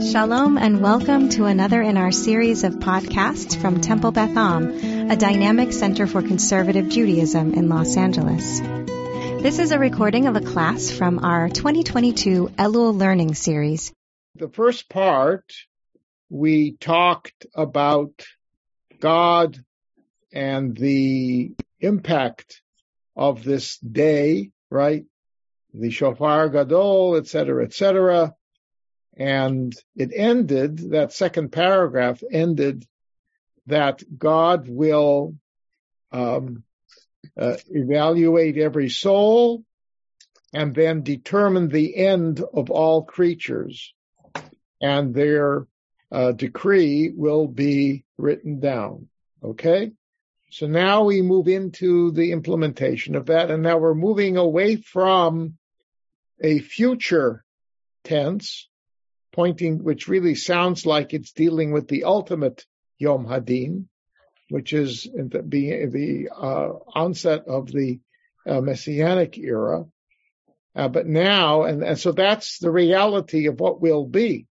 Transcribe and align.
Shalom 0.00 0.58
and 0.58 0.80
welcome 0.80 1.28
to 1.30 1.46
another 1.46 1.82
in 1.82 1.96
our 1.96 2.12
series 2.12 2.62
of 2.62 2.74
podcasts 2.74 3.60
from 3.60 3.80
Temple 3.80 4.12
Beth 4.12 4.36
Am, 4.36 5.10
a 5.10 5.16
dynamic 5.16 5.72
center 5.72 6.06
for 6.06 6.22
conservative 6.22 6.88
Judaism 6.88 7.52
in 7.52 7.68
Los 7.68 7.96
Angeles. 7.96 8.60
This 9.42 9.58
is 9.58 9.72
a 9.72 9.78
recording 9.78 10.28
of 10.28 10.36
a 10.36 10.40
class 10.40 10.88
from 10.88 11.24
our 11.24 11.48
2022 11.48 12.46
Elul 12.56 12.96
Learning 12.96 13.34
Series. 13.34 13.92
The 14.36 14.48
first 14.48 14.88
part, 14.88 15.52
we 16.30 16.76
talked 16.76 17.46
about 17.52 18.24
God 19.00 19.58
and 20.32 20.76
the 20.76 21.54
impact 21.80 22.62
of 23.16 23.42
this 23.42 23.78
day, 23.78 24.50
right? 24.70 25.06
The 25.74 25.90
shofar 25.90 26.50
gadol, 26.50 27.16
etc., 27.16 27.64
etc. 27.64 28.34
And 29.18 29.74
it 29.96 30.12
ended, 30.14 30.92
that 30.92 31.12
second 31.12 31.50
paragraph 31.50 32.22
ended 32.30 32.86
that 33.66 34.02
God 34.16 34.68
will 34.68 35.34
um, 36.12 36.62
uh, 37.36 37.56
evaluate 37.68 38.56
every 38.56 38.88
soul 38.88 39.64
and 40.54 40.74
then 40.74 41.02
determine 41.02 41.68
the 41.68 41.96
end 41.96 42.40
of 42.40 42.70
all 42.70 43.02
creatures. 43.02 43.92
And 44.80 45.12
their 45.12 45.66
uh, 46.12 46.32
decree 46.32 47.10
will 47.14 47.48
be 47.48 48.04
written 48.16 48.60
down. 48.60 49.08
Okay? 49.42 49.90
So 50.50 50.68
now 50.68 51.04
we 51.04 51.22
move 51.22 51.48
into 51.48 52.12
the 52.12 52.30
implementation 52.30 53.16
of 53.16 53.26
that. 53.26 53.50
And 53.50 53.64
now 53.64 53.78
we're 53.78 53.94
moving 53.94 54.36
away 54.36 54.76
from 54.76 55.58
a 56.40 56.60
future 56.60 57.44
tense 58.04 58.67
pointing, 59.38 59.84
which 59.84 60.08
really 60.08 60.34
sounds 60.34 60.84
like 60.84 61.14
it's 61.14 61.30
dealing 61.30 61.70
with 61.70 61.86
the 61.86 62.02
ultimate 62.02 62.66
Yom 62.98 63.24
Hadin, 63.24 63.84
which 64.50 64.72
is 64.72 65.04
the, 65.04 65.88
the 65.88 66.28
uh, 66.36 66.70
onset 66.92 67.44
of 67.46 67.68
the 67.68 68.00
uh, 68.48 68.60
Messianic 68.60 69.38
era. 69.38 69.84
Uh, 70.74 70.88
but 70.88 71.06
now, 71.06 71.62
and, 71.62 71.84
and 71.84 71.96
so 71.96 72.10
that's 72.10 72.58
the 72.58 72.72
reality 72.72 73.46
of 73.46 73.60
what 73.60 73.80
will 73.80 74.04
be. 74.04 74.48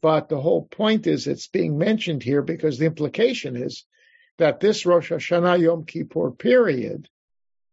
But 0.00 0.28
the 0.28 0.40
whole 0.40 0.62
point 0.62 1.08
is 1.08 1.26
it's 1.26 1.48
being 1.48 1.76
mentioned 1.76 2.22
here 2.22 2.42
because 2.42 2.78
the 2.78 2.86
implication 2.86 3.56
is 3.56 3.84
that 4.38 4.60
this 4.60 4.86
Rosh 4.86 5.10
Hashanah 5.10 5.60
Yom 5.60 5.86
Kippur 5.86 6.30
period 6.30 7.08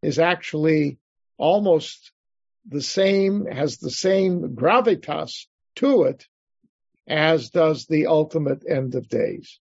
is 0.01 0.17
actually 0.17 0.97
almost 1.37 2.11
the 2.67 2.81
same, 2.81 3.45
has 3.45 3.77
the 3.77 3.91
same 3.91 4.55
gravitas 4.55 5.45
to 5.75 6.05
it 6.05 6.25
as 7.07 7.49
does 7.49 7.85
the 7.85 8.07
ultimate 8.07 8.63
end 8.67 8.95
of 8.95 9.07
days. 9.07 9.59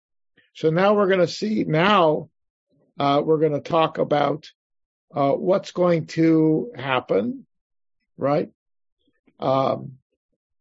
So 0.55 0.71
now 0.71 0.95
we're 0.95 1.09
going 1.09 1.21
to 1.21 1.29
see, 1.29 1.65
now 1.65 2.29
uh, 2.99 3.23
we're 3.25 3.39
going 3.39 3.53
to 3.53 3.61
talk 3.61 3.99
about 3.99 4.51
uh, 5.15 5.33
what's 5.33 5.73
going 5.73 6.07
to 6.07 6.71
happen, 6.77 7.47
right? 8.17 8.51
Um, 9.39 9.93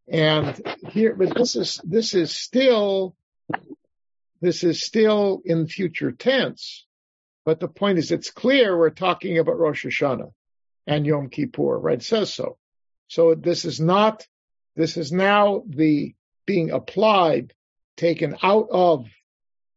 and 0.08 0.59
here, 0.89 1.16
but 1.16 1.36
this 1.36 1.55
is, 1.55 1.81
this 1.83 2.13
is 2.13 2.31
still, 2.31 3.16
this 4.41 4.64
is 4.64 4.81
still 4.81 5.41
in 5.43 5.67
future 5.67 6.11
tense. 6.11 6.86
But 7.45 7.59
the 7.59 7.67
point 7.67 7.97
is, 7.97 8.11
it's 8.11 8.31
clear 8.31 8.77
we're 8.77 8.89
talking 8.89 9.38
about 9.38 9.59
Rosh 9.59 9.86
Hashanah 9.86 10.31
and 10.88 11.05
Yom 11.05 11.30
Kippur, 11.30 11.77
right? 11.77 11.97
It 11.97 12.03
says 12.03 12.33
so. 12.33 12.58
So 13.08 13.36
this 13.36 13.66
is 13.66 13.80
not, 13.80 14.25
this 14.75 14.97
is 14.97 15.11
now 15.11 15.64
the 15.67 16.16
being 16.50 16.72
applied, 16.72 17.53
taken 17.95 18.36
out 18.42 18.69
of 18.72 19.05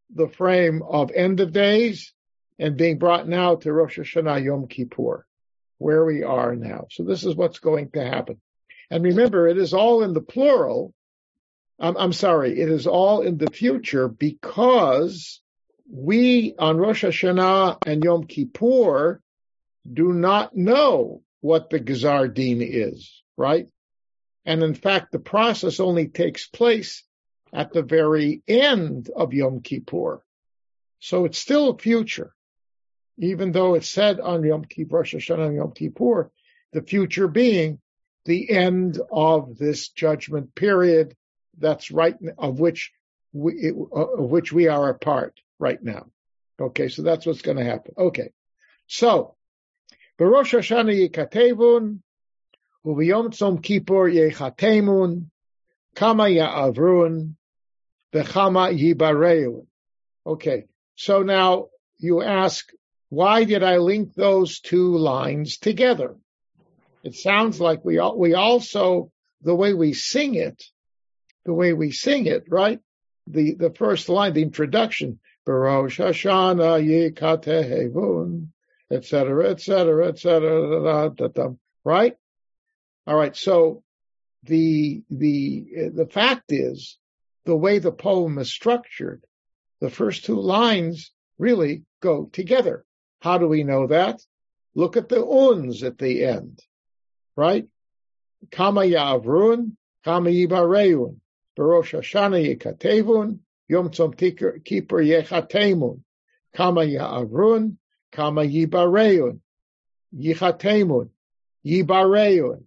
the 0.09 0.27
frame 0.27 0.83
of 0.83 1.11
end 1.11 1.39
of 1.41 1.53
days 1.53 2.15
and 2.59 2.79
being 2.79 2.99
brought 2.99 3.29
now 3.29 3.57
to 3.57 3.71
Rosh 3.71 3.99
Hashanah 3.99 4.43
Yom 4.43 4.69
Kippur, 4.69 5.27
where 5.77 6.03
we 6.07 6.23
are 6.23 6.57
now. 6.57 6.87
So 6.91 7.03
this 7.03 7.25
is 7.25 7.37
what's 7.37 7.59
going 7.59 7.91
to 7.91 8.03
happen. 8.03 8.41
And 8.91 9.05
remember, 9.05 9.49
it 9.49 9.59
is 9.59 9.75
all 9.75 10.03
in 10.03 10.15
the 10.15 10.23
plural. 10.23 10.95
I'm, 11.79 11.95
I'm 11.99 12.15
sorry, 12.15 12.59
it 12.59 12.71
is 12.71 12.87
all 12.87 13.21
in 13.21 13.37
the 13.37 13.51
future 13.51 14.09
because 14.09 15.43
we 15.91 16.55
on 16.59 16.79
Rosh 16.79 17.05
Hashanah 17.05 17.81
and 17.85 18.03
Yom 18.03 18.25
Kippur 18.25 19.21
do 19.93 20.15
not 20.15 20.57
know 20.57 21.21
what 21.43 21.69
the 21.69 21.81
Gazar 21.81 22.29
Din 22.29 22.63
is, 22.63 23.23
right? 23.37 23.69
And 24.45 24.63
in 24.63 24.75
fact, 24.75 25.13
the 25.13 25.19
process 25.19 25.81
only 25.81 26.09
takes 26.09 26.47
place 26.47 27.05
at 27.53 27.73
the 27.73 27.83
very 27.83 28.43
end 28.49 29.11
of 29.15 29.33
Yom 29.33 29.61
Kippur. 29.61 30.23
So 31.01 31.25
it's 31.25 31.39
still 31.39 31.71
a 31.71 31.79
future. 31.79 32.33
Even 33.19 33.53
though 33.53 33.75
it's 33.75 33.89
said 33.89 34.21
on 34.21 34.43
Yom 34.43 34.65
Kippur, 34.65 34.99
Rosh 34.99 35.15
Hashanah 35.15 35.55
Yom 35.55 35.73
Kippur, 35.73 36.31
the 36.73 36.83
future 36.83 37.29
being 37.29 37.79
the 38.25 38.51
end 38.51 39.01
of 39.11 39.59
this 39.59 39.89
judgment 39.89 40.55
period 40.55 41.15
that's 41.59 41.91
right 41.91 42.17
of 42.39 42.59
which 42.59 42.93
we, 43.33 43.73
of 43.93 44.31
which 44.31 44.53
we 44.53 44.69
are 44.69 44.89
a 44.89 44.99
part 44.99 45.39
right 45.59 45.83
now. 45.83 46.07
Okay, 46.61 46.89
so 46.89 47.03
that's 47.03 47.27
what's 47.27 47.43
going 47.43 47.57
to 47.59 47.65
happen. 47.65 47.95
Okay, 47.99 48.31
so 48.87 49.37
Rosh 50.19 50.55
Hashanah 50.55 51.11
Yikatevun 51.11 51.99
Tzom 52.85 53.63
Kippur 53.63 54.11
Yechatemun, 54.11 55.27
Kama 55.95 56.25
Ya'avrun, 56.25 57.35
Vechama 58.13 58.77
Yibareun. 58.77 59.67
Okay, 60.27 60.65
so 60.97 61.23
now 61.23 61.69
you 61.99 62.23
ask, 62.23 62.71
why 63.09 63.45
did 63.45 63.63
I 63.63 63.79
link 63.79 64.15
those 64.15 64.61
two 64.61 64.97
lines 64.97 65.59
together? 65.59 66.17
It 67.03 67.15
sounds 67.15 67.61
like 67.61 67.85
we 67.85 68.01
we 68.17 68.35
also 68.35 69.11
the 69.43 69.55
way 69.55 69.75
we 69.75 69.93
sing 69.93 70.35
it, 70.35 70.63
the 71.45 71.53
way 71.53 71.73
we 71.73 71.91
sing 71.91 72.27
it, 72.27 72.45
right? 72.49 72.81
The 73.27 73.55
the 73.55 73.71
first 73.71 74.09
line, 74.09 74.33
the 74.35 74.43
introduction, 74.43 75.19
Barosh 75.47 75.99
Hashanah 75.99 77.13
Yikatehevun, 77.13 78.49
etc., 78.91 79.51
etc., 79.51 80.09
etc., 80.09 81.57
right? 81.85 82.17
All 83.07 83.17
right. 83.17 83.37
So 83.37 83.83
the, 84.45 85.03
the, 85.11 85.67
uh, 85.77 85.91
the 85.95 86.07
fact 86.07 86.51
is 86.51 86.99
the 87.45 87.57
way 87.57 87.79
the 87.79 87.93
poem 87.93 88.39
is 88.39 88.53
structured, 88.53 89.25
the 89.81 89.91
first 89.91 90.25
two 90.25 90.41
lines 90.41 91.13
really 91.39 91.83
go 92.01 92.27
together. 92.33 92.85
How 93.21 93.39
do 93.39 93.49
we 93.49 93.65
know 93.65 93.89
that? 93.89 94.21
Look 94.75 94.97
at 94.97 95.09
the 95.09 95.25
uns 95.25 95.83
at 95.83 95.99
the 95.99 96.25
end, 96.25 96.61
right? 97.37 97.67
Kama 98.51 98.83
ya'avrun, 98.83 99.73
kama 100.05 100.31
yibareun, 100.31 101.17
barosh 101.59 101.93
Hashanah 101.93 102.57
yikatevun, 102.57 103.39
yom 103.69 103.91
tzom 103.91 104.17
kippur 104.17 105.03
yechatemun, 105.03 106.01
kama 106.55 106.83
ya'avrun, 106.83 107.77
kama 108.13 108.43
yibareun, 108.43 109.41
yichatemun, 110.17 111.11
yibareun, 111.67 112.65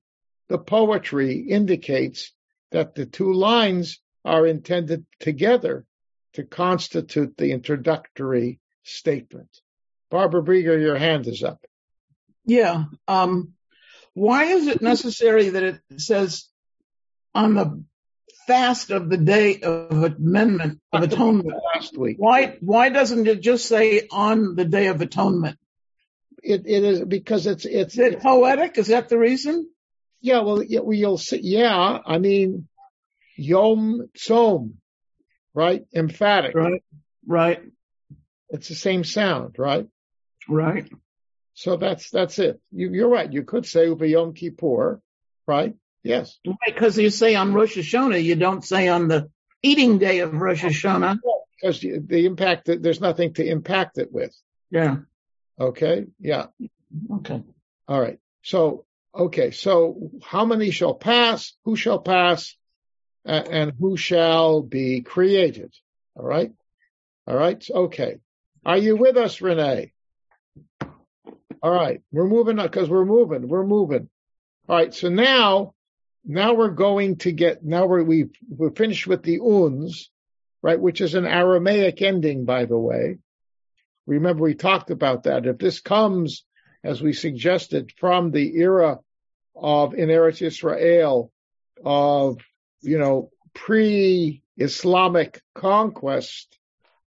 the 0.48 0.58
poetry 0.58 1.40
indicates 1.40 2.32
that 2.72 2.96
the 2.96 3.06
two 3.06 3.34
lines 3.34 4.00
are 4.24 4.46
intended 4.46 5.06
together 5.20 5.86
to 6.34 6.44
constitute 6.44 7.38
the 7.38 7.52
introductory 7.52 8.60
statement. 8.84 9.50
Barbara 10.10 10.44
Brieger, 10.44 10.80
your 10.80 10.98
hand 10.98 11.28
is 11.28 11.44
up. 11.44 11.66
Yeah. 12.46 12.86
Um, 13.08 13.54
why 14.14 14.46
is 14.46 14.68
it 14.68 14.82
necessary 14.82 15.50
that 15.50 15.64
it 15.64 15.82
says 15.98 16.48
on 17.34 17.54
the 17.54 17.84
fast 18.48 18.92
of 18.92 19.10
the 19.10 19.18
day 19.18 19.60
of 19.62 20.04
amendment 20.04 20.80
of 20.94 21.04
atonement 21.04 21.58
last 21.74 21.98
week? 21.98 22.18
Why 22.18 22.58
why 22.62 22.90
doesn't 22.90 23.28
it 23.28 23.42
just 23.42 23.66
say 23.68 24.08
on 24.12 24.56
the 24.56 24.66
day 24.66 24.88
of 24.88 25.02
atonement? 25.02 25.58
It, 26.44 26.64
it 26.66 26.84
is 26.84 27.02
because 27.04 27.48
it's 27.48 27.66
it's, 27.66 27.96
is 27.96 28.00
it 28.00 28.22
poetic. 28.22 28.78
Is 28.78 28.88
that 28.88 29.10
the 29.10 29.18
reason? 29.18 29.68
Yeah, 30.26 30.40
well, 30.40 30.64
you'll 30.64 31.20
see. 31.20 31.40
Yeah, 31.44 32.00
I 32.04 32.18
mean, 32.18 32.68
Yom 33.38 34.10
Tzom, 34.18 34.74
right? 35.54 35.86
Emphatic. 35.94 36.56
Right. 36.56 36.84
Right. 37.28 37.62
It's 38.50 38.68
the 38.68 38.74
same 38.74 39.04
sound, 39.04 39.58
right? 39.60 39.88
Right. 40.50 40.92
So 41.54 41.78
that's 41.78 42.10
that's 42.10 42.40
it. 42.40 42.60
You, 42.72 43.06
are 43.06 43.10
right. 43.10 43.32
You 43.32 43.44
could 43.44 43.68
say 43.68 43.86
Uva 43.86 44.08
Yom 44.08 44.34
Kippur, 44.34 45.00
right? 45.46 45.76
Yes. 46.02 46.40
Right, 46.44 46.58
because 46.66 46.98
you 46.98 47.12
say 47.12 47.36
on 47.36 47.54
Rosh 47.54 47.78
Hashanah, 47.78 48.24
you 48.24 48.36
don't 48.36 48.66
say 48.66 48.88
on 48.88 49.08
the 49.08 49.30
eating 49.62 50.00
day 50.00 50.20
of 50.20 50.34
Rosh 50.34 50.64
Hashanah. 50.64 51.20
Because 51.62 51.82
the 51.82 52.26
impact, 52.26 52.68
there's 52.82 53.00
nothing 53.00 53.36
to 53.36 53.46
impact 53.46 54.00
it 54.00 54.12
with. 54.12 54.36
Yeah. 54.72 54.98
Okay. 55.60 56.08
Yeah. 56.20 56.48
Okay. 57.18 57.44
All 57.88 58.02
right. 58.02 58.18
So 58.42 58.86
Okay, 59.16 59.52
so 59.52 60.12
how 60.24 60.46
many 60.46 60.72
shall 60.72 60.94
pass? 60.94 61.54
Who 61.64 61.76
shall 61.76 62.00
pass? 62.00 62.56
and 63.26 63.74
who 63.80 63.98
shall 63.98 64.62
be 64.62 65.02
created. 65.02 65.74
All 66.16 66.26
right. 66.26 66.52
All 67.28 67.36
right. 67.36 67.66
Okay. 67.70 68.18
Are 68.66 68.78
you 68.78 68.96
with 68.96 69.18
us, 69.18 69.42
Renee? 69.42 69.94
All 71.62 71.72
right. 71.72 72.02
We're 72.12 72.28
moving 72.28 72.58
because 72.58 72.90
we're 72.90 73.06
moving. 73.06 73.48
We're 73.48 73.66
moving. 73.66 74.10
All 74.70 74.76
right. 74.76 74.94
So 74.94 75.10
now, 75.10 75.74
now 76.24 76.54
we're 76.54 76.70
going 76.70 77.18
to 77.18 77.32
get, 77.32 77.64
now 77.64 77.88
we're, 77.88 78.04
we, 78.04 78.26
we're 78.48 78.72
finished 78.72 79.08
with 79.08 79.24
the 79.24 79.40
uns, 79.40 80.10
right? 80.62 80.80
Which 80.80 81.02
is 81.02 81.16
an 81.16 81.26
Aramaic 81.26 82.02
ending, 82.02 82.46
by 82.46 82.66
the 82.66 82.78
way. 82.78 83.18
Remember 84.06 84.44
we 84.44 84.54
talked 84.54 84.92
about 84.92 85.24
that. 85.24 85.48
If 85.48 85.58
this 85.58 85.80
comes, 85.80 86.46
as 86.84 87.02
we 87.02 87.14
suggested, 87.14 87.92
from 87.98 88.30
the 88.30 88.56
era 88.56 89.00
of 89.56 89.94
in 89.94 90.10
Eretz 90.10 90.42
Israel 90.42 91.32
of, 91.84 92.40
you 92.82 92.98
know, 92.98 93.30
pre-Islamic 93.54 95.42
conquest, 95.54 96.58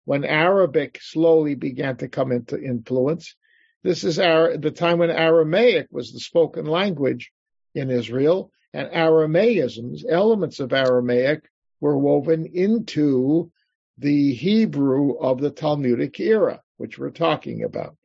when 0.06 0.24
Arabic 0.24 1.00
slowly 1.01 1.56
began 1.56 1.97
to 1.97 2.07
come 2.07 2.31
into 2.31 2.62
influence. 2.62 3.36
This 3.83 4.03
is 4.03 4.19
our, 4.19 4.56
the 4.56 4.71
time 4.71 5.00
when 5.00 5.09
Aramaic 5.09 5.88
was 5.92 6.13
the 6.13 6.19
spoken 6.19 6.65
language 6.65 7.31
in 7.74 7.89
Israel 7.89 8.51
and 8.74 8.89
Aramaisms, 8.89 10.03
elements 10.07 10.59
of 10.59 10.74
Aramaic 10.74 11.50
were 11.80 11.97
woven 11.97 12.45
into 12.45 13.51
the 13.97 14.33
Hebrew 14.33 15.18
of 15.18 15.39
the 15.39 15.50
Talmudic 15.50 16.19
era, 16.19 16.62
which 16.77 17.00
we're 17.00 17.09
talking 17.09 17.63
about. 17.63 17.95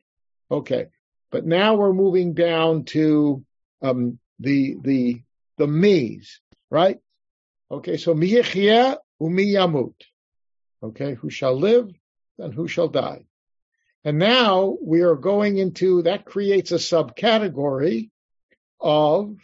Okay. 0.49 0.87
But 1.29 1.45
now 1.45 1.75
we're 1.75 1.93
moving 1.93 2.33
down 2.33 2.85
to, 2.85 3.43
um, 3.81 4.17
the, 4.41 4.77
the, 4.81 5.21
the 5.57 5.67
me's, 5.67 6.39
right? 6.69 6.99
Okay. 7.69 7.97
So 7.97 8.13
miyachia 8.13 8.97
umiyamut. 9.21 9.95
Okay. 10.83 11.13
Who 11.15 11.29
shall 11.29 11.55
live 11.55 11.89
and 12.37 12.53
who 12.53 12.67
shall 12.67 12.87
die. 12.87 13.25
And 14.03 14.17
now 14.17 14.75
we 14.81 15.01
are 15.01 15.15
going 15.15 15.57
into, 15.57 16.01
that 16.03 16.25
creates 16.25 16.71
a 16.71 16.75
subcategory 16.75 18.09
of 18.79 19.37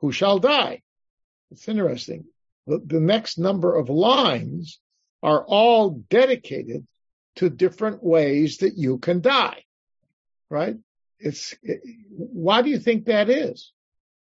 who 0.00 0.12
shall 0.12 0.38
die. 0.38 0.82
It's 1.50 1.68
interesting. 1.68 2.26
The, 2.66 2.80
the 2.84 3.00
next 3.00 3.38
number 3.38 3.74
of 3.76 3.88
lines 3.88 4.78
are 5.22 5.44
all 5.44 5.90
dedicated 5.90 6.86
to 7.36 7.50
different 7.50 8.04
ways 8.04 8.58
that 8.58 8.76
you 8.76 8.98
can 8.98 9.20
die, 9.20 9.64
right? 10.48 10.76
It's, 11.18 11.54
it, 11.62 11.80
why 12.10 12.62
do 12.62 12.70
you 12.70 12.78
think 12.78 13.06
that 13.06 13.28
is? 13.28 13.72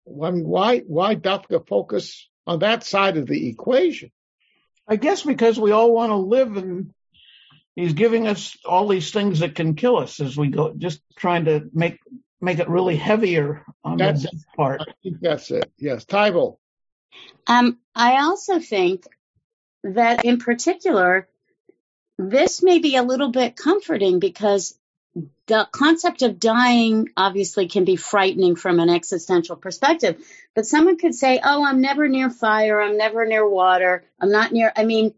I 0.08 0.32
mean, 0.32 0.48
why, 0.48 0.80
why 0.80 1.16
Dafka 1.16 1.68
focus 1.68 2.28
on 2.46 2.60
that 2.60 2.84
side 2.84 3.18
of 3.18 3.28
the 3.28 3.50
equation? 3.50 4.12
I 4.88 4.96
guess 4.96 5.24
because 5.24 5.60
we 5.60 5.72
all 5.72 5.92
want 5.92 6.12
to 6.12 6.16
live 6.16 6.56
and 6.56 6.94
he's 7.76 7.94
giving 7.94 8.28
us 8.28 8.58
all 8.66 8.88
these 8.88 9.12
things 9.12 9.40
that 9.40 9.56
can 9.56 9.76
kill 9.76 9.98
us 9.98 10.20
as 10.20 10.38
we 10.38 10.48
go, 10.48 10.74
just 10.74 11.02
trying 11.16 11.46
to 11.46 11.70
make 11.74 12.00
make 12.40 12.60
it 12.60 12.70
really 12.70 12.96
heavier 12.96 13.66
on 13.84 13.98
that's, 13.98 14.22
the 14.22 14.30
death 14.30 14.46
part. 14.56 14.82
I 14.82 14.94
think 15.04 15.18
that's 15.22 15.50
it. 15.52 15.72
Yes, 15.78 16.06
Tybal. 16.06 16.58
Um, 17.48 17.80
I 17.96 18.22
also 18.22 18.60
think 18.60 19.06
that 19.84 20.24
in 20.24 20.38
particular, 20.38 21.28
this 22.18 22.62
may 22.62 22.80
be 22.80 22.96
a 22.96 23.04
little 23.04 23.32
bit 23.32 23.56
comforting 23.56 24.20
because 24.20 24.78
the 25.48 25.68
concept 25.72 26.22
of 26.22 26.40
dying 26.40 27.10
obviously 27.16 27.68
can 27.68 27.86
be 27.86 27.96
frightening 27.96 28.56
from 28.56 28.80
an 28.80 28.90
existential 28.90 29.56
perspective. 29.56 30.24
But 30.54 30.66
someone 30.66 30.98
could 30.98 31.16
say, 31.16 31.40
Oh, 31.44 31.66
I'm 31.66 31.82
never 31.82 32.08
near 32.08 32.30
fire. 32.30 32.82
I'm 32.82 32.98
never 32.98 33.26
near 33.26 33.48
water. 33.48 34.04
I'm 34.20 34.32
not 34.32 34.52
near, 34.52 34.72
I 34.76 34.84
mean, 34.84 35.14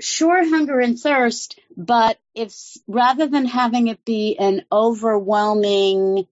sure 0.00 0.48
hunger 0.48 0.80
and 0.80 0.98
thirst, 0.98 1.58
but 1.76 2.18
if 2.34 2.54
rather 2.88 3.26
than 3.26 3.46
having 3.46 3.86
it 3.86 4.04
be 4.04 4.36
an 4.38 4.64
overwhelming 4.72 6.26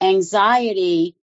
anxiety, 0.00 1.16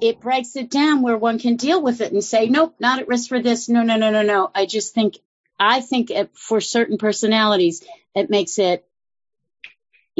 it 0.00 0.20
breaks 0.20 0.56
it 0.56 0.70
down 0.70 1.02
where 1.02 1.16
one 1.16 1.38
can 1.38 1.56
deal 1.56 1.80
with 1.80 2.00
it 2.00 2.12
and 2.12 2.24
say, 2.24 2.48
nope, 2.48 2.74
not 2.80 2.98
at 2.98 3.08
risk 3.08 3.28
for 3.28 3.40
this. 3.40 3.68
No, 3.68 3.82
no, 3.82 3.96
no, 3.96 4.10
no, 4.10 4.22
no. 4.22 4.50
I 4.54 4.66
just 4.66 4.94
think, 4.94 5.18
I 5.58 5.80
think 5.80 6.10
it, 6.10 6.30
for 6.34 6.60
certain 6.60 6.98
personalities, 6.98 7.84
it 8.14 8.30
makes 8.30 8.58
it 8.58 8.84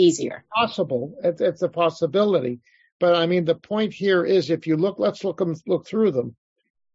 easier. 0.00 0.44
Possible. 0.55 1.14
It's, 1.23 1.41
it's 1.41 1.62
a 1.62 1.69
possibility. 1.69 2.61
But 2.99 3.14
I 3.14 3.26
mean, 3.26 3.44
the 3.44 3.55
point 3.55 3.94
here 3.94 4.25
is 4.25 4.50
if 4.50 4.67
you 4.67 4.76
look, 4.76 4.99
let's 4.99 5.25
look 5.25 5.38
them, 5.38 5.55
look 5.67 5.87
through 5.87 6.12
them. 6.12 6.37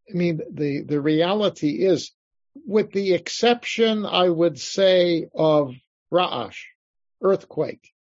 I 0.10 0.14
mean, 0.14 0.40
the, 0.52 0.82
the 0.82 1.02
reality 1.02 1.84
is 1.84 2.12
with 2.66 2.92
the 2.92 3.14
exception, 3.14 4.06
I 4.06 4.30
would 4.30 4.60
say, 4.60 5.28
of 5.34 5.74
Ra'ash, 6.14 6.58
earthquake. 7.22 7.92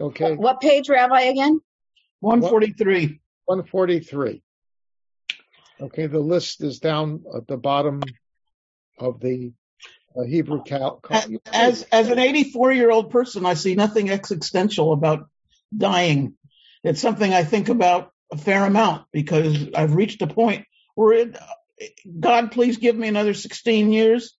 Okay. 0.00 0.34
What 0.34 0.60
page, 0.60 0.88
Rabbi, 0.88 1.20
again? 1.22 1.60
143. 2.20 3.20
143. 3.44 4.42
Okay, 5.80 6.06
the 6.06 6.20
list 6.20 6.62
is 6.62 6.78
down 6.78 7.22
at 7.36 7.46
the 7.46 7.56
bottom 7.56 8.02
of 8.98 9.20
the 9.20 9.52
uh, 10.16 10.22
Hebrew. 10.22 10.62
As 11.52 11.82
as 11.92 12.08
an 12.08 12.18
84 12.18 12.72
year 12.72 12.90
old 12.90 13.10
person, 13.10 13.46
I 13.46 13.54
see 13.54 13.74
nothing 13.74 14.10
existential 14.10 14.92
about 14.92 15.28
dying. 15.76 16.34
It's 16.82 17.00
something 17.00 17.32
I 17.32 17.44
think 17.44 17.68
about 17.68 18.12
a 18.32 18.36
fair 18.36 18.64
amount 18.64 19.06
because 19.12 19.68
I've 19.74 19.94
reached 19.94 20.22
a 20.22 20.26
point 20.26 20.66
where 20.94 21.12
it, 21.12 21.36
God, 22.20 22.52
please 22.52 22.78
give 22.78 22.96
me 22.96 23.08
another 23.08 23.34
16 23.34 23.92
years. 23.92 24.36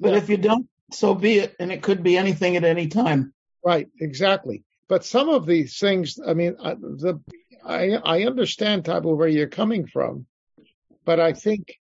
But 0.00 0.12
yeah. 0.12 0.18
if 0.18 0.28
you 0.28 0.36
don't, 0.36 0.68
so 0.92 1.14
be 1.14 1.38
it. 1.38 1.54
And 1.60 1.70
it 1.70 1.82
could 1.82 2.02
be 2.02 2.16
anything 2.16 2.56
at 2.56 2.64
any 2.64 2.88
time. 2.88 3.32
Right, 3.64 3.88
exactly. 4.00 4.64
But 4.88 5.04
some 5.04 5.28
of 5.28 5.46
these 5.46 5.78
things, 5.78 6.18
I 6.24 6.34
mean, 6.34 6.56
I, 6.62 6.74
the 6.74 7.20
I 7.64 7.92
I 7.92 8.22
understand, 8.24 8.84
Tabo, 8.84 9.16
where 9.16 9.28
you're 9.28 9.46
coming 9.46 9.86
from, 9.86 10.26
but 11.04 11.20
I 11.20 11.32
think 11.32 11.78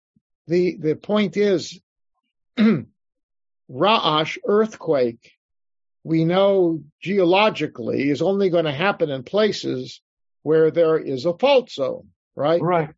the 0.48 0.78
the 0.78 0.96
point 0.96 1.36
is, 1.38 1.80
Ra'ash 3.72 4.38
earthquake, 4.46 5.32
we 6.04 6.26
know 6.26 6.84
geologically 7.02 8.10
is 8.10 8.22
only 8.22 8.50
going 8.50 8.66
to 8.66 8.72
happen 8.72 9.10
in 9.10 9.24
places 9.24 10.02
where 10.44 10.72
there 10.72 10.98
is 10.98 11.26
a 11.26 11.38
fault 11.38 11.72
zone, 11.72 12.10
right? 12.36 12.62
Right. 12.62 12.90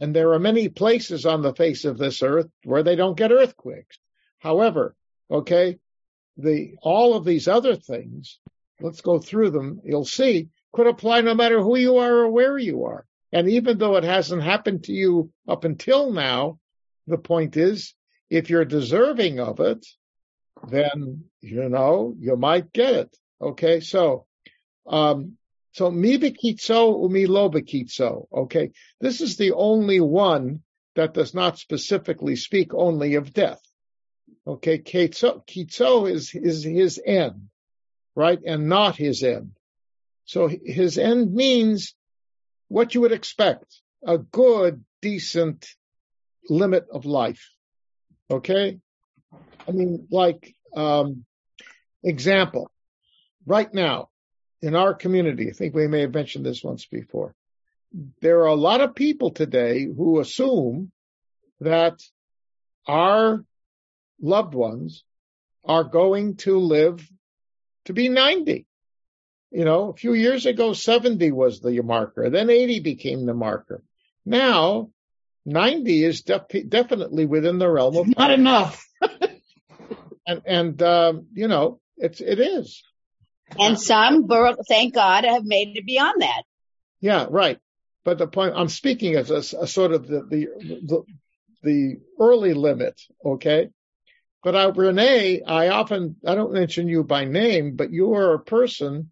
And 0.00 0.16
there 0.16 0.32
are 0.32 0.38
many 0.38 0.68
places 0.68 1.26
on 1.26 1.42
the 1.42 1.54
face 1.54 1.84
of 1.84 1.98
this 1.98 2.22
earth 2.22 2.48
where 2.64 2.82
they 2.82 2.96
don't 2.96 3.16
get 3.16 3.32
earthquakes. 3.32 3.98
However, 4.38 4.94
okay, 5.30 5.78
the, 6.36 6.76
all 6.80 7.14
of 7.14 7.24
these 7.24 7.46
other 7.46 7.76
things, 7.76 8.38
let's 8.80 9.02
go 9.02 9.18
through 9.18 9.50
them. 9.50 9.80
You'll 9.84 10.04
see 10.04 10.48
could 10.72 10.86
apply 10.86 11.20
no 11.20 11.34
matter 11.34 11.60
who 11.60 11.76
you 11.76 11.98
are 11.98 12.14
or 12.20 12.30
where 12.30 12.56
you 12.56 12.84
are. 12.84 13.04
And 13.30 13.48
even 13.50 13.78
though 13.78 13.96
it 13.96 14.04
hasn't 14.04 14.42
happened 14.42 14.84
to 14.84 14.92
you 14.92 15.30
up 15.46 15.64
until 15.64 16.12
now, 16.12 16.58
the 17.06 17.18
point 17.18 17.56
is, 17.56 17.94
if 18.30 18.48
you're 18.48 18.64
deserving 18.64 19.40
of 19.40 19.60
it, 19.60 19.86
then, 20.68 21.24
you 21.40 21.68
know, 21.68 22.14
you 22.18 22.36
might 22.36 22.72
get 22.72 22.94
it. 22.94 23.16
Okay. 23.40 23.80
So, 23.80 24.26
um, 24.86 25.36
so 25.72 25.90
mi 25.90 26.18
bekitzo 26.18 27.02
umi 27.02 27.26
lo 27.26 27.48
bekitzo. 27.48 28.26
Okay, 28.32 28.72
this 29.00 29.20
is 29.20 29.36
the 29.36 29.52
only 29.52 30.00
one 30.00 30.62
that 30.94 31.14
does 31.14 31.34
not 31.34 31.58
specifically 31.58 32.36
speak 32.36 32.74
only 32.74 33.14
of 33.14 33.32
death. 33.32 33.60
Okay, 34.46 34.78
kitzo, 34.78 35.46
kitzo 35.46 36.10
is 36.10 36.34
is 36.34 36.62
his 36.62 37.00
end, 37.04 37.48
right, 38.14 38.38
and 38.44 38.68
not 38.68 38.96
his 38.96 39.22
end. 39.22 39.52
So 40.26 40.48
his 40.48 40.98
end 40.98 41.32
means 41.32 41.94
what 42.68 42.94
you 42.94 43.00
would 43.00 43.12
expect: 43.12 43.80
a 44.06 44.18
good, 44.18 44.84
decent 45.00 45.66
limit 46.50 46.84
of 46.92 47.06
life. 47.06 47.48
Okay, 48.30 48.78
I 49.66 49.72
mean, 49.72 50.08
like 50.10 50.54
um, 50.74 51.24
example, 52.02 52.70
right 53.46 53.72
now 53.72 54.08
in 54.60 54.74
our 54.74 54.94
community, 54.94 55.50
I 55.50 55.52
think 55.52 55.74
we 55.74 55.88
may 55.88 56.02
have 56.02 56.14
mentioned 56.14 56.46
this 56.46 56.62
once 56.62 56.86
before, 56.86 57.34
there 58.20 58.40
are 58.40 58.46
a 58.46 58.54
lot 58.54 58.80
of 58.80 58.94
people 58.94 59.30
today 59.30 59.84
who 59.84 60.20
assume 60.20 60.92
that 61.60 62.00
our 62.86 63.44
loved 64.20 64.54
ones 64.54 65.04
are 65.64 65.84
going 65.84 66.36
to 66.36 66.58
live 66.58 67.06
to 67.84 67.92
be 67.92 68.08
90. 68.08 68.66
You 69.50 69.64
know, 69.64 69.90
a 69.90 69.94
few 69.94 70.14
years 70.14 70.46
ago, 70.46 70.72
70 70.72 71.30
was 71.32 71.60
the 71.60 71.78
marker. 71.82 72.30
Then 72.30 72.48
80 72.48 72.80
became 72.80 73.26
the 73.26 73.34
marker. 73.34 73.82
Now, 74.24 74.90
90 75.44 76.04
is 76.04 76.22
def- 76.22 76.68
definitely 76.68 77.26
within 77.26 77.58
the 77.58 77.68
realm 77.68 77.96
of 77.96 78.16
not 78.16 78.30
enough. 78.30 78.86
and, 80.26 80.42
and, 80.46 80.82
um, 80.82 81.26
you 81.32 81.48
know, 81.48 81.80
it's, 81.96 82.20
it 82.20 82.38
is. 82.38 82.82
And 83.58 83.78
some, 83.78 84.28
thank 84.68 84.94
God, 84.94 85.24
have 85.24 85.44
made 85.44 85.76
it 85.76 85.86
beyond 85.86 86.22
that. 86.22 86.42
Yeah, 87.00 87.26
right. 87.28 87.58
But 88.04 88.18
the 88.18 88.26
point 88.26 88.54
I'm 88.56 88.68
speaking 88.68 89.14
as 89.16 89.30
a, 89.30 89.58
a 89.58 89.66
sort 89.66 89.92
of 89.92 90.06
the, 90.06 90.22
the, 90.28 90.48
the 90.84 91.04
the 91.62 92.00
early 92.18 92.54
limit. 92.54 93.00
Okay. 93.24 93.70
But 94.42 94.56
I, 94.56 94.64
Renee, 94.66 95.42
I 95.42 95.68
often, 95.68 96.16
I 96.26 96.34
don't 96.34 96.52
mention 96.52 96.88
you 96.88 97.04
by 97.04 97.24
name, 97.24 97.76
but 97.76 97.92
you 97.92 98.08
were 98.08 98.34
a 98.34 98.40
person 98.40 99.10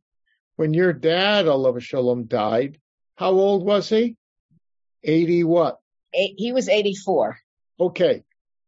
when 0.56 0.74
your 0.74 0.92
dad, 0.92 1.46
Allah 1.46 1.80
Shalom, 1.80 2.24
died. 2.24 2.78
How 3.14 3.30
old 3.30 3.64
was 3.64 3.88
he? 3.88 4.16
80 5.04 5.44
what? 5.44 5.78
Eight, 6.12 6.34
he 6.36 6.52
was 6.52 6.68
84. 6.68 7.38
Okay. 7.78 8.24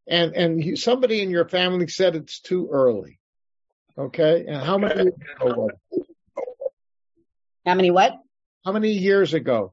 And, 0.08 0.34
and 0.34 0.62
he, 0.62 0.76
somebody 0.76 1.22
in 1.22 1.30
your 1.30 1.48
family 1.48 1.88
said 1.88 2.16
it's 2.16 2.40
too 2.40 2.68
early. 2.70 3.18
Okay. 3.96 4.46
And 4.46 4.56
how 4.56 4.78
many 4.78 4.94
years 4.94 5.14
ago 5.40 5.54
was 5.54 5.70
it? 5.92 6.06
How 7.64 7.74
many 7.74 7.90
what? 7.90 8.14
How 8.64 8.72
many 8.72 8.92
years 8.92 9.34
ago? 9.34 9.72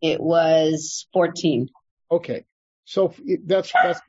It 0.00 0.20
was 0.20 1.06
14. 1.12 1.68
Okay. 2.10 2.44
So 2.84 3.14
that's, 3.44 3.72
that's 3.72 4.00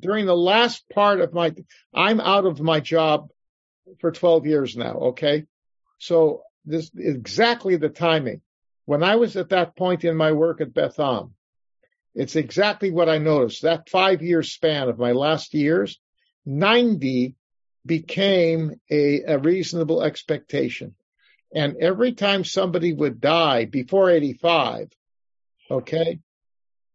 during 0.00 0.26
the 0.26 0.36
last 0.36 0.84
part 0.90 1.20
of 1.20 1.32
my, 1.32 1.54
I'm 1.94 2.20
out 2.20 2.46
of 2.46 2.60
my 2.60 2.80
job 2.80 3.28
for 4.00 4.10
12 4.10 4.46
years 4.46 4.76
now. 4.76 4.94
Okay. 4.94 5.44
So 5.98 6.42
this 6.64 6.90
exactly 6.96 7.76
the 7.76 7.88
timing. 7.88 8.42
When 8.84 9.02
I 9.02 9.16
was 9.16 9.36
at 9.36 9.50
that 9.50 9.76
point 9.76 10.04
in 10.04 10.16
my 10.16 10.32
work 10.32 10.60
at 10.60 10.74
Beth 10.74 10.98
Am, 10.98 11.34
it's 12.16 12.34
exactly 12.34 12.90
what 12.90 13.10
I 13.10 13.18
noticed. 13.18 13.62
That 13.62 13.90
five 13.90 14.22
year 14.22 14.42
span 14.42 14.88
of 14.88 14.98
my 14.98 15.12
last 15.12 15.52
years, 15.52 16.00
90 16.46 17.36
became 17.84 18.80
a, 18.90 19.22
a 19.22 19.38
reasonable 19.38 20.02
expectation. 20.02 20.94
And 21.54 21.76
every 21.76 22.14
time 22.14 22.42
somebody 22.42 22.94
would 22.94 23.20
die 23.20 23.66
before 23.66 24.10
85, 24.10 24.88
okay, 25.70 26.18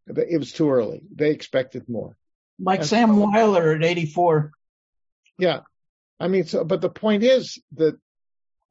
it 0.08 0.38
was 0.38 0.52
too 0.52 0.70
early. 0.70 1.02
They 1.14 1.30
expected 1.30 1.88
more. 1.88 2.16
Like 2.58 2.80
and 2.80 2.88
Sam 2.88 3.14
so, 3.14 3.30
Weiler 3.30 3.74
at 3.74 3.84
84. 3.84 4.50
Yeah. 5.38 5.60
I 6.18 6.26
mean, 6.26 6.46
so, 6.46 6.64
but 6.64 6.80
the 6.80 6.90
point 6.90 7.22
is 7.22 7.60
that 7.76 7.96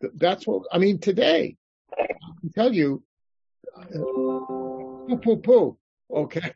that's 0.01 0.45
what, 0.45 0.63
I 0.71 0.79
mean, 0.79 0.99
today, 0.99 1.55
I 1.97 2.07
can 2.41 2.51
tell 2.53 2.73
you, 2.73 3.03
uh, 3.77 3.87
poo 3.93 5.19
poo 5.21 5.37
poo. 5.37 5.77
Okay. 6.13 6.53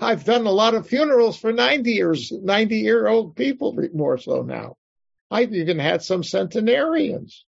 I've 0.00 0.24
done 0.24 0.46
a 0.46 0.52
lot 0.52 0.74
of 0.74 0.86
funerals 0.86 1.38
for 1.38 1.52
90 1.52 1.90
years, 1.90 2.32
90 2.32 2.76
year 2.76 3.08
old 3.08 3.36
people 3.36 3.76
more 3.92 4.18
so 4.18 4.42
now. 4.42 4.76
I've 5.30 5.52
even 5.54 5.78
had 5.78 6.02
some 6.02 6.22
centenarians. 6.22 7.44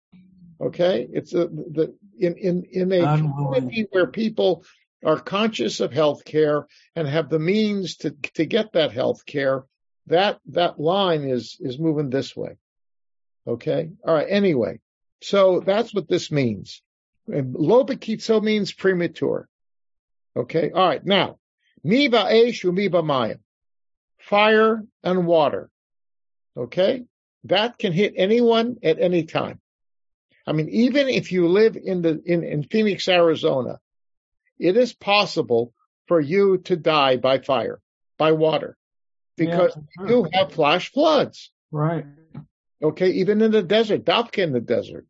Okay. 0.60 1.08
It's 1.12 1.32
a, 1.34 1.46
the, 1.46 1.94
in, 2.18 2.36
in, 2.36 2.64
in 2.70 2.92
a 2.92 3.18
community 3.18 3.86
where 3.90 4.06
people 4.06 4.64
are 5.04 5.20
conscious 5.20 5.80
of 5.80 5.92
health 5.92 6.24
care 6.24 6.66
and 6.96 7.06
have 7.06 7.28
the 7.28 7.38
means 7.38 7.96
to, 7.98 8.10
to 8.34 8.46
get 8.46 8.72
that 8.72 8.92
health 8.92 9.26
care, 9.26 9.64
that, 10.06 10.38
that 10.46 10.78
line 10.78 11.24
is, 11.24 11.56
is 11.60 11.78
moving 11.78 12.10
this 12.10 12.36
way. 12.36 12.56
Okay. 13.46 13.90
All 14.06 14.14
right. 14.14 14.26
Anyway. 14.28 14.80
So 15.24 15.60
that's 15.60 15.94
what 15.94 16.06
this 16.06 16.30
means. 16.30 16.82
Lo 17.26 17.84
bekitzo 17.84 18.42
means 18.42 18.74
premature. 18.74 19.48
Okay. 20.36 20.70
All 20.70 20.86
right. 20.86 21.04
Now, 21.04 21.38
miba 21.84 22.30
eish 22.30 22.64
miba 22.64 23.04
mayim. 23.04 23.38
Fire 24.18 24.82
and 25.02 25.26
water. 25.26 25.70
Okay. 26.56 27.04
That 27.44 27.78
can 27.78 27.92
hit 27.92 28.14
anyone 28.16 28.78
at 28.82 28.98
any 28.98 29.24
time. 29.24 29.60
I 30.46 30.52
mean, 30.52 30.68
even 30.70 31.08
if 31.08 31.32
you 31.32 31.48
live 31.48 31.76
in 31.76 32.02
the, 32.02 32.20
in, 32.24 32.42
in 32.42 32.62
Phoenix, 32.64 33.08
Arizona, 33.08 33.80
it 34.58 34.76
is 34.76 34.92
possible 34.92 35.72
for 36.06 36.20
you 36.20 36.58
to 36.58 36.76
die 36.76 37.16
by 37.16 37.38
fire, 37.38 37.80
by 38.18 38.32
water, 38.32 38.76
because 39.36 39.76
yeah, 39.98 40.08
you 40.08 40.28
have 40.32 40.52
flash 40.52 40.92
floods. 40.92 41.50
Right. 41.70 42.06
Okay. 42.82 43.10
Even 43.10 43.40
in 43.40 43.50
the 43.50 43.62
desert, 43.62 44.04
Dafka 44.04 44.38
in 44.38 44.52
the 44.52 44.60
desert. 44.60 45.06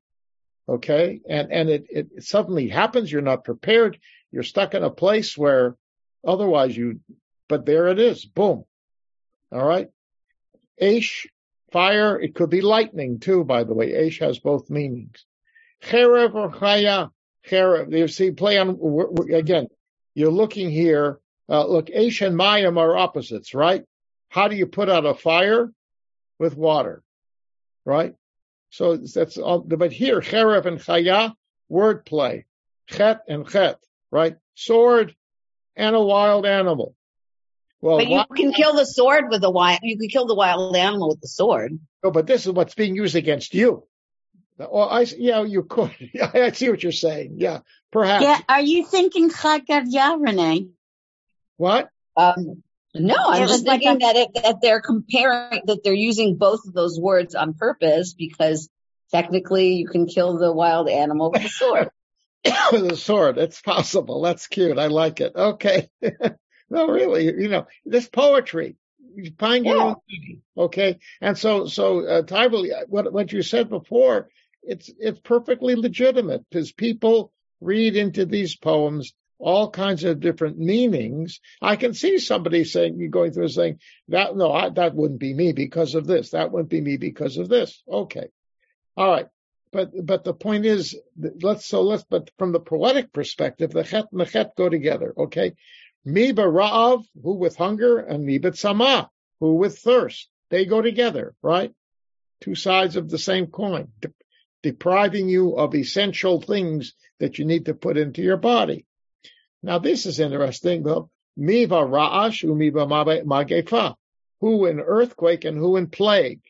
Okay. 0.69 1.21
And, 1.29 1.53
and 1.53 1.69
it, 1.69 1.87
it 1.91 2.25
suddenly 2.25 2.69
happens. 2.69 3.11
You're 3.11 3.23
not 3.23 3.45
prepared. 3.45 3.99
You're 4.35 4.43
stuck 4.43 4.75
in 4.75 4.83
a 4.83 4.91
place 4.91 5.39
where 5.39 5.77
otherwise 6.27 6.77
you, 6.77 6.99
but 7.49 7.65
there 7.65 7.87
it 7.87 8.01
is. 8.01 8.25
Boom. 8.25 8.65
All 9.53 9.65
right. 9.65 9.89
Aish, 10.83 11.27
fire. 11.71 12.19
It 12.19 12.35
could 12.35 12.51
be 12.51 12.61
lightning 12.61 13.21
too, 13.21 13.45
by 13.45 13.63
the 13.63 13.75
way. 13.75 13.93
Aish 13.93 14.19
has 14.19 14.41
both 14.41 14.71
meanings. 14.71 15.25
Cherev 15.85 16.35
or 16.35 16.51
chaya. 16.51 17.11
Cherev. 17.49 17.97
You 17.97 18.09
see, 18.09 18.33
play 18.33 18.59
on, 18.59 18.77
again, 19.33 19.69
you're 20.17 20.33
looking 20.33 20.69
here. 20.69 21.21
Uh, 21.49 21.65
look, 21.65 21.87
Aish 21.87 22.27
and 22.27 22.37
Mayim 22.37 22.77
are 22.77 22.97
opposites, 22.97 23.55
right? 23.55 23.85
How 24.31 24.49
do 24.49 24.57
you 24.57 24.67
put 24.67 24.89
out 24.89 25.07
a 25.07 25.15
fire? 25.15 25.71
With 26.41 26.57
water, 26.57 27.05
right? 27.85 28.15
So 28.71 28.97
that's 28.97 29.39
all, 29.39 29.61
but 29.61 29.93
here, 29.93 30.21
cherev 30.21 30.67
and 30.67 30.81
chaya, 30.81 31.33
wordplay. 31.71 32.43
Chet 32.89 33.21
and 33.29 33.49
chet, 33.49 33.79
right? 34.15 34.37
Sword 34.55 35.15
and 35.75 35.97
a 35.97 36.01
wild 36.01 36.47
animal. 36.47 36.95
Well, 37.81 37.99
but 37.99 38.07
you 38.07 38.17
wild, 38.19 38.37
can 38.37 38.53
kill 38.53 38.75
the 38.75 38.87
sword 38.87 39.25
with 39.29 39.43
the 39.43 39.51
wild, 39.51 39.81
you 39.83 39.99
can 39.99 40.09
kill 40.09 40.27
the 40.27 40.37
wild 40.37 40.75
animal 40.75 41.09
with 41.09 41.21
the 41.21 41.29
sword. 41.29 41.79
No, 42.03 42.13
but 42.13 42.27
this 42.27 42.47
is 42.47 42.53
what's 42.53 42.75
being 42.75 42.95
used 42.95 43.17
against 43.17 43.53
you. 43.55 43.85
Well, 44.57 44.89
I, 44.89 45.01
yeah, 45.19 45.43
you 45.43 45.65
could. 45.65 45.91
I 46.35 46.53
see 46.53 46.71
what 46.71 46.83
you're 46.83 46.93
saying. 46.93 47.35
Yeah, 47.39 47.61
perhaps. 47.91 48.23
Yeah, 48.23 48.41
are 48.49 48.61
you 48.61 48.87
thinking 48.87 49.31
Chad 49.31 49.67
Gadya, 49.67 50.17
Renee? 50.19 50.69
What? 51.57 51.91
Um, 52.17 52.63
no, 52.95 53.17
I'm 53.19 53.49
just 53.49 53.65
thinking 53.65 53.95
like 53.95 53.97
a, 53.97 54.05
that 54.05 54.17
it, 54.17 54.43
that 54.43 54.61
they're 54.63 54.81
comparing 54.81 55.63
that 55.67 55.81
they're 55.83 55.93
using 55.93 56.37
both 56.37 56.61
of 56.69 56.73
those 56.73 57.01
words 57.01 57.35
on 57.35 57.55
purpose 57.55 58.15
because 58.15 58.71
technically 59.11 59.75
you 59.75 59.89
can 59.89 60.07
kill 60.07 60.39
the 60.39 60.53
wild 60.53 60.89
animal 60.89 61.33
with 61.33 61.45
a 61.45 61.49
sword. 61.49 61.91
with 62.73 62.91
a 62.91 62.97
sword, 62.97 63.39
it's 63.39 63.61
possible. 63.61 64.23
That's 64.23 64.47
cute. 64.47 64.79
I 64.79 64.89
like 64.89 65.21
it. 65.21 65.33
Okay. 65.35 65.89
no, 66.71 66.89
really, 66.89 67.25
you 67.25 67.49
know, 67.49 67.67
this 67.85 68.09
poetry. 68.09 68.77
You 69.17 69.33
find 69.39 69.65
your 69.65 69.77
yeah. 69.77 69.85
own 69.85 69.97
meaning. 70.09 70.43
Okay. 70.57 70.99
And 71.21 71.39
so, 71.39 71.67
so, 71.67 72.05
uh, 72.07 72.23
Tybal, 72.23 72.69
what, 72.89 73.13
what 73.13 73.33
you 73.33 73.43
said 73.43 73.69
before, 73.69 74.29
it's, 74.63 74.91
it's 74.99 75.21
perfectly 75.21 75.77
legitimate 75.77 76.45
because 76.51 76.73
people 76.73 77.33
read 77.61 77.97
into 77.97 78.27
these 78.27 78.57
poems 78.57 79.15
all 79.39 79.71
kinds 79.71 80.05
of 80.05 80.21
different 80.21 80.59
meanings. 80.59 81.41
I 81.61 81.77
can 81.77 81.95
see 81.95 82.19
somebody 82.19 82.65
saying, 82.65 82.99
you 82.99 83.09
going 83.09 83.33
through 83.33 83.45
and 83.45 83.53
saying 83.53 83.79
that, 84.09 84.37
no, 84.37 84.53
I, 84.53 84.71
that 84.71 84.95
wouldn't 84.95 85.21
be 85.21 85.35
me 85.35 85.53
because 85.53 85.95
of 85.95 86.07
this. 86.07 86.31
That 86.31 86.51
wouldn't 86.51 86.71
be 86.71 86.81
me 86.81 86.97
because 86.97 87.37
of 87.37 87.49
this. 87.49 87.83
Okay. 87.89 88.29
All 88.97 89.11
right. 89.11 89.27
But, 89.75 90.07
but 90.07 90.23
the 90.23 90.33
point 90.33 90.67
is, 90.67 90.97
let's, 91.43 91.67
so 91.67 91.83
let's, 91.83 92.05
but 92.05 92.31
from 92.39 92.53
the 92.53 92.61
poetic 92.61 93.13
perspective, 93.13 93.73
the 93.73 93.83
chet 93.83 94.07
and 94.13 94.21
the 94.21 94.25
chet 94.25 94.55
go 94.55 94.69
together. 94.69 95.13
Okay. 95.19 95.55
Mi 96.05 96.33
ra'av, 96.33 97.05
who 97.21 97.35
with 97.35 97.57
hunger, 97.57 97.99
and 97.99 98.25
mi 98.25 98.41
sama, 98.53 99.11
who 99.41 99.57
with 99.57 99.77
thirst. 99.79 100.29
They 100.51 100.65
go 100.65 100.81
together, 100.81 101.35
right? 101.43 101.73
Two 102.41 102.55
sides 102.55 102.95
of 102.95 103.11
the 103.11 103.19
same 103.19 103.49
coin, 103.49 103.89
de- 104.01 104.15
depriving 104.63 105.29
you 105.29 105.57
of 105.57 105.75
essential 105.75 106.41
things 106.41 106.95
that 107.19 107.41
you 107.41 107.45
need 107.45 107.65
to 107.65 107.75
put 107.75 107.97
into 107.97 108.23
your 108.23 108.37
body. 108.37 108.87
Now 109.61 109.81
this 109.81 110.07
is 110.07 110.21
interesting 110.21 110.85
though. 110.85 111.11
Miva 111.37 111.83
ra'ash 111.83 112.45
umiva 112.45 112.87
magefa. 113.25 113.97
Who 114.41 114.67
in 114.67 114.79
earthquake 114.79 115.45
and 115.45 115.59
who 115.59 115.77
in 115.77 115.89
plague. 115.89 116.43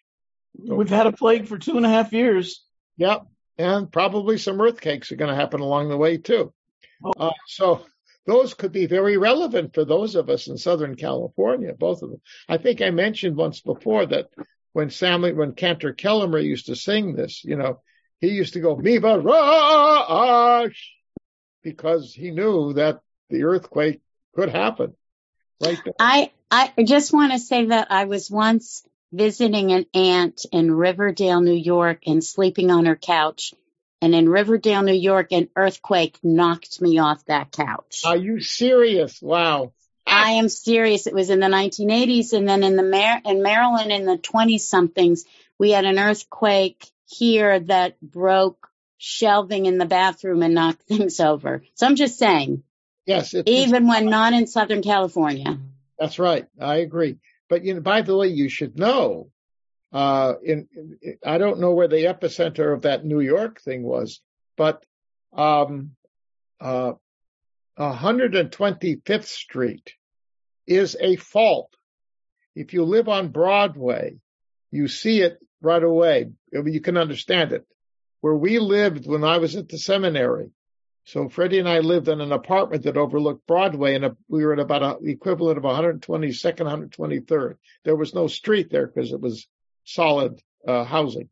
We've 0.59 0.91
had 0.91 1.07
a 1.07 1.13
plague 1.13 1.47
for 1.47 1.57
two 1.57 1.79
and 1.79 1.87
a 1.87 1.89
half 1.89 2.13
years. 2.13 2.61
Yep. 2.97 3.27
And 3.57 3.91
probably 3.91 4.39
some 4.39 4.61
earthquakes 4.61 5.13
are 5.13 5.17
going 5.17 5.31
to 5.31 5.41
happen 5.41 5.61
along 5.61 5.89
the 5.89 5.97
way 5.97 6.17
too. 6.17 6.53
Oh. 7.05 7.13
Uh, 7.17 7.33
so 7.47 7.85
those 8.27 8.55
could 8.55 8.73
be 8.73 8.87
very 8.87 9.17
relevant 9.17 9.75
for 9.75 9.85
those 9.85 10.15
of 10.15 10.29
us 10.31 10.49
in 10.49 10.57
Southern 10.57 10.97
California, 10.97 11.73
both 11.73 12.03
of 12.03 12.11
them. 12.11 12.21
I 12.49 12.59
think 12.59 12.81
I 12.81 12.91
mentioned 12.91 13.37
once 13.37 13.61
before 13.61 14.07
that 14.07 14.29
when 14.73 14.91
Sammy, 14.91 15.33
when 15.33 15.53
Cantor 15.53 15.93
Kelemer 15.93 16.43
used 16.43 16.67
to 16.67 16.77
sing 16.77 17.15
this, 17.15 17.45
you 17.45 17.57
know, 17.57 17.81
he 18.21 18.29
used 18.29 18.55
to 18.55 18.61
go, 18.61 18.77
Miva 18.77 19.19
Ra'ash, 19.19 20.77
because 21.63 22.13
he 22.13 22.31
knew 22.31 22.73
that 22.75 23.01
the 23.31 23.45
earthquake 23.45 24.01
could 24.35 24.49
happen. 24.49 24.95
Right 25.63 25.79
there. 25.85 25.95
I, 25.99 26.33
I 26.51 26.73
just 26.85 27.13
want 27.13 27.33
to 27.33 27.39
say 27.39 27.67
that 27.67 27.89
I 27.91 28.05
was 28.05 28.31
once 28.31 28.85
visiting 29.15 29.73
an 29.73 29.87
aunt 29.95 30.45
in 30.53 30.75
Riverdale, 30.75 31.41
New 31.41 31.53
York 31.53 32.03
and 32.07 32.23
sleeping 32.23 32.71
on 32.71 32.87
her 32.87 32.97
couch. 32.97 33.55
And 34.03 34.15
in 34.15 34.29
Riverdale, 34.29 34.83
New 34.83 34.93
York, 34.93 35.33
an 35.33 35.49
earthquake 35.57 36.19
knocked 36.23 36.81
me 36.83 36.99
off 36.99 37.25
that 37.27 37.53
couch. 37.53 38.03
Are 38.05 38.17
you 38.17 38.41
serious? 38.41 39.23
Wow. 39.23 39.73
I 40.07 40.33
am 40.33 40.49
serious. 40.49 41.07
It 41.07 41.15
was 41.15 41.31
in 41.31 41.41
the 41.41 41.47
1980s. 41.47 42.33
And 42.33 42.49
then 42.49 42.63
in 42.63 42.77
the 42.77 42.83
Mar- 42.83 43.23
in 43.25 43.43
Maryland 43.43 43.93
in 43.93 44.05
the 44.05 44.19
20 44.19 44.59
somethings, 44.59 45.25
we 45.59 45.71
had 45.71 45.85
an 45.85 45.99
earthquake 45.99 46.85
here 47.07 47.61
that 47.61 48.01
broke 48.03 48.69
shelving 48.99 49.67
in 49.67 49.79
the 49.79 49.87
bathroom 49.87 50.43
and 50.43 50.55
knocked 50.55 50.83
things 50.89 51.21
over. 51.21 51.63
So 51.75 51.87
I'm 51.87 51.97
just 51.97 52.19
saying. 52.19 52.63
Yes. 53.07 53.35
even 53.35 53.87
when 53.87 54.07
not 54.07 54.33
in 54.33 54.47
Southern 54.47 54.83
California. 54.83 55.59
That's 55.99 56.19
right. 56.19 56.47
I 56.59 56.77
agree. 56.77 57.19
But 57.49 57.65
you 57.65 57.75
know, 57.75 57.81
by 57.81 58.03
the 58.03 58.17
way, 58.17 58.29
you 58.29 58.49
should 58.49 58.79
know. 58.79 59.31
Uh, 59.93 60.35
in, 60.43 60.69
in 60.75 61.19
I 61.25 61.39
don't 61.39 61.61
know 61.61 61.73
where 61.73 61.89
the 61.89 62.05
epicenter 62.05 62.75
of 62.75 62.83
that 62.83 63.05
New 63.05 63.21
York 63.21 63.61
thing 63.61 63.83
was, 63.83 64.21
but 64.57 64.85
um, 65.33 65.93
uh, 66.61 66.95
125th 67.79 69.25
Street 69.25 69.95
is 70.67 70.97
a 71.01 71.17
fault. 71.17 71.71
If 72.55 72.73
you 72.73 72.85
live 72.85 73.09
on 73.09 73.29
Broadway, 73.29 74.17
you 74.71 74.89
see 74.89 75.21
it 75.23 75.39
right 75.61 75.83
away. 75.83 76.31
You 76.53 76.81
can 76.81 76.97
understand 76.97 77.53
it. 77.53 77.67
Where 78.21 78.35
we 78.35 78.59
lived 78.59 79.07
when 79.07 79.25
I 79.25 79.39
was 79.39 79.55
at 79.57 79.69
the 79.69 79.79
seminary, 79.79 80.51
so 81.05 81.29
Freddie 81.29 81.59
and 81.59 81.69
I 81.69 81.81
lived 81.81 82.09
in 82.09 82.23
an 82.23 82.33
apartment 82.33 82.85
that 82.85 82.97
overlooked 82.97 83.47
Broadway, 83.47 83.95
and 83.95 84.17
we 84.29 84.43
were 84.45 84.55
at 84.55 84.59
about 84.59 85.03
the 85.03 85.11
equivalent 85.11 85.59
of 85.59 85.65
122nd, 85.65 86.91
123rd. 86.97 87.57
There 87.85 87.97
was 87.97 88.15
no 88.15 88.27
street 88.27 88.71
there 88.71 88.87
because 88.87 89.13
it 89.13 89.21
was 89.21 89.47
solid 89.85 90.41
uh, 90.67 90.85
housing. 90.85 91.29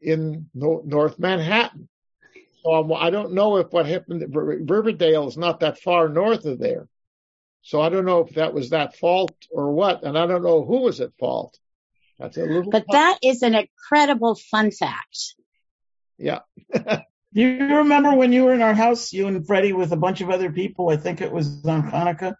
in 0.00 0.48
North 0.54 1.18
Manhattan. 1.18 1.88
So 2.62 2.94
I 2.94 3.10
don't 3.10 3.32
know 3.32 3.56
if 3.56 3.72
what 3.72 3.86
happened, 3.86 4.24
Riverdale 4.34 5.26
is 5.26 5.36
not 5.36 5.60
that 5.60 5.80
far 5.80 6.08
north 6.08 6.44
of 6.44 6.58
there. 6.58 6.88
So 7.62 7.80
I 7.80 7.88
don't 7.88 8.04
know 8.04 8.20
if 8.20 8.34
that 8.34 8.54
was 8.54 8.70
that 8.70 8.96
fault 8.96 9.34
or 9.50 9.72
what, 9.72 10.02
and 10.02 10.18
I 10.18 10.26
don't 10.26 10.42
know 10.42 10.64
who 10.64 10.82
was 10.82 11.00
at 11.00 11.16
fault. 11.18 11.58
That's 12.18 12.36
a 12.36 12.42
little. 12.42 12.70
But 12.70 12.84
that 12.90 13.18
is 13.22 13.42
an 13.42 13.54
incredible 13.54 14.34
fun 14.34 14.70
fact. 14.70 15.34
Yeah. 16.18 16.40
Do 17.34 17.40
you 17.40 17.76
remember 17.78 18.14
when 18.14 18.32
you 18.32 18.44
were 18.44 18.52
in 18.52 18.62
our 18.62 18.74
house, 18.74 19.12
you 19.12 19.26
and 19.26 19.46
Freddie, 19.46 19.72
with 19.72 19.92
a 19.92 19.96
bunch 19.96 20.20
of 20.20 20.30
other 20.30 20.52
people? 20.52 20.90
I 20.90 20.96
think 20.96 21.20
it 21.20 21.32
was 21.32 21.64
on 21.64 21.90
Hanukkah, 21.90 22.34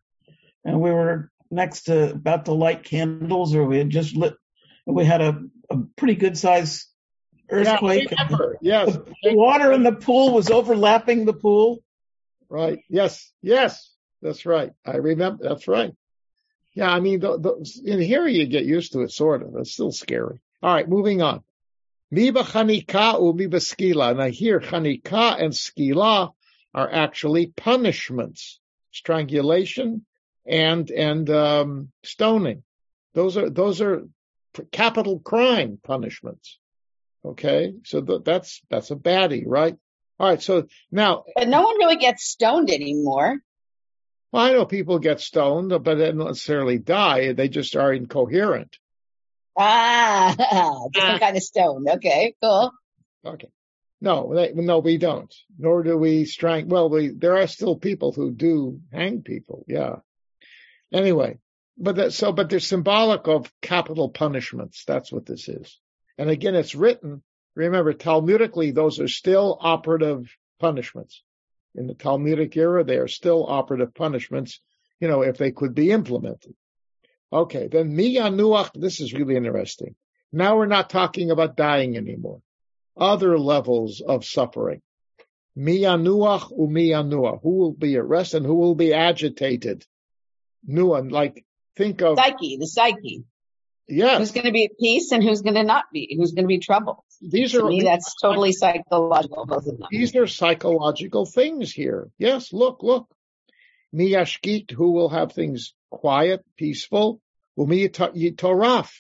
and 0.64 0.80
we 0.80 0.90
were 0.90 1.30
next 1.50 1.84
to 1.84 2.10
about 2.10 2.44
to 2.44 2.52
light 2.52 2.84
candles, 2.84 3.54
or 3.54 3.64
we 3.64 3.78
had 3.78 3.90
just 3.90 4.14
lit. 4.14 4.34
We 4.86 5.04
had 5.04 5.22
a, 5.22 5.42
a 5.70 5.78
pretty 5.96 6.16
good 6.16 6.36
size 6.36 6.88
earthquake. 7.48 8.10
Yeah, 8.10 8.38
yes. 8.60 8.98
The 9.22 9.34
water 9.34 9.72
in 9.72 9.82
the 9.82 9.92
pool 9.92 10.34
was 10.34 10.50
overlapping 10.50 11.24
the 11.24 11.32
pool. 11.32 11.82
Right. 12.48 12.80
Yes. 12.88 13.32
Yes. 13.40 13.94
That's 14.20 14.44
right. 14.44 14.72
I 14.84 14.96
remember. 14.96 15.48
That's 15.48 15.68
right. 15.68 15.92
Yeah. 16.74 16.90
I 16.90 17.00
mean, 17.00 17.20
the, 17.20 17.38
the, 17.38 17.82
in 17.84 18.00
here 18.00 18.26
you 18.26 18.46
get 18.46 18.64
used 18.64 18.92
to 18.92 19.00
it, 19.02 19.10
sort 19.10 19.42
of. 19.42 19.56
It's 19.56 19.72
still 19.72 19.92
scary. 19.92 20.40
All 20.62 20.74
right. 20.74 20.88
Moving 20.88 21.22
on. 21.22 21.42
Miba 22.12 22.42
chanika 22.42 23.18
umiba 23.18 23.54
skila. 23.54 24.16
Now 24.16 24.28
here, 24.28 24.60
chanika 24.60 25.42
and 25.42 25.52
skila 25.52 26.32
are 26.74 26.92
actually 26.92 27.46
punishments, 27.46 28.60
strangulation 28.90 30.04
and, 30.46 30.90
and, 30.90 31.30
um, 31.30 31.88
stoning. 32.02 32.62
Those 33.14 33.36
are, 33.36 33.48
those 33.48 33.80
are 33.80 34.04
capital 34.70 35.20
crime 35.20 35.78
punishments. 35.82 36.58
Okay. 37.24 37.74
So 37.84 38.02
th- 38.02 38.22
that's, 38.24 38.60
that's 38.68 38.90
a 38.90 38.96
baddie, 38.96 39.44
right? 39.46 39.76
All 40.18 40.28
right. 40.28 40.42
So 40.42 40.66
now. 40.90 41.24
But 41.34 41.48
no 41.48 41.62
one 41.62 41.78
really 41.78 41.96
gets 41.96 42.24
stoned 42.24 42.70
anymore. 42.70 43.38
Well, 44.32 44.44
I 44.44 44.52
know 44.52 44.66
people 44.66 44.98
get 44.98 45.20
stoned, 45.20 45.70
but 45.70 45.84
they 45.84 46.06
don't 46.06 46.18
necessarily 46.18 46.78
die. 46.78 47.32
They 47.32 47.48
just 47.48 47.76
are 47.76 47.92
incoherent. 47.92 48.78
Ah, 49.56 50.34
different 50.92 51.20
kind 51.20 51.36
of 51.36 51.42
stone. 51.42 51.84
Okay, 51.88 52.34
cool. 52.42 52.72
Okay. 53.24 53.48
No, 54.00 54.34
they, 54.34 54.52
no, 54.52 54.80
we 54.80 54.98
don't. 54.98 55.32
Nor 55.58 55.84
do 55.84 55.96
we 55.96 56.24
strangle. 56.24 56.70
Well, 56.70 56.90
we, 56.90 57.08
there 57.08 57.38
are 57.38 57.46
still 57.46 57.76
people 57.76 58.12
who 58.12 58.32
do 58.32 58.80
hang 58.92 59.22
people. 59.22 59.64
Yeah. 59.68 59.96
Anyway, 60.92 61.38
but 61.78 61.96
that, 61.96 62.12
so, 62.12 62.32
but 62.32 62.50
they're 62.50 62.60
symbolic 62.60 63.28
of 63.28 63.52
capital 63.60 64.08
punishments. 64.08 64.84
That's 64.84 65.12
what 65.12 65.26
this 65.26 65.48
is. 65.48 65.78
And 66.18 66.30
again, 66.30 66.54
it's 66.54 66.74
written. 66.74 67.22
Remember, 67.54 67.92
Talmudically, 67.92 68.74
those 68.74 68.98
are 68.98 69.08
still 69.08 69.56
operative 69.60 70.34
punishments 70.58 71.22
in 71.74 71.86
the 71.86 71.94
Talmudic 71.94 72.56
era, 72.56 72.84
they 72.84 72.98
are 72.98 73.08
still 73.08 73.46
operative 73.46 73.94
punishments, 73.94 74.60
you 75.00 75.08
know, 75.08 75.22
if 75.22 75.38
they 75.38 75.52
could 75.52 75.74
be 75.74 75.90
implemented. 75.90 76.54
Okay, 77.32 77.68
then 77.68 77.96
miyanuach, 77.96 78.70
this 78.74 79.00
is 79.00 79.12
really 79.12 79.36
interesting. 79.36 79.94
Now 80.32 80.56
we're 80.56 80.66
not 80.66 80.90
talking 80.90 81.30
about 81.30 81.56
dying 81.56 81.96
anymore. 81.96 82.42
Other 82.96 83.38
levels 83.38 84.02
of 84.06 84.24
suffering. 84.24 84.82
Miyanuach 85.56 86.52
umiyanua. 86.52 87.40
Who 87.42 87.56
will 87.56 87.72
be 87.72 87.96
at 87.96 88.04
rest 88.04 88.34
and 88.34 88.44
who 88.44 88.54
will 88.54 88.74
be 88.74 88.92
agitated? 88.92 89.84
Nuan, 90.66 91.10
like 91.10 91.44
think 91.76 92.02
of 92.02 92.18
psyche, 92.18 92.58
the 92.58 92.66
psyche. 92.66 93.24
Yes. 93.88 94.18
Who's 94.18 94.32
going 94.32 94.46
to 94.46 94.52
be 94.52 94.64
at 94.66 94.78
peace 94.78 95.10
and 95.12 95.22
who's 95.22 95.42
going 95.42 95.54
to 95.54 95.64
not 95.64 95.86
be? 95.92 96.14
Who's 96.16 96.32
going 96.32 96.44
to 96.44 96.48
be 96.48 96.58
troubled? 96.58 96.98
These 97.20 97.54
are 97.54 97.64
me, 97.64 97.82
that's 97.82 98.14
totally 98.20 98.52
psychological, 98.52 99.44
both 99.44 99.66
of 99.66 99.78
them. 99.78 99.88
These 99.90 100.16
are 100.16 100.26
psychological 100.26 101.26
things 101.26 101.72
here. 101.72 102.10
Yes, 102.18 102.52
look, 102.52 102.82
look. 102.82 103.08
Miyashkit, 103.94 104.70
who 104.70 104.92
will 104.92 105.08
have 105.10 105.32
things 105.32 105.74
quiet, 105.92 106.44
peaceful. 106.56 107.20
Umiyitoraf. 107.58 108.90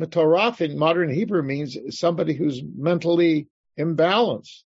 Mitoraf 0.00 0.60
in 0.60 0.76
modern 0.76 1.08
Hebrew 1.08 1.42
means 1.42 1.78
somebody 1.90 2.34
who's 2.34 2.60
mentally 2.62 3.46
imbalanced. 3.78 4.64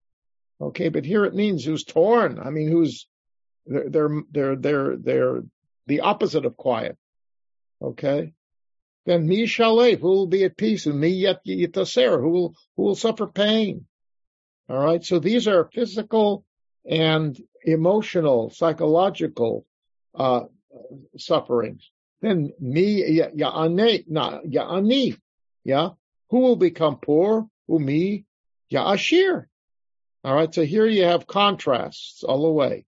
Okay, 0.59 0.89
but 0.89 1.05
here 1.05 1.25
it 1.25 1.35
means 1.35 1.63
who's 1.63 1.83
torn. 1.83 2.39
I 2.39 2.49
mean, 2.49 2.67
who's 2.67 3.07
they're 3.65 3.89
they're 3.89 4.23
they're 4.31 4.55
they're, 4.55 4.97
they're 4.97 5.41
the 5.87 6.01
opposite 6.01 6.45
of 6.45 6.57
quiet. 6.57 6.97
Okay, 7.81 8.33
then 9.05 9.27
mi 9.27 9.43
shalev, 9.43 9.99
who 9.99 10.07
will 10.07 10.27
be 10.27 10.43
at 10.43 10.57
peace, 10.57 10.85
and 10.87 10.99
mi 10.99 11.09
yet 11.09 11.45
yitaser, 11.45 12.19
who 12.19 12.29
will 12.29 12.55
who 12.75 12.83
will 12.83 12.95
suffer 12.95 13.27
pain. 13.27 13.85
All 14.69 14.79
right, 14.79 15.03
so 15.03 15.19
these 15.19 15.47
are 15.47 15.69
physical 15.71 16.43
and 16.85 17.37
emotional, 17.63 18.49
psychological 18.49 19.65
uh, 20.15 20.41
sufferings. 21.17 21.89
Then 22.21 22.53
ya'anef, 22.61 24.07
ya'anif, 24.07 25.19
yeah, 25.63 25.89
who 26.29 26.39
will 26.39 26.55
become 26.55 26.97
poor? 26.97 27.47
Umi 27.67 28.25
ya'ashir. 28.71 29.45
All 30.23 30.35
right, 30.35 30.53
so 30.53 30.63
here 30.63 30.85
you 30.85 31.05
have 31.05 31.25
contrasts 31.25 32.23
all 32.23 32.43
the 32.43 32.51
way. 32.51 32.85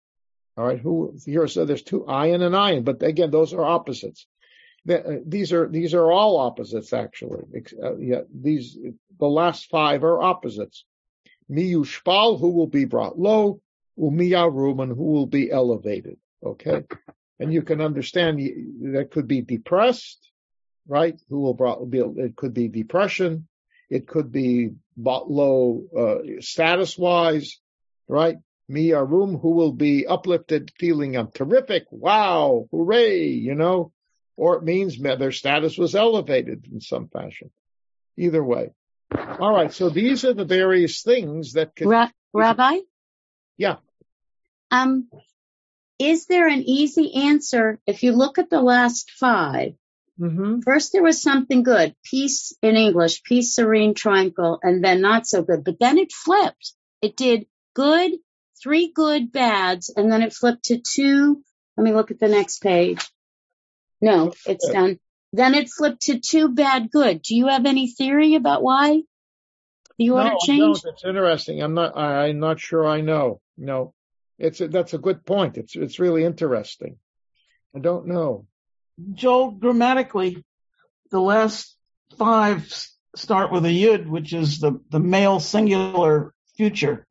All 0.55 0.65
right, 0.65 0.79
who 0.79 1.17
here 1.25 1.47
so 1.47 1.65
there's 1.65 1.81
two 1.81 2.01
ayin 2.01 2.43
and 2.43 2.53
ayin, 2.53 2.83
but 2.83 3.01
again, 3.01 3.31
those 3.31 3.53
are 3.53 3.65
opposites. 3.65 4.27
Uh, 4.87 4.99
these 5.25 5.51
are 5.51 5.67
these 5.67 5.93
are 5.95 6.11
all 6.11 6.37
opposites 6.37 6.93
actually. 6.93 7.43
Uh, 7.81 7.95
yeah, 7.97 8.21
these 8.31 8.77
the 9.19 9.25
last 9.25 9.69
five 9.69 10.03
are 10.03 10.21
opposites. 10.21 10.85
Miyushpal, 11.49 12.39
who 12.39 12.49
will 12.49 12.67
be 12.67 12.85
brought 12.85 13.17
low, 13.17 13.61
umiyaruman, 13.97 14.89
who 14.89 15.05
will 15.05 15.25
be 15.25 15.51
elevated. 15.51 16.17
Okay, 16.45 16.83
and 17.39 17.53
you 17.53 17.61
can 17.61 17.81
understand 17.81 18.39
that 18.93 19.09
could 19.11 19.27
be 19.27 19.41
depressed, 19.41 20.19
right? 20.87 21.19
Who 21.29 21.41
will 21.41 21.85
be 21.85 21.99
it 21.99 22.35
could 22.35 22.53
be 22.53 22.67
depression, 22.67 23.47
it 23.89 24.07
could 24.07 24.31
be 24.31 24.71
low 24.97 25.83
uh, 25.97 26.41
status 26.41 26.97
wise, 26.97 27.59
right? 28.07 28.37
Miyarum, 28.71 29.41
who 29.41 29.51
will 29.51 29.73
be 29.73 30.07
uplifted, 30.07 30.71
feeling 30.79 31.17
I'm 31.17 31.31
terrific, 31.31 31.85
wow, 31.91 32.67
hooray, 32.71 33.27
you 33.27 33.55
know 33.55 33.91
or 34.35 34.57
it 34.57 34.63
means 34.63 34.97
their 34.97 35.31
status 35.31 35.77
was 35.77 35.95
elevated 35.95 36.67
in 36.71 36.81
some 36.81 37.07
fashion. 37.07 37.51
Either 38.17 38.43
way. 38.43 38.71
All 39.15 39.53
right. 39.53 39.71
So 39.71 39.89
these 39.89 40.25
are 40.25 40.33
the 40.33 40.45
various 40.45 41.01
things 41.01 41.53
that 41.53 41.75
could. 41.75 41.87
Ra- 41.87 42.09
Rabbi? 42.33 42.79
Yeah. 43.57 43.77
Um, 44.71 45.07
is 46.09 46.25
there 46.25 46.47
an 46.47 46.63
easy 46.63 47.13
answer 47.13 47.79
if 47.85 48.03
you 48.03 48.13
look 48.13 48.37
at 48.37 48.49
the 48.49 48.61
last 48.61 49.11
5 49.11 49.73
mm-hmm. 50.19 50.59
First, 50.61 50.91
there 50.91 51.03
was 51.03 51.21
something 51.21 51.63
good, 51.63 51.95
peace 52.03 52.53
in 52.61 52.75
English, 52.75 53.23
peace, 53.23 53.55
serene, 53.55 53.93
tranquil, 53.93 54.59
and 54.61 54.83
then 54.83 55.01
not 55.01 55.27
so 55.27 55.43
good. 55.43 55.63
But 55.63 55.79
then 55.79 55.97
it 55.97 56.11
flipped. 56.11 56.73
It 57.01 57.15
did 57.15 57.47
good, 57.73 58.13
three 58.61 58.91
good 58.93 59.31
bads, 59.31 59.93
and 59.95 60.11
then 60.11 60.21
it 60.21 60.33
flipped 60.33 60.65
to 60.65 60.77
two. 60.79 61.43
Let 61.77 61.83
me 61.83 61.93
look 61.93 62.11
at 62.11 62.19
the 62.19 62.27
next 62.27 62.61
page. 62.61 63.05
No, 64.01 64.33
it's 64.45 64.69
done. 64.69 64.99
then 65.31 65.55
it 65.55 65.69
flipped 65.69 66.03
to 66.03 66.19
two 66.19 66.49
bad 66.49 66.91
good. 66.91 67.21
Do 67.21 67.35
you 67.35 67.47
have 67.47 67.65
any 67.65 67.87
theory 67.87 68.35
about 68.35 68.61
why 68.61 69.03
the 69.97 70.09
order 70.11 70.29
no, 70.29 70.37
changed? 70.43 70.85
No, 70.85 70.91
it's 70.91 71.05
interesting. 71.05 71.61
I'm 71.61 71.73
not. 71.73 71.97
I, 71.97 72.27
am 72.27 72.39
not 72.39 72.59
sure. 72.59 72.85
I 72.85 73.01
know. 73.01 73.39
No, 73.57 73.93
it's 74.37 74.61
a, 74.61 74.67
that's 74.67 74.93
a 74.93 74.97
good 74.97 75.25
point. 75.25 75.57
It's 75.57 75.75
it's 75.75 75.99
really 75.99 76.23
interesting. 76.23 76.97
I 77.75 77.79
don't 77.79 78.07
know. 78.07 78.47
Joel, 79.13 79.51
grammatically, 79.51 80.43
the 81.11 81.21
last 81.21 81.75
five 82.17 82.71
start 83.15 83.51
with 83.51 83.65
a 83.65 83.69
yud, 83.69 84.07
which 84.07 84.33
is 84.33 84.59
the 84.59 84.79
the 84.89 84.99
male 84.99 85.39
singular 85.39 86.33
future. 86.55 87.05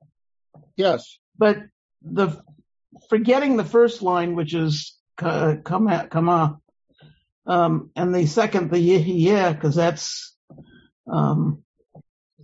Yes. 0.76 1.18
But 1.38 1.58
the 2.02 2.40
forgetting 3.08 3.56
the 3.56 3.64
first 3.64 4.02
line, 4.02 4.34
which 4.34 4.54
is 4.54 4.96
kama, 5.16 6.08
kama 6.10 6.58
um, 7.46 7.90
and 7.96 8.14
the 8.14 8.26
second, 8.26 8.70
the 8.70 8.78
yeah, 8.78 9.52
because 9.52 9.74
that's 9.74 10.36
um, 11.10 11.62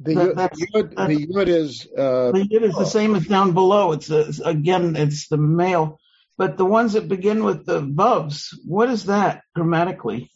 the, 0.01 0.15
yud, 0.15 0.91
the 1.09 1.27
yud 1.27 1.49
is 1.49 1.87
uh, 1.97 2.33
the 2.33 2.45
yud 2.45 2.63
is 2.63 2.77
the 2.77 2.87
same 2.87 3.15
as 3.15 3.27
down 3.27 3.53
below. 3.53 3.93
It's 3.93 4.11
a, 4.11 4.31
again, 4.45 4.97
it's 4.97 5.29
the 5.29 5.37
male, 5.37 5.99
but 6.37 6.57
the 6.57 6.65
ones 6.65 6.93
that 6.93 7.09
begin 7.09 7.45
with 7.45 7.67
the 7.67 7.81
vubs, 7.81 8.55
what 8.65 8.91
is 8.91 9.05
that 9.07 9.43
grammatically? 9.55 10.31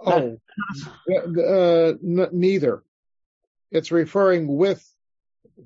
Oh, 0.00 0.38
uh, 1.10 1.14
uh, 1.14 1.94
n- 2.02 2.28
neither. 2.32 2.82
It's 3.70 3.90
referring 3.90 4.46
with 4.46 4.84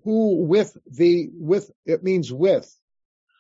who 0.05 0.37
with 0.37 0.77
the 0.87 1.31
with 1.35 1.71
it 1.85 2.03
means 2.03 2.33
with 2.33 2.75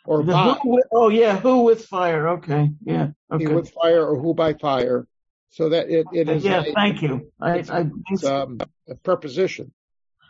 or 0.04 0.22
the 0.22 0.32
by. 0.32 0.58
Who 0.62 0.82
oh 0.92 1.08
yeah, 1.08 1.38
who 1.38 1.62
with 1.62 1.86
fire? 1.86 2.28
Okay, 2.28 2.70
yeah, 2.84 3.08
okay. 3.32 3.44
Who 3.44 3.54
with 3.54 3.70
fire 3.70 4.04
or 4.06 4.20
who 4.20 4.34
by 4.34 4.54
fire? 4.54 5.06
So 5.50 5.70
that 5.70 5.90
it, 5.90 6.06
it 6.12 6.28
is. 6.28 6.44
Yeah, 6.44 6.62
a, 6.64 6.72
thank 6.72 7.02
you. 7.02 7.32
I, 7.40 7.58
it's, 7.58 7.70
I, 7.70 7.86
it's, 8.10 8.24
um, 8.24 8.60
a 8.88 8.94
preposition. 8.94 9.72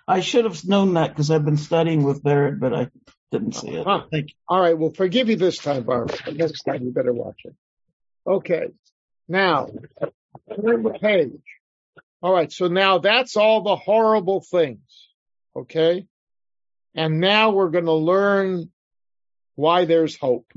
I 0.09 0.21
should 0.21 0.45
have 0.45 0.65
known 0.67 0.95
that 0.95 1.11
because 1.11 1.31
I've 1.31 1.45
been 1.45 1.57
studying 1.57 2.03
with 2.03 2.23
Barrett, 2.23 2.59
but 2.59 2.75
I 2.75 2.91
didn't 3.31 3.55
see 3.55 3.69
it. 3.69 3.87
Huh. 3.87 4.05
Thank 4.11 4.31
you. 4.31 4.35
All 4.49 4.61
right, 4.61 4.77
we'll 4.77 4.93
forgive 4.93 5.29
you 5.29 5.37
this 5.37 5.59
time, 5.59 5.85
Barbara. 5.85 6.17
Next 6.33 6.63
time 6.63 6.83
you 6.83 6.91
better 6.91 7.13
watch 7.13 7.43
it. 7.45 7.55
Okay. 8.27 8.69
Now, 9.29 9.69
turn 10.49 10.83
the 10.83 10.99
page. 11.01 11.43
All 12.23 12.33
right, 12.33 12.51
so 12.51 12.69
now 12.69 12.99
that's 12.99 13.37
all 13.37 13.63
the 13.63 13.77
horrible 13.77 14.41
things. 14.41 15.09
Okay? 15.55 16.07
And 16.95 17.21
now 17.21 17.51
we're 17.51 17.71
going 17.71 17.85
to 17.85 17.93
learn 17.93 18.71
why 19.55 19.85
there's 19.85 20.17
hope. 20.17 20.51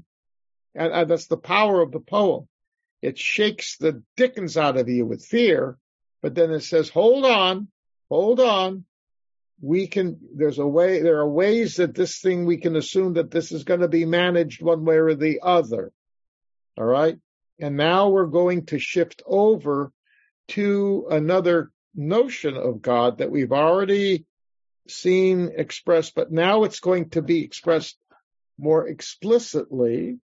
And, 0.73 0.91
and 0.91 1.09
that's 1.09 1.27
the 1.27 1.37
power 1.37 1.81
of 1.81 1.91
the 1.91 1.99
poem. 1.99 2.47
It 3.03 3.19
shakes 3.19 3.75
the 3.75 4.01
dickens 4.15 4.55
out 4.55 4.77
of 4.77 4.87
you 4.87 5.05
with 5.05 5.25
fear, 5.25 5.77
but 6.21 6.35
then 6.35 6.51
it 6.51 6.61
says, 6.61 6.87
hold 6.87 7.25
on, 7.25 7.67
hold 8.09 8.39
on. 8.39 8.85
We 9.61 9.87
can, 9.87 10.21
there's 10.33 10.57
a 10.57 10.65
way, 10.65 11.01
there 11.01 11.19
are 11.19 11.29
ways 11.29 11.75
that 11.75 11.95
this 11.95 12.21
thing, 12.21 12.45
we 12.45 12.59
can 12.59 12.77
assume 12.77 13.15
that 13.15 13.29
this 13.29 13.51
is 13.51 13.65
going 13.65 13.81
to 13.81 13.89
be 13.89 14.05
managed 14.05 14.61
one 14.61 14.85
way 14.85 14.95
or 14.95 15.15
the 15.15 15.41
other. 15.43 15.91
All 16.77 16.85
right. 16.85 17.17
And 17.59 17.75
now 17.75 18.07
we're 18.07 18.27
going 18.27 18.67
to 18.67 18.79
shift 18.79 19.21
over 19.25 19.91
to 20.49 21.07
another 21.11 21.71
notion 21.93 22.55
of 22.55 22.81
God 22.81 23.17
that 23.17 23.31
we've 23.31 23.51
already 23.51 24.25
seen 24.87 25.51
expressed, 25.57 26.15
but 26.15 26.31
now 26.31 26.63
it's 26.63 26.79
going 26.79 27.09
to 27.09 27.21
be 27.21 27.43
expressed 27.43 27.97
more 28.57 28.87
explicitly. 28.87 30.19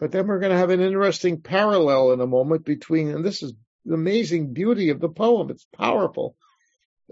But 0.00 0.12
then 0.12 0.26
we're 0.26 0.40
going 0.40 0.52
to 0.52 0.58
have 0.58 0.70
an 0.70 0.80
interesting 0.80 1.42
parallel 1.42 2.12
in 2.12 2.20
a 2.20 2.26
moment 2.26 2.64
between, 2.64 3.10
and 3.10 3.22
this 3.22 3.42
is 3.42 3.52
the 3.84 3.94
amazing 3.94 4.54
beauty 4.54 4.88
of 4.88 4.98
the 4.98 5.10
poem. 5.10 5.50
It's 5.50 5.66
powerful. 5.76 6.36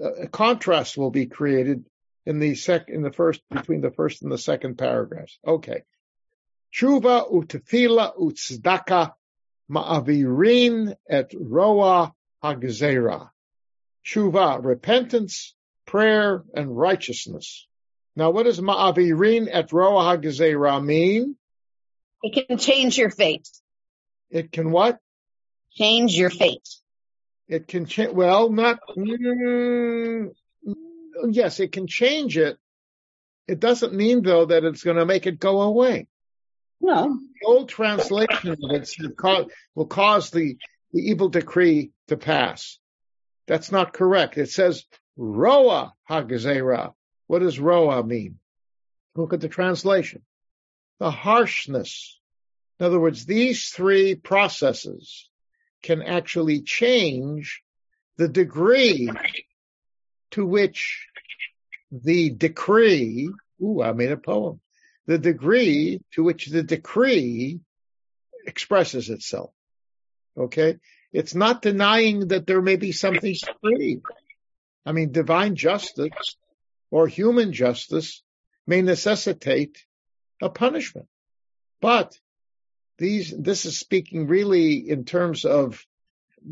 Uh, 0.03 0.13
a 0.15 0.29
contrast 0.29 0.97
will 0.97 1.11
be 1.11 1.27
created 1.27 1.85
in 2.25 2.39
the 2.41 2.55
sec, 2.55 2.89
in 2.89 3.03
the 3.03 3.13
first, 3.13 3.43
between 3.51 3.83
the 3.83 3.91
first 3.91 4.23
and 4.23 4.33
the 4.33 4.39
second 4.39 4.79
paragraphs. 4.79 5.39
Okay. 5.47 5.83
Tshuva 6.75 7.31
utefila 7.31 8.17
utzdaka 8.19 9.13
ma'avirin 9.71 10.95
et 11.09 11.33
roa 11.39 12.13
hagzera. 12.43 13.31
Tshuva, 14.05 14.65
repentance, 14.65 15.55
prayer, 15.87 16.43
and 16.55 16.75
righteousness. 16.75 17.67
Now, 18.17 18.31
what 18.31 18.45
does 18.45 18.61
ma'avirin 18.61 19.49
et 19.51 19.73
roa 19.73 20.17
hagzera 20.17 20.83
mean? 20.83 21.37
It 22.23 22.47
can 22.47 22.59
change 22.59 22.99
your 22.99 23.11
fate. 23.11 23.49
It 24.31 24.53
can 24.53 24.71
what? 24.71 24.99
Change 25.73 26.15
your 26.15 26.31
fate. 26.31 26.69
It 27.49 27.67
can 27.69 27.87
change. 27.87 28.13
Well, 28.13 28.51
not. 28.51 28.81
Mm, 28.97 30.31
yes, 31.31 31.61
it 31.61 31.73
can 31.73 31.87
change 31.87 32.37
it. 32.37 32.59
It 33.47 33.61
doesn't 33.61 33.95
mean 33.95 34.23
though 34.23 34.47
that 34.47 34.65
it's 34.65 34.83
going 34.83 34.99
to 34.99 35.07
make 35.07 35.27
it 35.27 35.39
go 35.39 35.63
away. 35.63 36.07
No. 36.81 37.19
The 37.41 37.47
old 37.47 37.69
translation 37.69 38.51
of 38.51 38.59
it 38.61 38.91
will 39.75 39.87
cause 39.87 40.31
the, 40.31 40.57
the 40.93 41.01
evil 41.01 41.29
decree 41.29 41.91
to 42.09 42.17
pass. 42.17 42.79
That's 43.47 43.73
not 43.73 43.93
correct. 43.93 44.37
It 44.37 44.51
says 44.51 44.85
Roa 45.17 45.95
Hagazera. 46.09 46.93
What 47.27 47.41
does 47.41 47.59
Roa 47.59 48.05
mean? 48.05 48.39
Look 49.17 49.33
at 49.33 49.41
the 49.41 49.49
translation. 49.49 50.23
The 50.99 51.11
harshness. 51.11 52.19
In 52.79 52.87
other 52.87 53.01
words, 53.01 53.25
these 53.25 53.69
three 53.69 54.15
processes 54.15 55.29
can 55.83 56.03
actually 56.03 56.63
change 56.63 57.63
the 58.17 58.29
degree 58.29 59.11
to 60.33 60.45
which 60.45 61.07
the 61.91 62.31
decree, 62.31 63.31
ooh, 63.63 63.83
I 63.83 63.93
made 63.93 64.13
a 64.13 64.17
poem, 64.17 64.61
the 65.07 65.19
degree 65.19 66.03
to 66.13 66.23
which 66.23 66.47
the 66.47 66.63
decree 66.63 67.61
expresses 68.47 69.09
itself. 69.09 69.51
Okay? 70.37 70.77
It's 71.13 71.35
not 71.35 71.63
denying 71.63 72.29
that 72.29 72.47
there 72.47 72.61
may 72.61 72.77
be 72.77 72.93
something 72.93 73.35
free. 73.63 74.01
I 74.85 74.93
mean, 74.93 75.13
divine 75.13 75.55
justice 75.55 76.37
or 76.91 77.07
human 77.07 77.53
justice 77.53 78.23
may 78.67 78.83
necessitate 78.83 79.85
a 80.41 80.49
punishment. 80.49 81.09
But 81.81 82.19
these, 82.99 83.33
this 83.37 83.65
is 83.67 83.79
speaking 83.79 84.27
really 84.27 84.89
in 84.89 85.05
terms 85.05 85.45
of 85.45 85.85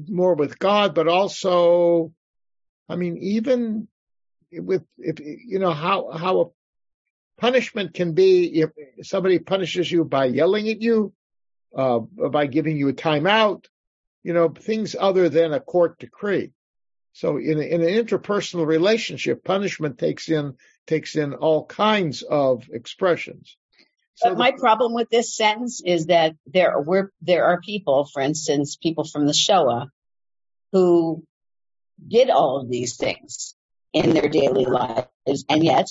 more 0.08 0.34
with 0.34 0.58
God, 0.58 0.94
but 0.94 1.08
also, 1.08 2.12
I 2.88 2.96
mean, 2.96 3.16
even 3.18 3.88
with, 4.52 4.84
if, 4.98 5.20
you 5.20 5.58
know, 5.58 5.72
how, 5.72 6.10
how 6.12 6.40
a 6.40 7.40
punishment 7.40 7.94
can 7.94 8.12
be 8.12 8.62
if 8.62 8.70
somebody 9.02 9.38
punishes 9.38 9.90
you 9.90 10.04
by 10.04 10.26
yelling 10.26 10.68
at 10.68 10.80
you, 10.80 11.12
uh, 11.76 11.98
by 11.98 12.46
giving 12.46 12.76
you 12.76 12.88
a 12.88 12.92
timeout, 12.92 13.66
you 14.22 14.32
know, 14.32 14.48
things 14.48 14.96
other 14.98 15.28
than 15.28 15.52
a 15.52 15.60
court 15.60 15.98
decree. 15.98 16.52
So 17.12 17.38
in, 17.38 17.60
in 17.60 17.80
an 17.80 17.88
interpersonal 17.88 18.66
relationship, 18.66 19.44
punishment 19.44 19.98
takes 19.98 20.28
in, 20.28 20.54
takes 20.86 21.16
in 21.16 21.34
all 21.34 21.64
kinds 21.64 22.22
of 22.22 22.68
expressions. 22.72 23.56
So 24.16 24.30
but 24.30 24.38
my 24.38 24.52
problem 24.52 24.94
with 24.94 25.10
this 25.10 25.36
sentence 25.36 25.82
is 25.84 26.06
that 26.06 26.36
there 26.46 26.80
were 26.80 27.12
there 27.20 27.44
are 27.44 27.60
people, 27.60 28.08
for 28.12 28.22
instance, 28.22 28.76
people 28.76 29.04
from 29.04 29.26
the 29.26 29.34
Shoah, 29.34 29.90
who 30.72 31.22
did 32.06 32.30
all 32.30 32.60
of 32.60 32.70
these 32.70 32.96
things 32.96 33.54
in 33.92 34.14
their 34.14 34.28
daily 34.28 34.64
lives, 34.64 35.44
and 35.50 35.62
yet 35.62 35.88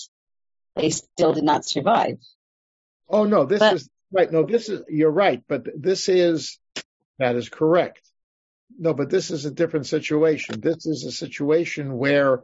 they 0.75 0.89
still 0.89 1.33
did 1.33 1.43
not 1.43 1.65
survive. 1.65 2.17
Oh 3.07 3.25
no, 3.25 3.45
this 3.45 3.59
but, 3.59 3.75
is 3.75 3.89
right. 4.11 4.31
No, 4.31 4.43
this 4.43 4.69
is 4.69 4.81
you're 4.89 5.11
right, 5.11 5.43
but 5.47 5.67
this 5.79 6.09
is 6.09 6.57
that 7.19 7.35
is 7.35 7.49
correct. 7.49 8.01
No, 8.79 8.95
but 8.95 9.11
this 9.11 9.29
is 9.29 9.45
a 9.45 9.51
different 9.51 9.85
situation. 9.85 10.59
This 10.61 10.87
is 10.87 11.05
a 11.05 11.11
situation 11.11 11.95
where 11.95 12.41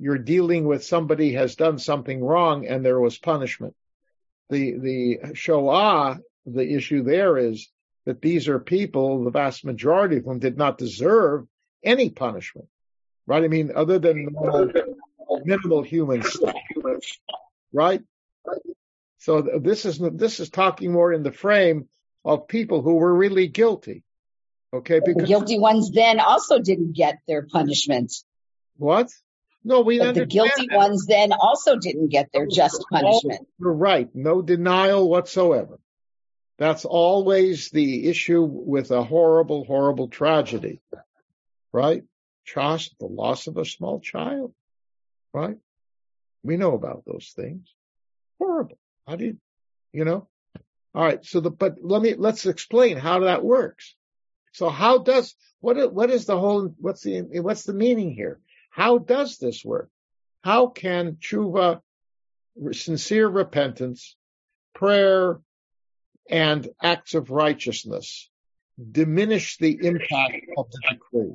you're 0.00 0.18
dealing 0.18 0.64
with 0.64 0.82
somebody 0.82 1.34
has 1.34 1.54
done 1.54 1.78
something 1.78 2.20
wrong 2.20 2.66
and 2.66 2.84
there 2.84 2.98
was 2.98 3.16
punishment 3.16 3.76
the 4.50 4.78
the 4.78 5.34
Shoah, 5.34 6.18
the 6.46 6.74
issue 6.74 7.02
there 7.02 7.38
is 7.38 7.68
that 8.06 8.22
these 8.22 8.48
are 8.48 8.58
people, 8.58 9.24
the 9.24 9.30
vast 9.30 9.64
majority 9.64 10.16
of 10.16 10.24
them 10.24 10.38
did 10.38 10.56
not 10.56 10.78
deserve 10.78 11.46
any 11.84 12.10
punishment, 12.10 12.68
right? 13.26 13.44
I 13.44 13.48
mean, 13.48 13.72
other 13.74 13.98
than 13.98 14.28
minimal 15.44 15.82
human 15.82 16.22
stuff, 16.22 16.54
right? 17.72 18.02
So 19.18 19.42
this 19.42 19.84
is 19.84 19.98
this 19.98 20.40
is 20.40 20.50
talking 20.50 20.92
more 20.92 21.12
in 21.12 21.22
the 21.22 21.32
frame 21.32 21.88
of 22.24 22.48
people 22.48 22.82
who 22.82 22.94
were 22.94 23.14
really 23.14 23.48
guilty. 23.48 24.02
Okay, 24.72 25.00
because 25.04 25.22
the 25.22 25.26
guilty 25.26 25.58
ones 25.58 25.90
then 25.90 26.20
also 26.20 26.60
didn't 26.60 26.92
get 26.92 27.18
their 27.26 27.42
punishment. 27.42 28.12
What? 28.76 29.10
No, 29.62 29.82
we 29.82 29.98
but 29.98 30.14
the 30.14 30.26
guilty 30.26 30.66
that. 30.68 30.76
ones 30.76 31.06
then 31.06 31.32
also 31.32 31.76
didn't 31.76 32.08
get 32.08 32.30
their 32.32 32.46
just 32.46 32.84
punishment. 32.90 33.46
You're 33.58 33.72
right. 33.74 34.08
No 34.14 34.40
denial 34.40 35.08
whatsoever. 35.08 35.78
That's 36.58 36.84
always 36.84 37.70
the 37.70 38.08
issue 38.08 38.42
with 38.42 38.90
a 38.90 39.02
horrible, 39.02 39.64
horrible 39.64 40.08
tragedy. 40.08 40.80
right? 41.72 42.02
Trust 42.46 42.94
the 42.98 43.06
loss 43.06 43.46
of 43.46 43.56
a 43.56 43.64
small 43.64 44.00
child, 44.00 44.52
right? 45.32 45.56
We 46.42 46.56
know 46.56 46.74
about 46.74 47.04
those 47.06 47.32
things. 47.36 47.68
Horrible. 48.38 48.78
How 49.06 49.16
do 49.16 49.26
you, 49.26 49.36
you 49.92 50.04
know? 50.04 50.28
All 50.94 51.04
right. 51.04 51.24
So 51.24 51.40
the, 51.40 51.50
but 51.50 51.76
let 51.82 52.02
me, 52.02 52.14
let's 52.14 52.46
explain 52.46 52.96
how 52.96 53.20
that 53.20 53.44
works. 53.44 53.94
So 54.52 54.68
how 54.68 54.98
does, 54.98 55.34
what, 55.60 55.92
what 55.92 56.10
is 56.10 56.24
the 56.26 56.38
whole, 56.38 56.74
what's 56.78 57.02
the, 57.02 57.20
what's 57.40 57.64
the 57.64 57.72
meaning 57.72 58.12
here? 58.12 58.40
How 58.70 58.98
does 58.98 59.38
this 59.38 59.64
work? 59.64 59.90
How 60.42 60.68
can 60.68 61.16
tshuva, 61.20 61.80
sincere 62.72 63.28
repentance, 63.28 64.16
prayer, 64.74 65.40
and 66.28 66.68
acts 66.82 67.14
of 67.14 67.30
righteousness 67.30 68.30
diminish 68.90 69.58
the 69.58 69.78
impact 69.82 70.46
of 70.56 70.70
the 70.70 70.80
decree? 70.90 71.34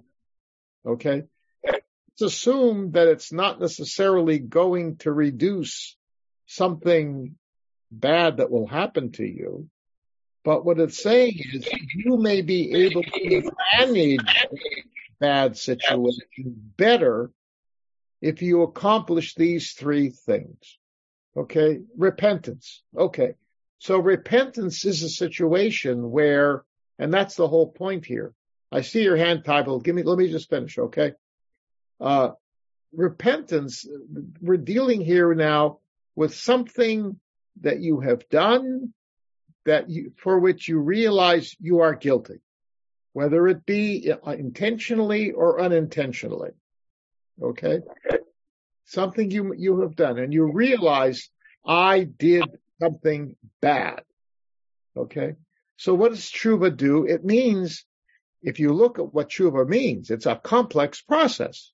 Okay. 0.85 1.23
Let's 1.63 2.33
assume 2.33 2.91
that 2.91 3.09
it's 3.09 3.33
not 3.33 3.59
necessarily 3.59 4.39
going 4.39 4.97
to 4.97 5.11
reduce 5.11 5.97
something 6.45 7.35
bad 7.91 8.37
that 8.37 8.49
will 8.49 8.67
happen 8.67 9.11
to 9.13 9.25
you. 9.25 9.69
But 10.43 10.63
what 10.63 10.79
it's 10.79 11.01
saying 11.01 11.39
is 11.53 11.67
you 11.93 12.17
may 12.17 12.41
be 12.41 12.85
able 12.85 13.03
to 13.03 13.51
manage 13.77 14.19
bad 15.19 15.57
situation 15.57 16.71
better 16.77 17.31
if 18.21 18.41
you 18.41 18.63
accomplish 18.63 19.35
these 19.35 19.73
three 19.73 20.09
things. 20.09 20.77
Okay. 21.35 21.81
Repentance. 21.97 22.81
Okay. 22.97 23.33
So 23.79 23.99
repentance 23.99 24.85
is 24.85 25.03
a 25.03 25.09
situation 25.09 26.09
where, 26.09 26.63
and 26.97 27.13
that's 27.13 27.35
the 27.35 27.47
whole 27.47 27.71
point 27.71 28.05
here. 28.05 28.33
I 28.71 28.81
see 28.81 29.03
your 29.03 29.17
hand 29.17 29.43
titled. 29.45 29.83
Give 29.83 29.95
me, 29.95 30.03
let 30.03 30.17
me 30.17 30.31
just 30.31 30.49
finish. 30.49 30.77
Okay. 30.77 31.13
Uh, 31.99 32.31
repentance, 32.93 33.85
we're 34.41 34.57
dealing 34.57 35.01
here 35.01 35.33
now 35.33 35.79
with 36.15 36.33
something 36.35 37.19
that 37.61 37.79
you 37.79 37.99
have 37.99 38.27
done 38.29 38.93
that 39.65 39.89
you, 39.89 40.13
for 40.17 40.39
which 40.39 40.67
you 40.67 40.79
realize 40.79 41.55
you 41.59 41.79
are 41.81 41.93
guilty, 41.93 42.39
whether 43.15 43.47
it 43.47 43.65
be 43.65 44.11
uh, 44.11 44.31
intentionally 44.31 45.31
or 45.31 45.61
unintentionally. 45.61 46.51
Okay. 47.41 47.79
Something 48.83 49.31
you, 49.31 49.53
you 49.57 49.79
have 49.83 49.95
done 49.95 50.19
and 50.19 50.33
you 50.33 50.51
realize 50.51 51.29
I 51.65 52.03
did 52.03 52.43
something 52.81 53.37
bad. 53.61 54.01
Okay. 54.97 55.35
So 55.77 55.93
what 55.93 56.11
does 56.11 56.29
tshuva 56.29 56.75
do? 56.75 57.05
It 57.05 57.23
means 57.23 57.85
if 58.43 58.59
you 58.59 58.73
look 58.73 58.99
at 58.99 59.13
what 59.13 59.29
tshuva 59.29 59.65
means, 59.65 60.11
it's 60.11 60.25
a 60.25 60.35
complex 60.35 61.01
process, 61.01 61.71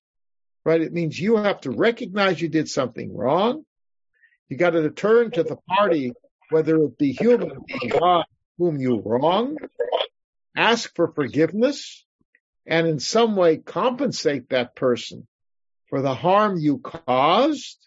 right? 0.64 0.80
It 0.80 0.92
means 0.92 1.18
you 1.18 1.38
have 1.38 1.60
to 1.62 1.72
recognize 1.72 2.40
you 2.40 2.50
did 2.50 2.68
something 2.68 3.12
wrong. 3.12 3.64
You 4.48 4.56
got 4.56 4.70
to 4.70 4.82
return 4.82 5.32
to 5.32 5.42
the 5.42 5.58
party, 5.76 6.12
whether 6.50 6.76
it 6.84 6.96
be 6.98 7.10
human 7.10 7.50
or 7.50 7.98
God 7.98 8.26
whom 8.58 8.78
you 8.78 9.02
wronged, 9.04 9.58
ask 10.56 10.94
for 10.94 11.08
forgiveness, 11.08 12.04
and 12.66 12.86
in 12.86 12.98
some 12.98 13.36
way 13.36 13.56
compensate 13.56 14.50
that 14.50 14.76
person 14.76 15.26
for 15.86 16.02
the 16.02 16.14
harm 16.14 16.58
you 16.58 16.78
caused, 16.78 17.78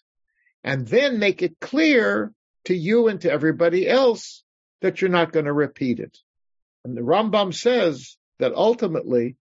and 0.63 0.87
then 0.87 1.19
make 1.19 1.41
it 1.41 1.59
clear 1.59 2.33
to 2.65 2.75
you 2.75 3.07
and 3.07 3.21
to 3.21 3.31
everybody 3.31 3.87
else 3.87 4.43
that 4.81 5.01
you're 5.01 5.09
not 5.09 5.31
going 5.31 5.45
to 5.45 5.53
repeat 5.53 5.99
it. 5.99 6.17
And 6.83 6.95
the 6.95 7.01
Rambam 7.01 7.53
says 7.53 8.17
that 8.39 8.53
ultimately 8.53 9.37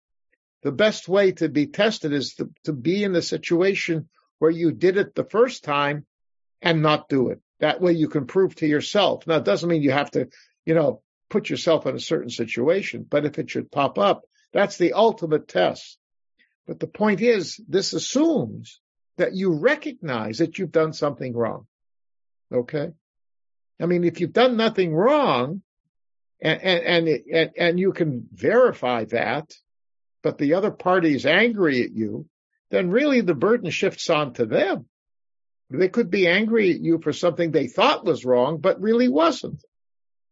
the 0.63 0.71
best 0.71 1.07
way 1.07 1.31
to 1.33 1.47
be 1.47 1.67
tested 1.67 2.11
is 2.11 2.33
to, 2.35 2.49
to 2.65 2.73
be 2.73 3.03
in 3.03 3.13
the 3.13 3.21
situation 3.21 4.09
where 4.39 4.51
you 4.51 4.71
did 4.71 4.97
it 4.97 5.15
the 5.15 5.23
first 5.23 5.63
time 5.63 6.05
and 6.61 6.81
not 6.81 7.07
do 7.07 7.29
it. 7.29 7.39
That 7.59 7.81
way 7.81 7.93
you 7.93 8.09
can 8.09 8.25
prove 8.25 8.55
to 8.55 8.67
yourself. 8.67 9.27
Now 9.27 9.37
it 9.37 9.45
doesn't 9.45 9.69
mean 9.69 9.83
you 9.83 9.91
have 9.91 10.11
to, 10.11 10.27
you 10.65 10.73
know, 10.73 11.01
put 11.29 11.49
yourself 11.49 11.85
in 11.85 11.95
a 11.95 11.99
certain 11.99 12.29
situation, 12.29 13.05
but 13.07 13.25
if 13.25 13.39
it 13.39 13.49
should 13.49 13.71
pop 13.71 13.97
up, 13.97 14.23
that's 14.51 14.77
the 14.77 14.93
ultimate 14.93 15.47
test. 15.47 15.97
But 16.67 16.79
the 16.79 16.87
point 16.87 17.21
is, 17.21 17.59
this 17.67 17.93
assumes 17.93 18.79
that 19.17 19.35
you 19.35 19.53
recognize 19.53 20.39
that 20.39 20.57
you've 20.57 20.71
done 20.71 20.93
something 20.93 21.35
wrong. 21.35 21.67
Okay? 22.53 22.91
I 23.79 23.85
mean, 23.85 24.03
if 24.03 24.19
you've 24.19 24.33
done 24.33 24.57
nothing 24.57 24.93
wrong, 24.93 25.61
and, 26.41 26.61
and, 26.61 27.07
and, 27.07 27.51
and 27.57 27.79
you 27.79 27.91
can 27.91 28.27
verify 28.31 29.05
that, 29.05 29.53
but 30.21 30.37
the 30.37 30.55
other 30.55 30.71
party 30.71 31.13
is 31.13 31.25
angry 31.25 31.83
at 31.83 31.91
you, 31.91 32.27
then 32.71 32.91
really 32.91 33.21
the 33.21 33.35
burden 33.35 33.69
shifts 33.71 34.09
on 34.09 34.33
to 34.33 34.45
them. 34.45 34.85
They 35.69 35.89
could 35.89 36.09
be 36.09 36.27
angry 36.27 36.71
at 36.71 36.79
you 36.79 36.99
for 36.99 37.13
something 37.13 37.51
they 37.51 37.67
thought 37.67 38.05
was 38.05 38.25
wrong, 38.25 38.57
but 38.57 38.81
really 38.81 39.07
wasn't. 39.07 39.63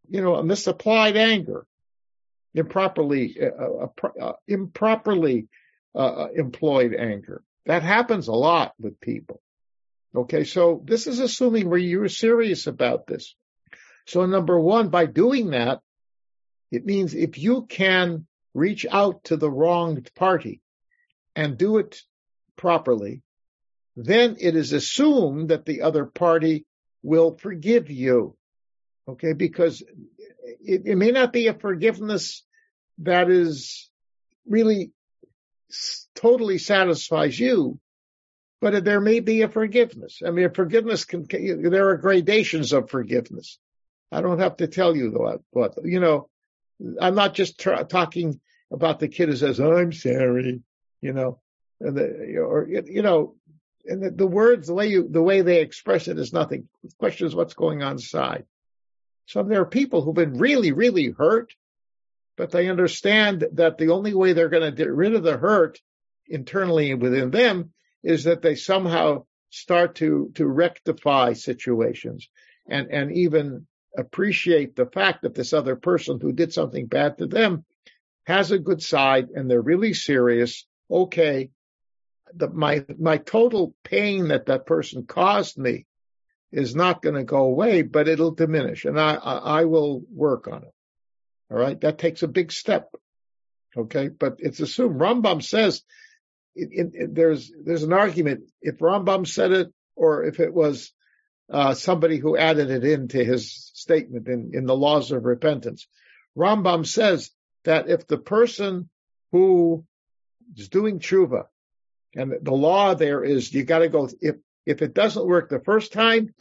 You 0.10 0.22
know, 0.22 0.36
a 0.36 0.44
misapplied 0.44 1.18
anger, 1.18 1.66
improperly, 2.54 3.38
uh, 3.42 3.88
uh, 4.04 4.08
uh 4.22 4.34
improperly 4.48 5.48
uh, 5.96 6.28
employed 6.36 6.94
anger. 6.94 7.44
That 7.66 7.84
happens 7.84 8.28
a 8.28 8.34
lot 8.34 8.74
with 8.80 9.00
people. 9.00 9.42
Okay, 10.16 10.46
so 10.46 10.82
this 10.86 11.08
is 11.08 11.20
assuming 11.20 11.70
where 11.70 11.80
you're 11.80 12.08
serious 12.08 12.68
about 12.68 13.08
this. 13.08 13.36
So 14.06 14.26
number 14.26 14.60
one, 14.60 14.90
by 14.90 15.06
doing 15.06 15.50
that, 15.50 15.82
it 16.72 16.86
means 16.86 17.14
if 17.14 17.38
you 17.38 17.66
can 17.66 18.26
reach 18.54 18.86
out 18.90 19.26
to 19.26 19.38
the 19.38 19.52
wronged 19.52 20.10
party 20.16 20.62
and 21.36 21.58
do 21.58 21.78
it 21.78 22.02
properly, 22.56 23.22
then 23.98 24.38
it 24.40 24.56
is 24.56 24.72
assumed 24.72 25.50
that 25.50 25.66
the 25.66 25.82
other 25.82 26.06
party 26.06 26.66
will 27.04 27.38
forgive 27.38 27.90
you. 27.90 28.37
Okay, 29.08 29.34
because 29.34 29.82
it, 30.64 30.82
it 30.86 30.98
may 30.98 31.12
not 31.12 31.32
be 31.32 31.48
a 31.48 31.54
forgiveness 31.54 32.44
that 33.00 33.30
is 33.30 33.90
really 34.46 34.92
totally 36.16 36.58
satisfies 36.58 37.40
you, 37.40 37.80
but 38.60 38.84
there 38.84 39.02
may 39.02 39.20
be 39.20 39.44
a 39.44 39.50
forgiveness. 39.50 40.22
I 40.26 40.32
mean, 40.32 40.46
a 40.46 40.54
forgiveness 40.54 41.06
can, 41.06 41.26
there 41.30 41.90
are 41.90 41.98
gradations 41.98 42.74
of 42.74 42.90
forgiveness. 42.90 43.60
I 44.12 44.22
don't 44.22 44.40
have 44.40 44.58
to 44.58 44.68
tell 44.68 44.96
you 44.96 45.12
what, 45.12 45.42
what 45.52 45.76
you 45.84 46.00
know, 46.00 46.30
I'm 47.00 47.16
not 47.16 47.34
just 47.34 47.60
talking 47.60 48.40
about 48.72 49.00
the 49.00 49.08
kid 49.08 49.30
who 49.30 49.36
says, 49.36 49.60
I'm 49.60 49.94
sorry, 49.94 50.62
you 51.02 51.14
know, 51.14 51.40
and 51.80 51.96
the, 51.96 52.38
or, 52.40 52.68
you 52.68 53.02
know, 53.02 53.36
and 53.86 54.04
the, 54.04 54.12
the, 54.12 54.28
words, 54.28 54.68
the 54.68 54.74
way 54.74 54.88
you, 54.88 55.08
the 55.10 55.22
way 55.22 55.42
they 55.42 55.62
express 55.62 56.08
it 56.08 56.20
is 56.20 56.34
nothing. 56.34 56.68
The 56.84 56.92
question 56.98 57.28
is 57.28 57.36
what's 57.36 57.54
going 57.54 57.84
on 57.84 57.94
inside. 57.94 58.46
So 59.28 59.44
there 59.44 59.62
are 59.62 59.66
people 59.66 60.02
who've 60.02 60.16
been 60.16 60.38
really, 60.38 60.72
really 60.72 61.12
hurt 61.12 61.54
but 62.38 62.52
they 62.52 62.70
understand 62.70 63.46
that 63.54 63.78
the 63.78 63.90
only 63.90 64.14
way 64.14 64.32
they're 64.32 64.48
going 64.48 64.64
to 64.64 64.72
get 64.72 64.92
rid 64.94 65.16
of 65.16 65.24
the 65.24 65.38
hurt 65.38 65.82
internally 66.28 66.94
within 66.94 67.32
them 67.32 67.74
is 68.04 68.24
that 68.26 68.42
they 68.42 68.56
somehow 68.56 69.26
start 69.50 69.96
to, 69.96 70.32
to 70.36 70.46
rectify 70.46 71.34
situations 71.34 72.30
and, 72.70 72.90
and 72.92 73.12
even 73.12 73.66
appreciate 73.98 74.76
the 74.76 74.86
fact 74.86 75.24
that 75.24 75.34
this 75.34 75.52
other 75.52 75.76
person 75.76 76.20
who 76.22 76.32
did 76.32 76.54
something 76.54 76.86
bad 76.86 77.18
to 77.18 77.26
them 77.26 77.66
has 78.26 78.52
a 78.52 78.60
good 78.60 78.84
side 78.84 79.30
and 79.34 79.50
they're 79.50 79.62
really 79.62 79.94
serious. 79.94 80.66
Okay. 80.92 81.50
The, 82.36 82.50
my, 82.50 82.86
my 83.00 83.18
total 83.18 83.74
pain 83.84 84.28
that 84.28 84.46
that 84.46 84.66
person 84.66 85.06
caused 85.08 85.58
me 85.58 85.88
is 86.52 86.76
not 86.76 87.02
going 87.02 87.16
to 87.16 87.24
go 87.24 87.44
away, 87.44 87.82
but 87.82 88.08
it'll 88.08 88.32
diminish 88.32 88.86
and 88.86 89.00
I, 89.00 89.16
I, 89.16 89.60
I 89.62 89.66
will 89.66 90.04
work 90.12 90.48
on 90.48 90.64
it. 90.64 90.74
All 91.52 91.58
right. 91.58 91.80
That 91.82 91.98
takes 91.98 92.24
a 92.24 92.28
big 92.28 92.52
step. 92.52 92.90
Okay. 93.76 94.10
But 94.10 94.38
it's 94.40 94.60
assumed 94.60 95.00
Rambam 95.00 95.44
says 95.44 95.84
it, 96.56 96.70
it, 96.72 96.92
it, 96.94 97.16
there's, 97.16 97.52
there's 97.64 97.84
an 97.84 97.94
argument 97.94 98.46
if 98.62 98.80
Rambam 98.80 99.28
said 99.28 99.52
it 99.52 99.74
or 99.96 100.26
if 100.26 100.40
it 100.40 100.54
was 100.54 100.92
uh, 101.52 101.74
somebody 101.74 102.18
who 102.18 102.38
added 102.38 102.70
it 102.70 102.84
into 102.84 103.24
his 103.24 103.72
statement 103.74 104.28
in, 104.28 104.52
in 104.54 104.66
the 104.66 104.76
laws 104.76 105.12
of 105.12 105.24
repentance. 105.24 105.88
Rambam 106.38 106.86
says 106.86 107.32
that 107.64 107.90
if 107.90 108.08
the 108.08 108.18
person 108.18 108.90
who 109.32 109.86
is 110.56 110.70
doing 110.70 111.00
tshuva 111.00 111.46
and 112.16 112.34
the 112.42 112.54
law 112.54 112.94
there 112.94 113.24
is 113.24 113.54
you 113.54 113.64
got 113.64 113.80
to 113.80 113.90
go 113.90 114.10
if 114.22 114.36
if 114.68 114.82
it 114.82 114.94
doesn't 114.94 115.26
work 115.26 115.50
the 115.50 115.62
first 115.62 115.94
time, 115.94 116.36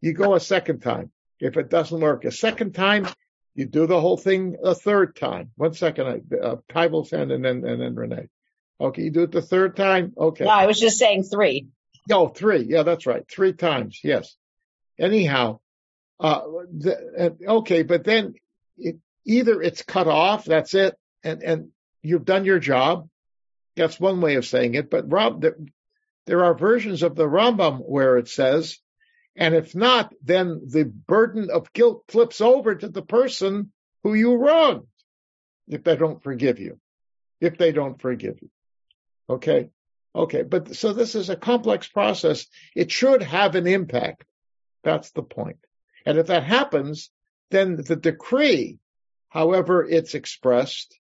you 0.00 0.14
go 0.14 0.34
a 0.34 0.40
second 0.40 0.80
time. 0.80 1.12
If 1.38 1.58
it 1.58 1.68
doesn't 1.68 2.00
work 2.00 2.24
a 2.24 2.32
second 2.32 2.74
time, 2.74 3.06
you 3.54 3.66
do 3.66 3.86
the 3.86 4.00
whole 4.00 4.16
thing 4.16 4.56
a 4.64 4.74
third 4.74 5.14
time. 5.14 5.50
One 5.56 5.74
second, 5.74 6.06
I, 6.06 6.36
uh, 6.36 6.56
Ty 6.72 6.86
will 6.86 7.04
send 7.04 7.30
and 7.30 7.44
then, 7.44 7.64
and 7.66 7.80
then 7.80 7.94
Renee. 7.94 8.28
Okay, 8.80 9.02
you 9.02 9.10
do 9.10 9.24
it 9.24 9.30
the 9.30 9.42
third 9.42 9.76
time? 9.76 10.14
Okay. 10.16 10.44
No, 10.44 10.50
I 10.50 10.66
was 10.66 10.80
just 10.80 10.98
saying 10.98 11.24
three. 11.24 11.68
No, 12.08 12.24
Oh, 12.24 12.28
three. 12.28 12.62
Yeah, 12.62 12.82
that's 12.82 13.04
right. 13.06 13.24
Three 13.28 13.52
times. 13.52 14.00
Yes. 14.02 14.34
Anyhow, 14.98 15.60
uh, 16.18 16.40
the, 16.78 17.36
okay, 17.46 17.82
but 17.82 18.04
then 18.04 18.34
it, 18.78 18.96
either 19.26 19.60
it's 19.60 19.82
cut 19.82 20.06
off, 20.06 20.46
that's 20.46 20.72
it, 20.72 20.96
and, 21.22 21.42
and 21.42 21.68
you've 22.02 22.24
done 22.24 22.46
your 22.46 22.58
job, 22.58 23.08
That's 23.76 24.00
one 24.00 24.22
way 24.22 24.36
of 24.36 24.46
saying 24.46 24.74
it. 24.76 24.88
But 24.88 25.12
Rob, 25.12 25.44
there 26.26 26.44
are 26.44 26.54
versions 26.54 27.02
of 27.02 27.14
the 27.14 27.26
Rambam 27.26 27.78
where 27.78 28.18
it 28.18 28.28
says, 28.28 28.78
and 29.36 29.54
if 29.54 29.74
not, 29.74 30.12
then 30.22 30.62
the 30.66 30.84
burden 30.84 31.50
of 31.50 31.72
guilt 31.72 32.04
flips 32.08 32.40
over 32.40 32.74
to 32.74 32.88
the 32.88 33.02
person 33.02 33.72
who 34.02 34.14
you 34.14 34.36
wronged 34.36 34.86
if 35.68 35.84
they 35.84 35.96
don't 35.96 36.22
forgive 36.22 36.58
you. 36.58 36.78
If 37.40 37.58
they 37.58 37.72
don't 37.72 38.00
forgive 38.00 38.38
you. 38.40 38.50
Okay. 39.28 39.70
Okay. 40.14 40.42
But 40.42 40.74
so 40.74 40.92
this 40.92 41.14
is 41.14 41.28
a 41.28 41.36
complex 41.36 41.86
process. 41.86 42.46
It 42.74 42.90
should 42.90 43.22
have 43.22 43.54
an 43.54 43.66
impact. 43.66 44.24
That's 44.82 45.10
the 45.10 45.22
point. 45.22 45.58
And 46.06 46.18
if 46.18 46.28
that 46.28 46.44
happens, 46.44 47.10
then 47.50 47.76
the 47.76 47.96
decree, 47.96 48.78
however 49.28 49.84
it's 49.84 50.14
expressed, 50.14 50.98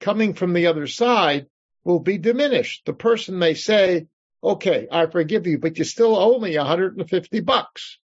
coming 0.00 0.34
from 0.34 0.52
the 0.52 0.66
other 0.66 0.86
side 0.86 1.46
will 1.84 2.00
be 2.00 2.18
diminished. 2.18 2.84
The 2.84 2.92
person 2.92 3.38
may 3.38 3.54
say, 3.54 4.06
okay, 4.42 4.86
I 4.90 5.06
forgive 5.06 5.46
you, 5.46 5.58
but 5.58 5.78
you 5.78 5.84
still 5.84 6.16
owe 6.16 6.38
me 6.38 6.56
150 6.56 7.40
bucks, 7.40 7.98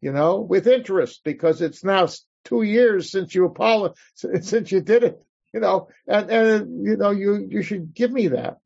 you 0.00 0.12
know, 0.12 0.40
with 0.40 0.66
interest 0.66 1.22
because 1.24 1.60
it's 1.60 1.84
now 1.84 2.08
two 2.44 2.62
years 2.62 3.10
since 3.10 3.34
you 3.34 3.46
apologized, 3.46 3.98
since 4.14 4.72
you 4.72 4.80
did 4.80 5.04
it, 5.04 5.22
you 5.52 5.60
know, 5.60 5.88
and, 6.06 6.30
and, 6.30 6.86
you 6.86 6.96
know, 6.96 7.10
you, 7.10 7.46
you 7.48 7.62
should 7.62 7.94
give 7.94 8.12
me 8.12 8.28
that. 8.28 8.58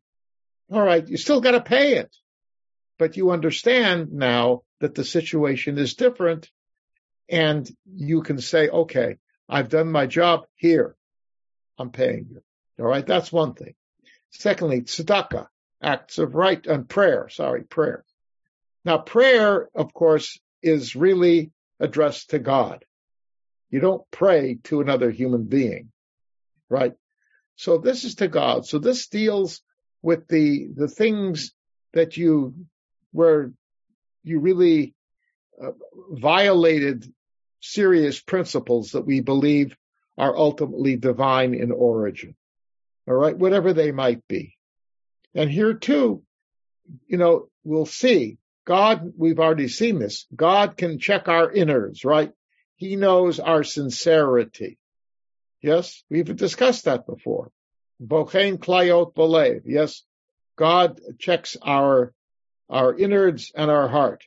All 0.70 0.82
right. 0.82 1.06
You 1.06 1.16
still 1.16 1.40
got 1.40 1.52
to 1.52 1.60
pay 1.60 1.96
it, 1.96 2.14
but 2.98 3.16
you 3.16 3.30
understand 3.30 4.12
now 4.12 4.62
that 4.80 4.94
the 4.94 5.04
situation 5.04 5.78
is 5.78 5.94
different 5.94 6.50
and 7.28 7.68
you 7.94 8.22
can 8.22 8.40
say, 8.40 8.68
okay, 8.68 9.18
I've 9.48 9.68
done 9.68 9.90
my 9.90 10.06
job 10.06 10.46
here. 10.54 10.96
I'm 11.78 11.90
paying 11.90 12.28
you. 12.30 12.42
All 12.78 12.90
right. 12.90 13.06
That's 13.06 13.32
one 13.32 13.54
thing. 13.54 13.74
Secondly, 14.30 14.82
tzedakah, 14.82 15.46
acts 15.82 16.18
of 16.18 16.34
right 16.34 16.64
and 16.66 16.88
prayer. 16.88 17.28
Sorry, 17.28 17.62
prayer. 17.62 18.04
Now, 18.84 18.98
prayer, 18.98 19.68
of 19.74 19.92
course, 19.92 20.38
is 20.62 20.96
really 20.96 21.50
addressed 21.80 22.30
to 22.30 22.38
God. 22.38 22.84
You 23.70 23.80
don't 23.80 24.08
pray 24.10 24.58
to 24.64 24.80
another 24.80 25.10
human 25.10 25.44
being, 25.44 25.90
right? 26.68 26.94
So 27.56 27.78
this 27.78 28.04
is 28.04 28.16
to 28.16 28.28
God. 28.28 28.66
So 28.66 28.78
this 28.78 29.08
deals 29.08 29.62
with 30.02 30.28
the 30.28 30.68
the 30.74 30.88
things 30.88 31.52
that 31.94 32.16
you 32.16 32.54
where 33.12 33.50
you 34.22 34.40
really 34.40 34.94
uh, 35.60 35.72
violated 36.10 37.12
serious 37.60 38.20
principles 38.20 38.92
that 38.92 39.06
we 39.06 39.20
believe 39.20 39.76
are 40.18 40.36
ultimately 40.36 40.96
divine 40.96 41.54
in 41.54 41.72
origin. 41.72 42.36
All 43.08 43.14
right, 43.14 43.36
whatever 43.36 43.72
they 43.72 43.92
might 43.92 44.26
be. 44.28 44.55
And 45.36 45.50
here 45.50 45.74
too, 45.74 46.22
you 47.06 47.18
know, 47.18 47.48
we'll 47.62 47.86
see. 47.86 48.38
God, 48.64 49.12
we've 49.16 49.38
already 49.38 49.68
seen 49.68 49.98
this. 49.98 50.26
God 50.34 50.76
can 50.76 50.98
check 50.98 51.28
our 51.28 51.52
innards, 51.52 52.04
right? 52.04 52.32
He 52.76 52.96
knows 52.96 53.38
our 53.38 53.62
sincerity. 53.62 54.78
Yes, 55.60 56.02
we've 56.10 56.34
discussed 56.34 56.86
that 56.86 57.06
before. 57.06 57.52
Bochen 58.02 58.58
klayot 58.58 59.14
belev. 59.14 59.62
Yes, 59.66 60.02
God 60.56 61.00
checks 61.18 61.56
our, 61.62 62.12
our 62.70 62.96
innards 62.96 63.52
and 63.54 63.70
our 63.70 63.88
heart 63.88 64.24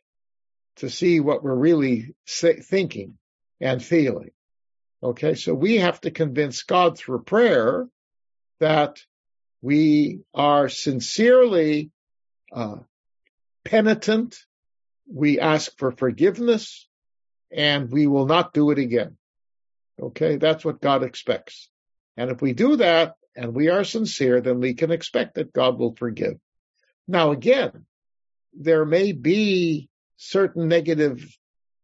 to 0.78 0.90
see 0.90 1.20
what 1.20 1.44
we're 1.44 1.56
really 1.56 2.14
thinking 2.28 3.18
and 3.60 3.84
feeling. 3.84 4.32
Okay, 5.02 5.34
so 5.34 5.54
we 5.54 5.78
have 5.78 6.00
to 6.02 6.12
convince 6.12 6.64
God 6.64 6.98
through 6.98 7.24
prayer 7.24 7.88
that 8.60 9.00
we 9.62 10.22
are 10.34 10.70
sincerely 10.70 11.92
uh, 12.52 12.78
penitent. 13.66 14.38
We 15.12 15.40
ask 15.40 15.78
for 15.78 15.92
forgiveness 15.92 16.88
and 17.52 17.92
we 17.92 18.08
will 18.08 18.26
not 18.26 18.54
do 18.54 18.72
it 18.72 18.80
again. 18.80 19.18
Okay, 20.00 20.38
that's 20.38 20.64
what 20.64 20.82
God 20.82 21.04
expects. 21.04 21.70
And 22.16 22.32
if 22.32 22.42
we 22.42 22.54
do 22.54 22.78
that 22.78 23.16
and 23.36 23.54
we 23.54 23.70
are 23.70 23.84
sincere, 23.84 24.40
then 24.42 24.60
we 24.60 24.74
can 24.74 24.92
expect 24.92 25.36
that 25.36 25.54
God 25.54 25.78
will 25.78 25.96
forgive. 25.96 26.38
Now 27.08 27.32
again, 27.32 27.86
there 28.54 28.86
may 28.86 29.12
be 29.12 29.90
certain 30.18 30.68
negative 30.68 31.26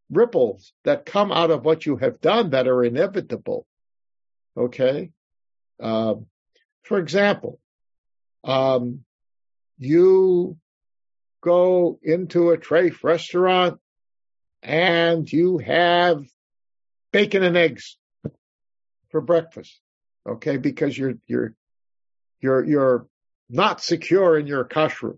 ripples 0.09 0.71
that 0.83 1.05
come 1.05 1.31
out 1.31 1.51
of 1.51 1.65
what 1.65 1.85
you 1.85 1.97
have 1.97 2.21
done 2.21 2.51
that 2.51 2.67
are 2.67 2.83
inevitable. 2.83 3.65
Okay. 4.55 5.11
Um, 5.81 6.27
for 6.83 6.99
example, 6.99 7.59
um, 8.45 9.03
you 9.77 10.57
go 11.41 11.99
into 12.01 12.51
a 12.51 12.57
Treif 12.57 13.03
restaurant 13.03 13.79
and 14.61 15.31
you 15.31 15.57
have 15.57 16.25
bacon 17.11 17.43
and 17.43 17.57
eggs 17.57 17.97
for 19.09 19.21
breakfast. 19.21 19.79
Okay. 20.27 20.57
Because 20.57 20.97
you're, 20.97 21.15
you're, 21.27 21.53
you're, 22.39 22.63
you're 22.63 23.07
not 23.49 23.81
secure 23.81 24.37
in 24.37 24.47
your 24.47 24.65
kashrut. 24.65 25.17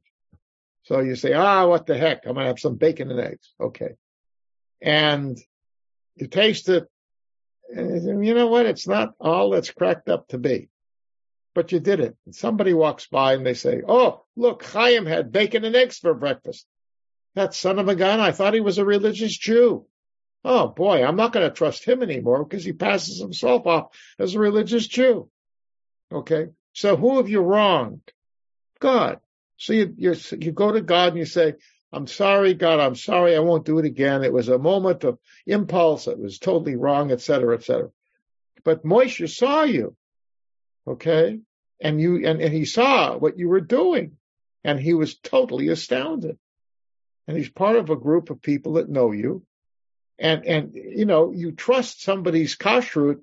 So 0.83 1.01
you 1.01 1.15
say, 1.15 1.33
ah, 1.33 1.67
what 1.67 1.85
the 1.85 1.97
heck? 1.97 2.25
I'm 2.25 2.33
going 2.33 2.45
to 2.45 2.47
have 2.47 2.59
some 2.59 2.75
bacon 2.75 3.11
and 3.11 3.19
eggs. 3.19 3.53
Okay. 3.59 3.95
And 4.81 5.37
you 6.15 6.27
taste 6.27 6.69
it. 6.69 6.87
And 7.69 8.25
you 8.25 8.33
know 8.33 8.47
what? 8.47 8.65
It's 8.65 8.87
not 8.87 9.13
all 9.19 9.49
that's 9.49 9.71
cracked 9.71 10.07
up 10.07 10.29
to 10.29 10.37
be 10.37 10.69
but 11.57 11.71
you 11.71 11.79
did 11.79 11.99
it. 11.99 12.15
And 12.27 12.35
somebody 12.35 12.71
walks 12.71 13.07
by 13.07 13.33
and 13.33 13.43
they 13.43 13.55
say, 13.55 13.81
Oh, 13.87 14.23
look, 14.35 14.63
Chaim 14.63 15.07
had 15.07 15.31
bacon 15.31 15.65
and 15.65 15.75
eggs 15.75 15.97
for 15.97 16.13
breakfast. 16.13 16.67
That 17.33 17.55
son 17.55 17.79
of 17.79 17.89
a 17.89 17.95
gun, 17.95 18.19
I 18.19 18.31
thought 18.31 18.53
he 18.53 18.59
was 18.59 18.77
a 18.77 18.85
religious 18.85 19.35
Jew. 19.35 19.87
Oh 20.45 20.67
boy, 20.67 21.03
I'm 21.03 21.15
not 21.15 21.33
going 21.33 21.49
to 21.49 21.55
trust 21.55 21.83
him 21.83 22.03
anymore 22.03 22.43
because 22.43 22.63
he 22.63 22.73
passes 22.73 23.19
himself 23.19 23.65
off 23.65 23.87
as 24.19 24.35
a 24.35 24.39
religious 24.39 24.85
Jew. 24.85 25.31
Okay. 26.11 26.49
So 26.73 26.95
who 26.95 27.17
have 27.17 27.27
you 27.27 27.39
wronged? 27.39 28.03
God. 28.79 29.19
So 29.57 29.73
you, 29.73 29.95
you 29.97 30.51
go 30.51 30.71
to 30.71 30.81
God 30.81 31.09
and 31.09 31.17
you 31.17 31.25
say, 31.25 31.55
I'm 31.91 32.05
sorry, 32.05 32.53
God, 32.53 32.79
I'm 32.79 32.93
sorry, 32.93 33.35
I 33.35 33.39
won't 33.39 33.65
do 33.65 33.79
it 33.79 33.85
again. 33.85 34.23
It 34.23 34.31
was 34.31 34.47
a 34.47 34.59
moment 34.59 35.05
of 35.05 35.17
impulse. 35.47 36.05
It 36.05 36.19
was 36.19 36.37
totally 36.37 36.75
wrong, 36.75 37.11
etc., 37.11 37.55
etc. 37.55 37.89
But 38.63 38.85
Moshe 38.85 39.27
saw 39.27 39.63
you. 39.63 39.95
Okay 40.87 41.39
and 41.79 42.01
you 42.01 42.25
and, 42.27 42.41
and 42.41 42.53
he 42.53 42.65
saw 42.65 43.17
what 43.17 43.37
you 43.37 43.49
were 43.49 43.61
doing. 43.61 44.17
And 44.63 44.79
he 44.79 44.93
was 44.93 45.17
totally 45.17 45.69
astounded. 45.69 46.37
And 47.27 47.37
he's 47.37 47.49
part 47.49 47.75
of 47.75 47.89
a 47.89 47.95
group 47.95 48.29
of 48.29 48.41
people 48.41 48.73
that 48.73 48.89
know 48.89 49.11
you. 49.11 49.43
And 50.19 50.45
and 50.45 50.71
you 50.73 51.05
know 51.05 51.31
you 51.31 51.51
trust 51.51 52.01
somebody's 52.01 52.55
kashrut 52.55 53.19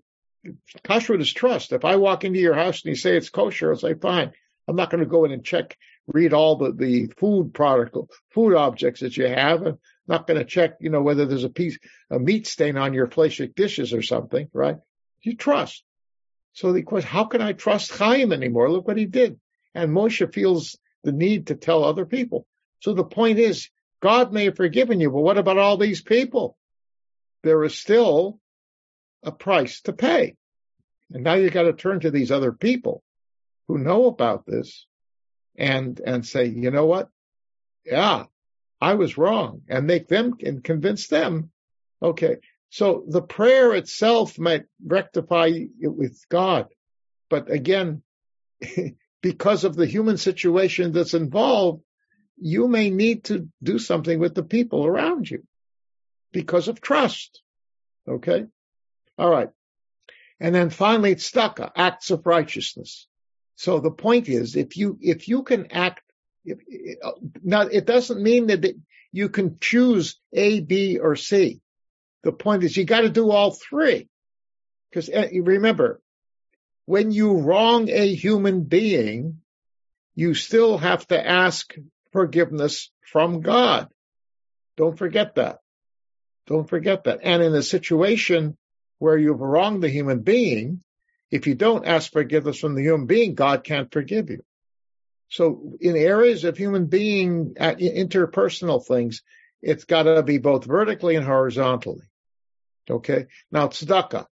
kashrut 0.85 1.21
is 1.21 1.33
trust. 1.33 1.73
If 1.73 1.85
i 1.85 1.97
walk 1.97 2.25
into 2.25 2.38
your 2.38 2.55
house 2.55 2.83
and 2.83 2.90
you 2.90 2.97
say 2.97 3.17
it's 3.17 3.31
kosher 3.31 3.71
i'll 3.71 3.79
say 3.79 3.95
fine. 3.95 4.33
I'm 4.69 4.77
not 4.77 4.90
going 4.90 5.03
to 5.03 5.11
go 5.11 5.25
in 5.25 5.33
and 5.33 5.45
check 5.45 5.77
read 6.07 6.33
all 6.33 6.57
the 6.57 6.73
the 6.73 7.07
food 7.19 7.53
product 7.53 7.97
food 8.31 8.55
objects 8.55 9.01
that 9.01 9.17
you 9.17 9.27
have. 9.27 9.67
I'm 9.67 9.79
not 10.07 10.27
going 10.27 10.38
to 10.38 10.45
check 10.45 10.77
you 10.81 10.90
know 10.90 11.03
whether 11.03 11.27
there's 11.27 11.45
a 11.45 11.49
piece 11.51 11.79
a 12.11 12.19
meat 12.19 12.47
stain 12.47 12.77
on 12.77 12.95
your 12.95 13.09
fleishik 13.09 13.55
dishes 13.57 13.93
or 13.93 14.03
something 14.03 14.49
right? 14.53 14.77
You 15.23 15.35
trust 15.35 15.83
so 16.55 16.73
the 16.73 16.83
question, 16.83 17.11
how 17.11 17.25
can 17.25 17.43
I 17.43 17.53
trust 17.53 17.90
Chaim 17.93 18.33
anymore? 18.33 18.71
Look 18.71 18.87
what 18.87 18.97
he 18.97 19.07
did. 19.07 19.38
And 19.75 19.90
Moshe 19.90 20.33
feels 20.33 20.79
the 21.03 21.11
need 21.11 21.49
to 21.49 21.57
tell 21.57 21.83
other 21.83 22.07
people. 22.07 22.47
So 22.81 22.95
the 22.95 23.05
point 23.05 23.40
is, 23.40 23.69
God 24.01 24.33
may 24.33 24.45
have 24.45 24.57
forgiven 24.57 25.01
you, 25.01 25.11
but 25.11 25.21
what 25.21 25.37
about 25.37 25.59
all 25.59 25.77
these 25.77 26.01
people? 26.01 26.57
There 27.43 27.64
is 27.64 27.77
still 27.77 28.38
a 29.25 29.33
price 29.33 29.81
to 29.83 29.93
pay. 29.93 30.37
And 31.12 31.25
now 31.25 31.35
you've 31.35 31.53
got 31.53 31.62
to 31.62 31.73
turn 31.73 32.01
to 32.01 32.11
these 32.12 32.31
other 32.31 32.53
people 32.53 33.02
who 33.67 33.79
know 33.79 34.07
about 34.07 34.46
this 34.46 34.87
and, 35.57 36.00
and 36.00 36.25
say, 36.25 36.46
you 36.46 36.71
know 36.71 36.87
what? 36.87 37.09
Yeah, 37.85 38.27
I 38.81 38.94
was 38.94 39.19
wrong 39.19 39.63
and 39.69 39.87
make 39.87 40.07
them 40.07 40.35
and 40.40 40.63
convince 40.63 41.09
them. 41.09 41.50
Okay. 42.00 42.37
So 42.75 43.04
the 43.06 43.22
prayer 43.22 43.72
itself 43.72 44.37
might 44.37 44.64
rectify 44.85 45.52
it 45.52 45.94
with 45.94 46.20
God. 46.29 46.66
But 47.31 47.48
again, 47.48 48.02
because 49.22 49.62
of 49.62 49.77
the 49.77 49.87
human 49.87 50.16
situation 50.16 50.90
that's 50.90 51.14
involved, 51.14 51.85
you 52.37 52.66
may 52.66 52.90
need 52.90 53.27
to 53.27 53.48
do 53.62 53.79
something 53.79 54.18
with 54.18 54.35
the 54.35 54.42
people 54.42 54.85
around 54.85 55.31
you 55.31 55.44
because 56.33 56.66
of 56.66 56.81
trust. 56.81 57.42
Okay. 58.08 58.46
All 59.18 59.31
right. 59.31 59.50
And 60.40 60.52
then 60.52 60.70
finally, 60.70 61.14
tzedakah, 61.14 61.70
acts 61.77 62.10
of 62.10 62.27
righteousness. 62.27 63.06
So 63.54 63.79
the 63.79 63.92
point 63.92 64.29
is, 64.29 64.56
if 64.56 64.77
you, 64.77 64.98
if 65.00 65.29
you 65.29 65.44
can 65.44 65.70
act, 65.70 66.02
uh, 66.50 67.12
now 67.40 67.60
it 67.60 67.87
doesn't 67.87 68.20
mean 68.20 68.48
that 68.48 68.66
you 69.12 69.29
can 69.29 69.58
choose 69.60 70.18
A, 70.33 70.58
B, 70.58 70.98
or 70.98 71.14
C. 71.14 71.60
The 72.25 72.33
point 72.33 72.64
is 72.64 72.77
you 72.77 72.85
got 72.85 73.02
to 73.02 73.10
do 73.10 73.31
all 73.31 73.52
three. 73.52 74.08
Because 74.90 75.10
uh, 75.10 75.29
remember, 75.42 76.00
when 76.87 77.12
you 77.12 77.38
wrong 77.38 77.88
a 77.90 78.14
human 78.14 78.64
being, 78.64 79.40
you 80.14 80.35
still 80.35 80.79
have 80.79 81.06
to 81.08 81.27
ask 81.27 81.75
forgiveness 82.12 82.90
from 83.12 83.42
God. 83.42 83.88
Don't 84.77 84.98
forget 84.98 85.35
that. 85.35 85.58
Don't 86.46 86.68
forget 86.68 87.04
that. 87.04 87.20
And 87.22 87.42
in 87.42 87.54
a 87.54 87.62
situation 87.62 88.56
where 88.98 89.18
you've 89.18 89.40
wronged 89.40 89.83
the 89.83 89.88
human 89.88 90.20
being, 90.20 90.83
if 91.31 91.46
you 91.46 91.54
don't 91.54 91.87
ask 91.87 92.10
forgiveness 92.10 92.58
from 92.58 92.75
the 92.75 92.83
human 92.83 93.06
being, 93.06 93.35
God 93.35 93.64
can't 93.64 93.92
forgive 93.92 94.31
you. 94.31 94.42
So 95.29 95.77
in 95.81 95.96
areas 95.96 96.44
of 96.44 96.56
human 96.56 96.87
being 96.87 97.54
uh, 97.58 97.75
interpersonal 97.75 98.85
things, 98.85 99.22
it's 99.60 99.85
got 99.85 100.04
to 100.04 100.22
be 100.22 100.38
both 100.38 100.64
vertically 100.64 101.16
and 101.16 101.25
horizontally. 101.27 102.02
Okay. 102.90 103.26
Now 103.50 103.68
tzedakah. 103.68 104.26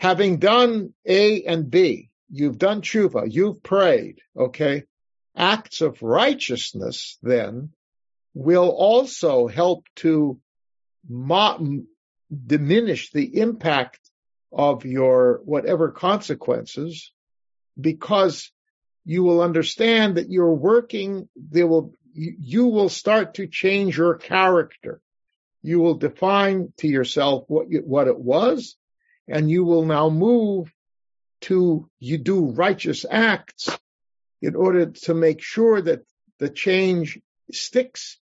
Having 0.00 0.38
done 0.38 0.94
A 1.06 1.42
and 1.44 1.70
B, 1.70 2.10
you've 2.30 2.58
done 2.58 2.82
tshuva, 2.82 3.26
you've 3.30 3.62
prayed. 3.62 4.20
Okay. 4.36 4.84
Acts 5.36 5.80
of 5.80 6.02
righteousness 6.02 7.18
then 7.22 7.70
will 8.34 8.68
also 8.68 9.48
help 9.48 9.86
to 9.96 10.40
mo- 11.08 11.82
diminish 12.46 13.10
the 13.10 13.40
impact 13.40 14.00
of 14.52 14.84
your 14.84 15.40
whatever 15.44 15.90
consequences 15.90 17.12
because 17.78 18.50
you 19.04 19.22
will 19.22 19.40
understand 19.40 20.16
that 20.16 20.30
you're 20.30 20.54
working, 20.54 21.28
there 21.36 21.66
will, 21.66 21.94
you 22.12 22.66
will 22.66 22.88
start 22.88 23.34
to 23.34 23.46
change 23.46 23.96
your 23.96 24.14
character. 24.16 25.00
You 25.62 25.80
will 25.80 25.94
define 25.94 26.72
to 26.78 26.88
yourself 26.88 27.44
what 27.48 27.70
you, 27.70 27.80
what 27.80 28.08
it 28.08 28.18
was, 28.18 28.76
and 29.26 29.50
you 29.50 29.64
will 29.64 29.84
now 29.84 30.08
move 30.08 30.72
to 31.42 31.88
you 31.98 32.18
do 32.18 32.50
righteous 32.50 33.04
acts 33.08 33.68
in 34.40 34.54
order 34.54 34.86
to 34.86 35.14
make 35.14 35.42
sure 35.42 35.80
that 35.80 36.04
the 36.38 36.48
change 36.48 37.18
sticks 37.52 38.18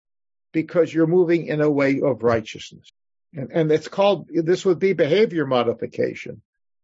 because 0.53 0.93
you're 0.93 1.07
moving 1.07 1.47
in 1.47 1.61
a 1.61 1.71
way 1.71 2.01
of 2.01 2.23
righteousness. 2.23 2.93
And, 3.35 3.51
and 3.53 3.73
it's 3.73 3.89
called, 3.89 4.29
this 4.31 4.65
would 4.65 4.79
be 4.79 4.93
behavior 4.93 5.47
modification 5.47 6.43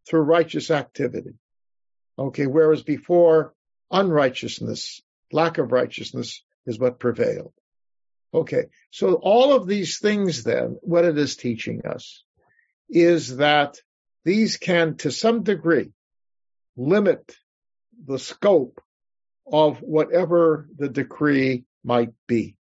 through 0.08 0.22
righteous 0.22 0.70
activity. 0.70 1.34
Okay. 2.18 2.46
Whereas 2.46 2.82
before 2.82 3.54
unrighteousness, 3.90 5.02
lack 5.30 5.58
of 5.58 5.72
righteousness 5.72 6.42
is 6.66 6.78
what 6.78 6.98
prevailed. 6.98 7.52
Okay. 8.32 8.66
So 8.90 9.14
all 9.14 9.54
of 9.54 9.66
these 9.66 9.98
things 9.98 10.44
then, 10.44 10.78
what 10.82 11.04
it 11.04 11.16
is 11.16 11.36
teaching 11.36 11.86
us 11.86 12.24
is 12.88 13.36
that 13.36 13.80
these 14.24 14.56
can 14.56 14.96
to 14.96 15.10
some 15.10 15.42
degree 15.42 15.92
limit 16.76 17.36
the 18.06 18.18
scope 18.18 18.80
of 19.50 19.78
whatever 19.78 20.68
the 20.76 20.88
decree 20.88 21.64
might 21.82 22.12
be. 22.26 22.56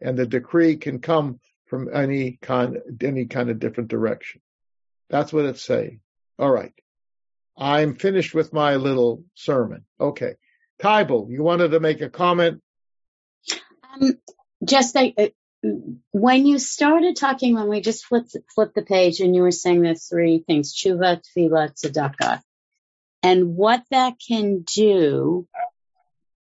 And 0.00 0.16
the 0.16 0.26
decree 0.26 0.76
can 0.76 1.00
come 1.00 1.40
from 1.66 1.88
any 1.94 2.38
kind, 2.42 2.78
any 3.00 3.26
kind 3.26 3.50
of 3.50 3.58
different 3.58 3.88
direction. 3.88 4.40
That's 5.08 5.32
what 5.32 5.46
it's 5.46 5.62
saying. 5.62 6.00
All 6.38 6.50
right. 6.50 6.72
I'm 7.56 7.94
finished 7.94 8.34
with 8.34 8.52
my 8.52 8.76
little 8.76 9.24
sermon. 9.34 9.84
Okay. 10.00 10.34
Tybal, 10.80 11.30
you 11.30 11.42
wanted 11.42 11.68
to 11.68 11.80
make 11.80 12.00
a 12.00 12.10
comment? 12.10 12.60
Um, 14.00 14.14
just 14.64 14.94
like, 14.94 15.14
uh, 15.18 15.28
when 16.10 16.46
you 16.46 16.58
started 16.58 17.16
talking, 17.16 17.54
when 17.54 17.68
we 17.68 17.80
just 17.80 18.04
flipped, 18.04 18.36
flipped 18.54 18.74
the 18.74 18.82
page 18.82 19.20
and 19.20 19.34
you 19.34 19.42
were 19.42 19.50
saying 19.50 19.82
the 19.82 19.94
three 19.94 20.38
things, 20.38 20.74
tshuva, 20.74 21.22
tefillah, 21.22 21.72
tzedakah, 21.72 22.40
and 23.22 23.56
what 23.56 23.82
that 23.90 24.14
can 24.26 24.62
do, 24.62 25.46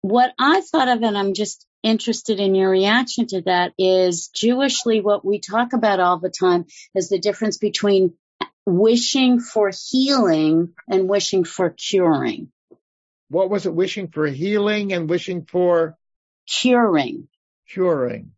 what 0.02 0.32
I 0.38 0.60
thought 0.60 0.88
of, 0.88 1.02
and 1.02 1.18
I'm 1.18 1.34
just 1.34 1.66
interested 1.82 2.38
in 2.38 2.54
your 2.54 2.70
reaction 2.70 3.26
to 3.28 3.42
that 3.42 3.72
is 3.76 4.30
Jewishly, 4.34 5.02
what 5.02 5.24
we 5.24 5.40
talk 5.40 5.72
about 5.72 6.00
all 6.00 6.18
the 6.18 6.30
time 6.30 6.66
is 6.94 7.08
the 7.08 7.18
difference 7.18 7.58
between 7.58 8.14
wishing 8.64 9.40
for 9.40 9.70
healing 9.90 10.74
and 10.88 11.08
wishing 11.08 11.44
for 11.44 11.70
curing. 11.70 12.52
What 13.28 13.50
was 13.50 13.66
it? 13.66 13.74
Wishing 13.74 14.08
for 14.08 14.26
healing 14.26 14.92
and 14.92 15.08
wishing 15.08 15.44
for 15.44 15.96
curing. 16.46 17.28
Curing. 17.68 18.32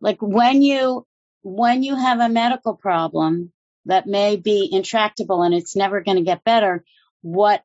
Like 0.00 0.20
when 0.20 0.62
you, 0.62 1.06
when 1.42 1.82
you 1.82 1.96
have 1.96 2.20
a 2.20 2.28
medical 2.28 2.74
problem 2.74 3.52
that 3.86 4.06
may 4.06 4.36
be 4.36 4.68
intractable 4.70 5.42
and 5.42 5.54
it's 5.54 5.76
never 5.76 6.00
going 6.00 6.16
to 6.16 6.22
get 6.22 6.44
better, 6.44 6.84
what 7.22 7.62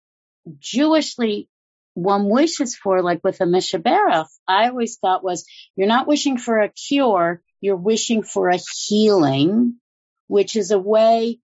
Jewishly 0.60 1.48
one 1.94 2.30
wishes 2.30 2.76
for, 2.76 3.02
like 3.02 3.24
with 3.24 3.42
a 3.42 3.46
Mishaberach, 3.46 4.28
I 4.48 4.70
always 4.70 4.98
thought 4.98 5.24
was 5.24 5.46
you're 5.76 5.88
not 5.88 6.08
wishing 6.08 6.38
for 6.38 6.60
a 6.60 6.70
cure, 6.70 7.42
you're 7.60 7.76
wishing 7.76 8.22
for 8.22 8.50
a 8.50 8.60
healing, 8.88 9.78
which 10.28 10.56
is 10.56 10.70
a 10.72 10.80
way 10.80 11.40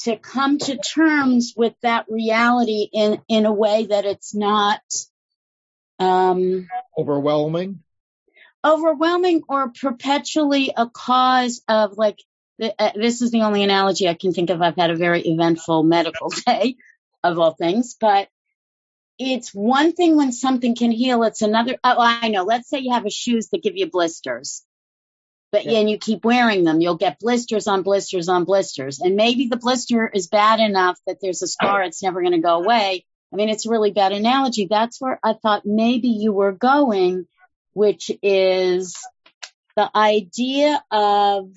to 0.00 0.16
come 0.16 0.58
to 0.58 0.76
terms 0.76 1.54
with 1.56 1.74
that 1.82 2.06
reality 2.08 2.88
in, 2.92 3.20
in 3.28 3.46
a 3.46 3.52
way 3.52 3.86
that 3.86 4.04
it's 4.04 4.34
not, 4.34 4.80
um, 6.00 6.68
overwhelming, 6.96 7.82
overwhelming 8.64 9.42
or 9.48 9.70
perpetually 9.70 10.72
a 10.76 10.88
cause 10.88 11.62
of 11.68 11.96
like, 11.96 12.18
uh, 12.60 12.90
this 12.94 13.22
is 13.22 13.30
the 13.30 13.42
only 13.42 13.62
analogy 13.62 14.08
I 14.08 14.14
can 14.14 14.32
think 14.32 14.50
of. 14.50 14.60
I've 14.60 14.76
had 14.76 14.90
a 14.90 14.96
very 14.96 15.22
eventful 15.22 15.84
medical 15.84 16.28
day 16.46 16.76
of 17.22 17.38
all 17.38 17.52
things, 17.52 17.96
but 18.00 18.28
it's 19.18 19.52
one 19.52 19.92
thing 19.92 20.16
when 20.16 20.32
something 20.32 20.74
can 20.74 20.90
heal. 20.90 21.22
It's 21.24 21.42
another. 21.42 21.76
Oh, 21.82 21.96
I 21.98 22.28
know. 22.28 22.44
Let's 22.44 22.68
say 22.68 22.78
you 22.78 22.92
have 22.92 23.06
a 23.06 23.10
shoes 23.10 23.48
that 23.48 23.62
give 23.62 23.76
you 23.76 23.90
blisters, 23.90 24.64
but 25.50 25.64
yeah. 25.64 25.78
and 25.78 25.90
you 25.90 25.98
keep 25.98 26.24
wearing 26.24 26.64
them, 26.64 26.80
you'll 26.80 26.96
get 26.96 27.18
blisters 27.18 27.66
on 27.66 27.82
blisters 27.82 28.28
on 28.28 28.44
blisters. 28.44 29.00
And 29.00 29.16
maybe 29.16 29.48
the 29.48 29.56
blister 29.56 30.08
is 30.08 30.28
bad 30.28 30.60
enough 30.60 30.98
that 31.06 31.18
there's 31.20 31.42
a 31.42 31.46
scar. 31.46 31.82
It's 31.82 32.02
never 32.02 32.20
going 32.20 32.34
to 32.34 32.38
go 32.38 32.62
away. 32.62 33.04
I 33.32 33.36
mean, 33.36 33.48
it's 33.48 33.66
a 33.66 33.70
really 33.70 33.90
bad 33.90 34.12
analogy. 34.12 34.68
That's 34.70 35.00
where 35.00 35.18
I 35.22 35.34
thought 35.34 35.66
maybe 35.66 36.08
you 36.08 36.32
were 36.32 36.52
going, 36.52 37.26
which 37.78 38.10
is 38.24 38.96
the 39.76 39.88
idea 39.96 40.82
of 40.90 41.52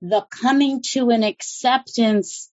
the 0.00 0.24
coming 0.30 0.80
to 0.92 1.10
an 1.10 1.24
acceptance 1.24 2.48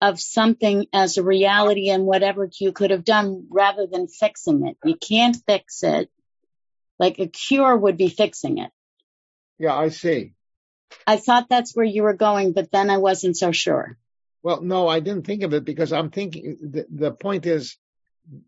of 0.00 0.20
something 0.20 0.86
as 0.92 1.16
a 1.16 1.24
reality 1.24 1.90
and 1.90 2.06
whatever 2.06 2.48
you 2.60 2.70
could 2.70 2.92
have 2.92 3.04
done 3.04 3.48
rather 3.50 3.88
than 3.88 4.06
fixing 4.06 4.64
it. 4.68 4.76
You 4.84 4.94
can't 4.94 5.36
fix 5.48 5.82
it. 5.82 6.08
Like 7.00 7.18
a 7.18 7.26
cure 7.26 7.76
would 7.76 7.96
be 7.96 8.08
fixing 8.08 8.58
it. 8.58 8.70
Yeah, 9.58 9.74
I 9.74 9.88
see. 9.88 10.34
I 11.08 11.16
thought 11.16 11.48
that's 11.48 11.74
where 11.74 11.84
you 11.84 12.04
were 12.04 12.14
going, 12.14 12.52
but 12.52 12.70
then 12.70 12.90
I 12.90 12.98
wasn't 12.98 13.36
so 13.36 13.50
sure. 13.50 13.98
Well, 14.44 14.60
no, 14.60 14.86
I 14.86 15.00
didn't 15.00 15.26
think 15.26 15.42
of 15.42 15.52
it 15.52 15.64
because 15.64 15.92
I'm 15.92 16.10
thinking 16.10 16.58
the, 16.62 16.86
the 16.88 17.10
point 17.10 17.44
is 17.44 17.76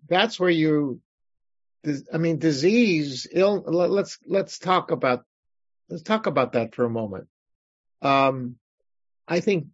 that's 0.09 0.39
where 0.39 0.51
you, 0.51 1.01
I 2.13 2.19
mean, 2.19 2.39
disease, 2.39 3.27
ill, 3.31 3.63
let's, 3.67 4.19
let's 4.27 4.59
talk 4.59 4.91
about, 4.91 5.25
let's 5.89 6.03
talk 6.03 6.27
about 6.27 6.53
that 6.53 6.75
for 6.75 6.85
a 6.85 6.91
moment. 6.91 7.29
Um, 8.03 8.57
I 9.29 9.41
think 9.41 9.69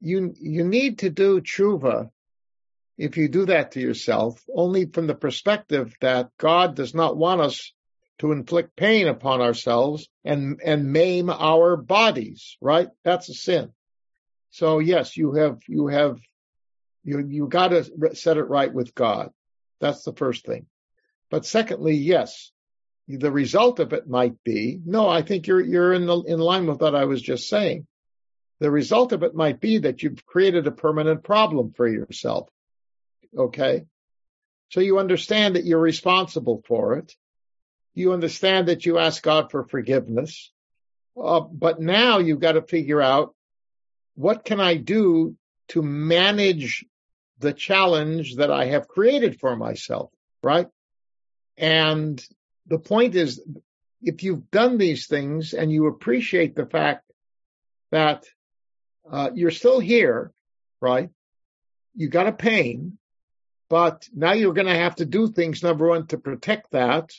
you 0.00 0.34
you 0.38 0.64
need 0.64 1.00
to 1.00 1.10
do 1.10 1.40
tshuva 1.40 2.10
if 2.98 3.16
you 3.16 3.28
do 3.28 3.46
that 3.46 3.72
to 3.72 3.80
yourself, 3.80 4.42
only 4.54 4.86
from 4.86 5.06
the 5.06 5.14
perspective 5.14 5.94
that 6.00 6.30
God 6.38 6.74
does 6.74 6.94
not 6.94 7.16
want 7.16 7.42
us 7.42 7.72
to 8.18 8.32
inflict 8.32 8.74
pain 8.74 9.08
upon 9.08 9.42
ourselves 9.42 10.08
and 10.24 10.60
and 10.64 10.92
maim 10.92 11.28
our 11.28 11.76
bodies, 11.76 12.56
right? 12.60 12.88
That's 13.04 13.28
a 13.28 13.34
sin. 13.34 13.72
So 14.50 14.78
yes, 14.78 15.16
you 15.16 15.34
have 15.34 15.58
you 15.68 15.88
have 15.88 16.18
you 17.04 17.26
you 17.26 17.48
got 17.48 17.68
to 17.68 18.14
set 18.14 18.38
it 18.38 18.48
right 18.48 18.72
with 18.72 18.94
God. 18.94 19.30
That's 19.80 20.02
the 20.04 20.14
first 20.14 20.46
thing. 20.46 20.66
But 21.30 21.46
secondly, 21.46 21.94
yes, 21.94 22.50
the 23.08 23.30
result 23.30 23.80
of 23.80 23.92
it 23.92 24.08
might 24.08 24.42
be 24.44 24.80
no. 24.84 25.08
I 25.08 25.22
think 25.22 25.46
you're 25.46 25.60
you're 25.60 25.92
in 25.92 26.06
the, 26.06 26.20
in 26.22 26.38
line 26.38 26.66
with 26.66 26.80
what 26.80 26.94
I 26.94 27.04
was 27.04 27.22
just 27.22 27.48
saying. 27.48 27.86
The 28.58 28.70
result 28.70 29.12
of 29.12 29.22
it 29.22 29.34
might 29.34 29.60
be 29.60 29.78
that 29.78 30.02
you've 30.02 30.24
created 30.24 30.66
a 30.66 30.72
permanent 30.72 31.22
problem 31.22 31.72
for 31.72 31.86
yourself. 31.86 32.48
Okay. 33.36 33.84
So 34.70 34.80
you 34.80 34.98
understand 34.98 35.56
that 35.56 35.64
you're 35.64 35.80
responsible 35.80 36.62
for 36.66 36.94
it. 36.96 37.14
You 37.94 38.12
understand 38.12 38.68
that 38.68 38.84
you 38.84 38.98
ask 38.98 39.22
God 39.22 39.50
for 39.50 39.64
forgiveness. 39.64 40.50
Uh, 41.20 41.40
but 41.40 41.80
now 41.80 42.18
you've 42.18 42.40
got 42.40 42.52
to 42.52 42.62
figure 42.62 43.00
out 43.00 43.34
what 44.14 44.44
can 44.44 44.60
I 44.60 44.76
do 44.76 45.36
to 45.68 45.82
manage 45.82 46.84
the 47.38 47.52
challenge 47.52 48.36
that 48.36 48.50
I 48.50 48.66
have 48.66 48.88
created 48.88 49.38
for 49.38 49.54
myself, 49.56 50.10
right? 50.42 50.68
And 51.58 52.24
the 52.66 52.78
point 52.78 53.14
is, 53.14 53.42
if 54.02 54.22
you've 54.22 54.50
done 54.50 54.78
these 54.78 55.06
things 55.06 55.54
and 55.54 55.72
you 55.72 55.86
appreciate 55.86 56.54
the 56.54 56.66
fact 56.66 57.10
that 57.92 58.24
uh, 59.10 59.30
you're 59.34 59.50
still 59.50 59.80
here, 59.80 60.32
right? 60.80 61.10
You 61.94 62.08
got 62.08 62.26
a 62.26 62.32
pain, 62.32 62.98
But 63.68 64.08
now 64.14 64.32
you're 64.32 64.54
going 64.54 64.66
to 64.66 64.74
have 64.74 64.96
to 64.96 65.06
do 65.06 65.28
things, 65.28 65.62
number 65.62 65.88
one, 65.88 66.06
to 66.08 66.18
protect 66.18 66.72
that. 66.72 67.12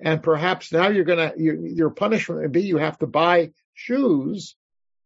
And 0.00 0.22
perhaps 0.22 0.72
now 0.72 0.88
you're 0.88 1.04
going 1.04 1.30
to, 1.30 1.40
your, 1.40 1.66
your 1.66 1.90
punishment 1.90 2.42
would 2.42 2.52
be 2.52 2.62
you 2.62 2.78
have 2.78 2.98
to 2.98 3.06
buy 3.06 3.52
shoes 3.74 4.56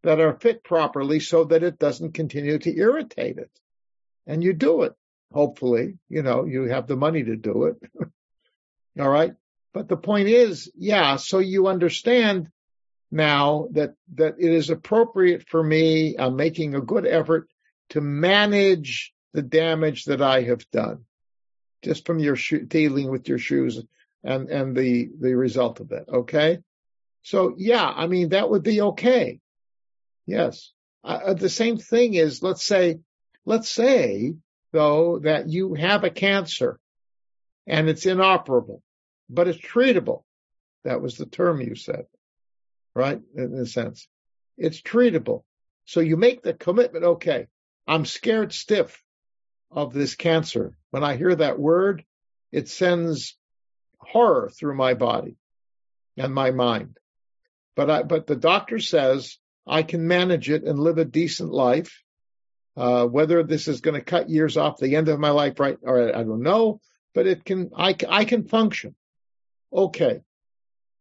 that 0.02 0.20
are 0.20 0.38
fit 0.38 0.64
properly 0.64 1.20
so 1.20 1.44
that 1.44 1.62
it 1.62 1.78
doesn't 1.78 2.14
continue 2.14 2.58
to 2.58 2.76
irritate 2.76 3.38
it. 3.38 3.50
And 4.26 4.42
you 4.42 4.54
do 4.54 4.82
it. 4.82 4.94
Hopefully, 5.32 5.98
you 6.08 6.22
know, 6.22 6.44
you 6.44 6.64
have 6.64 6.86
the 6.86 6.96
money 6.96 7.24
to 7.24 7.36
do 7.36 7.64
it. 7.64 7.76
All 8.98 9.08
right. 9.08 9.34
But 9.72 9.88
the 9.88 9.96
point 9.96 10.28
is, 10.28 10.70
yeah, 10.74 11.16
so 11.16 11.38
you 11.38 11.66
understand 11.66 12.50
now 13.10 13.68
that, 13.72 13.94
that 14.14 14.36
it 14.38 14.50
is 14.50 14.70
appropriate 14.70 15.48
for 15.48 15.62
me. 15.62 16.16
I'm 16.18 16.36
making 16.36 16.74
a 16.74 16.80
good 16.80 17.06
effort 17.06 17.48
to 17.90 18.00
manage 18.00 19.12
the 19.32 19.42
damage 19.42 20.04
that 20.06 20.22
I 20.22 20.42
have 20.42 20.68
done 20.70 21.04
just 21.82 22.06
from 22.06 22.18
your 22.18 22.36
sho- 22.36 22.60
dealing 22.60 23.10
with 23.10 23.28
your 23.28 23.38
shoes 23.38 23.82
and, 24.24 24.48
and 24.48 24.76
the, 24.76 25.10
the 25.20 25.34
result 25.34 25.80
of 25.80 25.90
that. 25.90 26.08
Okay. 26.08 26.58
So 27.22 27.54
yeah, 27.56 27.84
I 27.84 28.06
mean, 28.06 28.30
that 28.30 28.48
would 28.48 28.62
be 28.62 28.80
okay. 28.80 29.40
Yes. 30.26 30.72
Uh, 31.04 31.34
the 31.34 31.48
same 31.48 31.76
thing 31.76 32.14
is, 32.14 32.42
let's 32.42 32.64
say, 32.64 32.98
let's 33.44 33.68
say 33.68 34.34
though 34.72 35.20
that 35.20 35.48
you 35.48 35.74
have 35.74 36.02
a 36.04 36.10
cancer 36.10 36.80
and 37.66 37.88
it's 37.88 38.06
inoperable, 38.06 38.82
but 39.28 39.48
it's 39.48 39.58
treatable. 39.58 40.22
That 40.84 41.00
was 41.00 41.16
the 41.16 41.26
term 41.26 41.60
you 41.60 41.74
said, 41.74 42.06
right? 42.94 43.20
In 43.34 43.54
a 43.54 43.66
sense, 43.66 44.08
it's 44.56 44.80
treatable. 44.80 45.42
So 45.84 46.00
you 46.00 46.16
make 46.16 46.42
the 46.42 46.54
commitment. 46.54 47.04
Okay. 47.04 47.46
I'm 47.86 48.04
scared 48.04 48.52
stiff 48.52 49.02
of 49.70 49.92
this 49.92 50.14
cancer. 50.14 50.76
When 50.90 51.04
I 51.04 51.16
hear 51.16 51.34
that 51.34 51.58
word, 51.58 52.04
it 52.52 52.68
sends 52.68 53.36
horror 53.98 54.50
through 54.50 54.76
my 54.76 54.94
body 54.94 55.36
and 56.16 56.34
my 56.34 56.50
mind. 56.50 56.98
But 57.74 57.90
I, 57.90 58.02
but 58.02 58.26
the 58.26 58.36
doctor 58.36 58.78
says 58.78 59.38
I 59.66 59.82
can 59.82 60.06
manage 60.06 60.50
it 60.50 60.64
and 60.64 60.78
live 60.78 60.98
a 60.98 61.04
decent 61.04 61.52
life. 61.52 62.02
Uh, 62.76 63.06
whether 63.06 63.42
this 63.42 63.68
is 63.68 63.80
going 63.80 63.94
to 63.94 64.04
cut 64.04 64.28
years 64.28 64.58
off 64.58 64.76
the 64.78 64.96
end 64.96 65.08
of 65.08 65.18
my 65.18 65.30
life, 65.30 65.58
right? 65.58 65.78
Or 65.80 66.14
I 66.14 66.22
don't 66.22 66.42
know, 66.42 66.80
but 67.14 67.26
it 67.26 67.42
can, 67.42 67.70
I, 67.74 67.96
I 68.06 68.26
can 68.26 68.44
function. 68.44 68.94
Okay. 69.72 70.22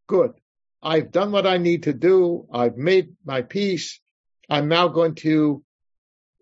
Good. 0.08 0.34
I've 0.82 1.12
done 1.12 1.32
what 1.32 1.48
I 1.48 1.58
need 1.58 1.84
to 1.84 1.94
do. 1.94 2.48
I've 2.52 2.78
made 2.78 3.16
my 3.26 3.42
peace. 3.42 4.00
I'm 4.50 4.68
now 4.68 4.88
going 4.88 5.16
to 5.16 5.64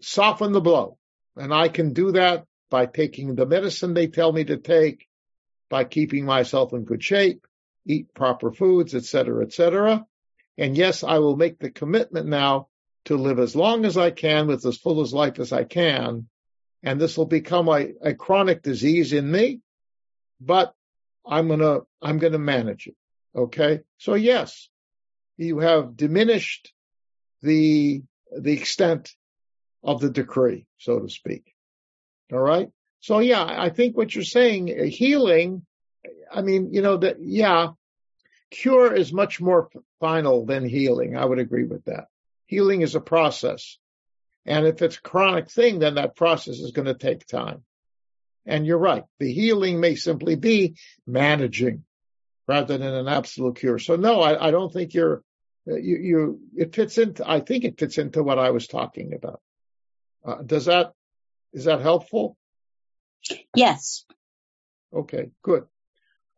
soften 0.02 0.52
the 0.52 0.62
blow. 0.62 0.98
And 1.38 1.54
I 1.54 1.70
can 1.70 1.94
do 1.94 2.12
that 2.12 2.46
by 2.70 2.86
taking 2.86 3.36
the 3.36 3.46
medicine 3.46 3.94
they 3.94 4.08
tell 4.08 4.32
me 4.32 4.44
to 4.44 4.58
take, 4.58 5.08
by 5.70 5.84
keeping 5.84 6.26
myself 6.26 6.74
in 6.74 6.84
good 6.84 7.04
shape, 7.04 7.48
eat 7.86 8.14
proper 8.14 8.52
foods, 8.52 8.94
etc., 8.94 9.44
etc. 9.46 10.06
And 10.58 10.78
yes, 10.78 11.04
I 11.04 11.20
will 11.20 11.36
make 11.36 11.60
the 11.60 11.72
commitment 11.72 12.28
now 12.28 12.68
to 13.06 13.18
live 13.18 13.40
as 13.40 13.56
long 13.56 13.86
as 13.86 13.98
I 13.98 14.12
can 14.12 14.48
with 14.48 14.66
as 14.66 14.78
full 14.78 15.02
as 15.02 15.14
life 15.14 15.40
as 15.40 15.52
I 15.52 15.64
can. 15.64 16.28
And 16.84 17.00
this 17.00 17.18
will 17.18 17.26
become 17.26 17.68
a, 17.70 17.94
a 18.02 18.14
chronic 18.14 18.62
disease 18.62 19.14
in 19.14 19.30
me, 19.30 19.62
but 20.40 20.74
I'm 21.26 21.48
gonna, 21.48 21.80
I'm 22.02 22.20
gonna 22.20 22.40
manage 22.40 22.88
it. 22.88 22.96
Okay. 23.36 23.82
So 23.98 24.14
yes, 24.16 24.70
you 25.38 25.60
have 25.60 25.98
diminished 25.98 26.72
the, 27.42 28.04
the 28.38 28.54
extent 28.54 29.14
of 29.84 30.00
the 30.00 30.10
decree, 30.10 30.66
so 30.78 31.00
to 31.00 31.10
speak. 31.10 31.54
All 32.32 32.40
right. 32.40 32.70
So 33.00 33.20
yeah, 33.20 33.44
I 33.44 33.70
think 33.70 33.98
what 33.98 34.16
you're 34.16 34.24
saying, 34.24 34.70
uh, 34.80 34.84
healing, 34.84 35.66
I 36.32 36.42
mean, 36.42 36.74
you 36.74 36.82
know, 36.82 36.98
that, 36.98 37.18
yeah, 37.20 37.70
cure 38.50 38.94
is 38.94 39.12
much 39.12 39.42
more 39.42 39.70
final 40.00 40.46
than 40.46 40.64
healing. 40.64 41.18
I 41.18 41.26
would 41.26 41.40
agree 41.40 41.66
with 41.66 41.86
that. 41.86 42.06
Healing 42.46 42.82
is 42.82 42.96
a 42.96 43.02
process. 43.02 43.78
And 44.46 44.66
if 44.68 44.82
it's 44.82 44.98
a 44.98 45.02
chronic 45.02 45.50
thing, 45.50 45.80
then 45.80 45.96
that 45.96 46.16
process 46.16 46.60
is 46.60 46.72
going 46.72 46.86
to 46.86 46.94
take 46.94 47.26
time. 47.26 47.64
And 48.46 48.66
you're 48.66 48.78
right. 48.78 49.04
The 49.20 49.32
healing 49.32 49.80
may 49.80 49.96
simply 49.96 50.36
be 50.36 50.76
managing 51.08 51.86
rather 52.48 52.78
than 52.78 52.94
an 52.94 53.08
absolute 53.08 53.56
cure. 53.56 53.80
So 53.80 53.96
no, 53.96 54.22
I, 54.22 54.48
I 54.48 54.52
don't 54.52 54.72
think 54.72 54.94
you're, 54.94 55.24
uh, 55.66 55.76
you, 55.76 55.98
you, 55.98 56.40
it 56.58 56.76
fits 56.76 56.98
into, 56.98 57.30
I 57.30 57.40
think 57.40 57.64
it 57.64 57.80
fits 57.80 57.98
into 57.98 58.22
what 58.22 58.40
I 58.40 58.52
was 58.52 58.68
talking 58.68 59.14
about. 59.14 59.40
Uh, 60.26 60.42
does 60.42 60.66
that, 60.66 60.94
is 61.54 61.66
that 61.66 61.82
helpful? 61.82 62.36
Yes. 63.56 64.04
Okay, 64.94 65.32
good. 65.42 65.66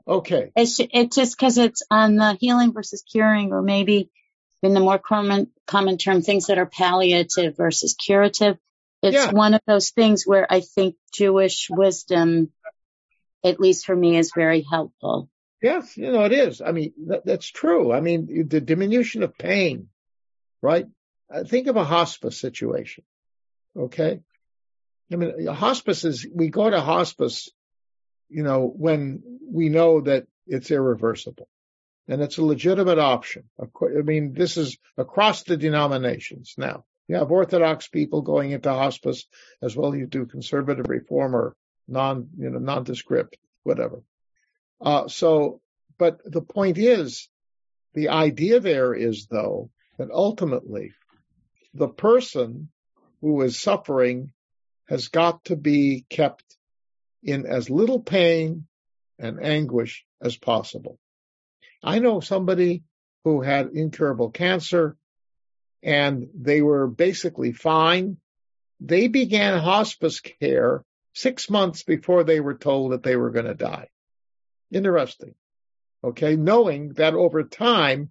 Okay. 0.07 0.51
It's, 0.55 0.79
it's 0.79 1.15
just 1.15 1.35
because 1.35 1.57
it's 1.57 1.81
on 1.89 2.15
the 2.15 2.37
healing 2.39 2.71
versus 2.71 3.03
curing, 3.11 3.51
or 3.51 3.63
maybe 3.63 4.11
in 4.61 4.75
the 4.75 4.79
more 4.79 4.99
common, 4.99 5.51
common 5.65 5.97
term, 5.97 6.21
things 6.21 6.47
that 6.47 6.59
are 6.59 6.67
palliative 6.67 7.57
versus 7.57 7.95
curative. 7.95 8.57
It's 9.01 9.15
Yeah. 9.15 9.31
one 9.31 9.53
of 9.53 9.61
those 9.67 9.91
things 9.91 10.23
where 10.25 10.51
I 10.51 10.61
think 10.61 10.95
Jewish 11.13 11.67
wisdom, 11.69 12.51
at 13.43 13.59
least 13.59 13.85
for 13.85 13.95
me, 13.95 14.17
is 14.17 14.31
very 14.35 14.61
helpful. 14.61 15.29
Yes, 15.61 15.97
you 15.97 16.11
know, 16.11 16.25
it 16.25 16.31
is. 16.31 16.61
I 16.61 16.71
mean, 16.71 16.93
that, 17.07 17.25
that's 17.25 17.47
true. 17.47 17.91
I 17.91 18.01
mean, 18.01 18.47
the 18.47 18.61
diminution 18.61 19.23
of 19.23 19.37
pain, 19.37 19.89
right? 20.61 20.85
Uh, 21.33 21.43
think 21.43 21.67
of 21.67 21.75
a 21.75 21.83
hospice 21.83 22.39
situation. 22.39 23.03
Okay. 23.75 24.19
I 25.11 25.15
mean, 25.15 25.47
hospice 25.47 26.03
is, 26.03 26.27
we 26.31 26.49
go 26.49 26.69
to 26.69 26.81
hospice, 26.81 27.49
you 28.29 28.43
know, 28.43 28.65
when 28.67 29.21
we 29.47 29.69
know 29.69 30.01
that 30.01 30.27
it's 30.47 30.71
irreversible 30.71 31.47
and 32.07 32.21
it's 32.21 32.37
a 32.37 32.45
legitimate 32.45 32.99
option. 32.99 33.49
I 33.59 34.01
mean, 34.01 34.33
this 34.33 34.57
is 34.57 34.77
across 34.97 35.43
the 35.43 35.57
denominations 35.57 36.55
now. 36.57 36.85
You 37.07 37.17
have 37.17 37.31
Orthodox 37.31 37.87
people 37.87 38.21
going 38.21 38.51
into 38.51 38.69
hospice 38.71 39.25
as 39.61 39.75
well. 39.75 39.95
You 39.95 40.07
do 40.07 40.25
conservative 40.25 40.87
reformer, 40.89 41.55
non, 41.87 42.29
you 42.37 42.49
know, 42.49 42.59
nondescript, 42.59 43.37
whatever. 43.63 44.01
Uh, 44.81 45.07
so, 45.07 45.61
but 45.97 46.19
the 46.25 46.41
point 46.41 46.77
is, 46.77 47.29
the 47.93 48.09
idea 48.09 48.59
there 48.59 48.93
is 48.93 49.27
though 49.27 49.69
that 49.97 50.11
ultimately 50.11 50.93
the 51.73 51.87
person 51.87 52.69
who 53.21 53.41
is 53.41 53.59
suffering 53.59 54.31
has 54.89 55.07
got 55.07 55.43
to 55.45 55.55
be 55.55 56.05
kept 56.09 56.43
in 57.23 57.45
as 57.45 57.69
little 57.69 58.01
pain 58.01 58.67
and 59.17 59.43
anguish 59.43 60.05
as 60.21 60.35
possible. 60.35 60.99
I 61.83 61.99
know 61.99 62.19
somebody 62.19 62.83
who 63.23 63.41
had 63.41 63.69
incurable 63.73 64.29
cancer 64.31 64.97
and 65.85 66.27
they 66.33 66.61
were 66.61 66.87
basically 66.87 67.53
fine. 67.53 68.17
They 68.81 69.07
began 69.07 69.59
hospice 69.59 70.19
care 70.19 70.83
six 71.13 71.49
months 71.49 71.83
before 71.83 72.23
they 72.23 72.39
were 72.39 72.57
told 72.57 72.91
that 72.91 73.03
they 73.03 73.15
were 73.15 73.29
going 73.29 73.45
to 73.45 73.53
die. 73.53 73.87
Interesting. 74.71 75.35
Okay. 76.03 76.35
Knowing 76.35 76.93
that 76.93 77.13
over 77.13 77.43
time 77.43 78.09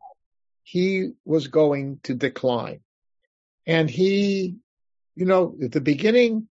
he 0.62 1.11
was 1.25 1.49
going 1.49 1.99
to 2.05 2.14
decline 2.14 2.81
and 3.66 3.91
he, 3.91 4.57
you 5.16 5.27
know, 5.27 5.57
at 5.62 5.72
the 5.72 5.81
beginning, 5.81 6.49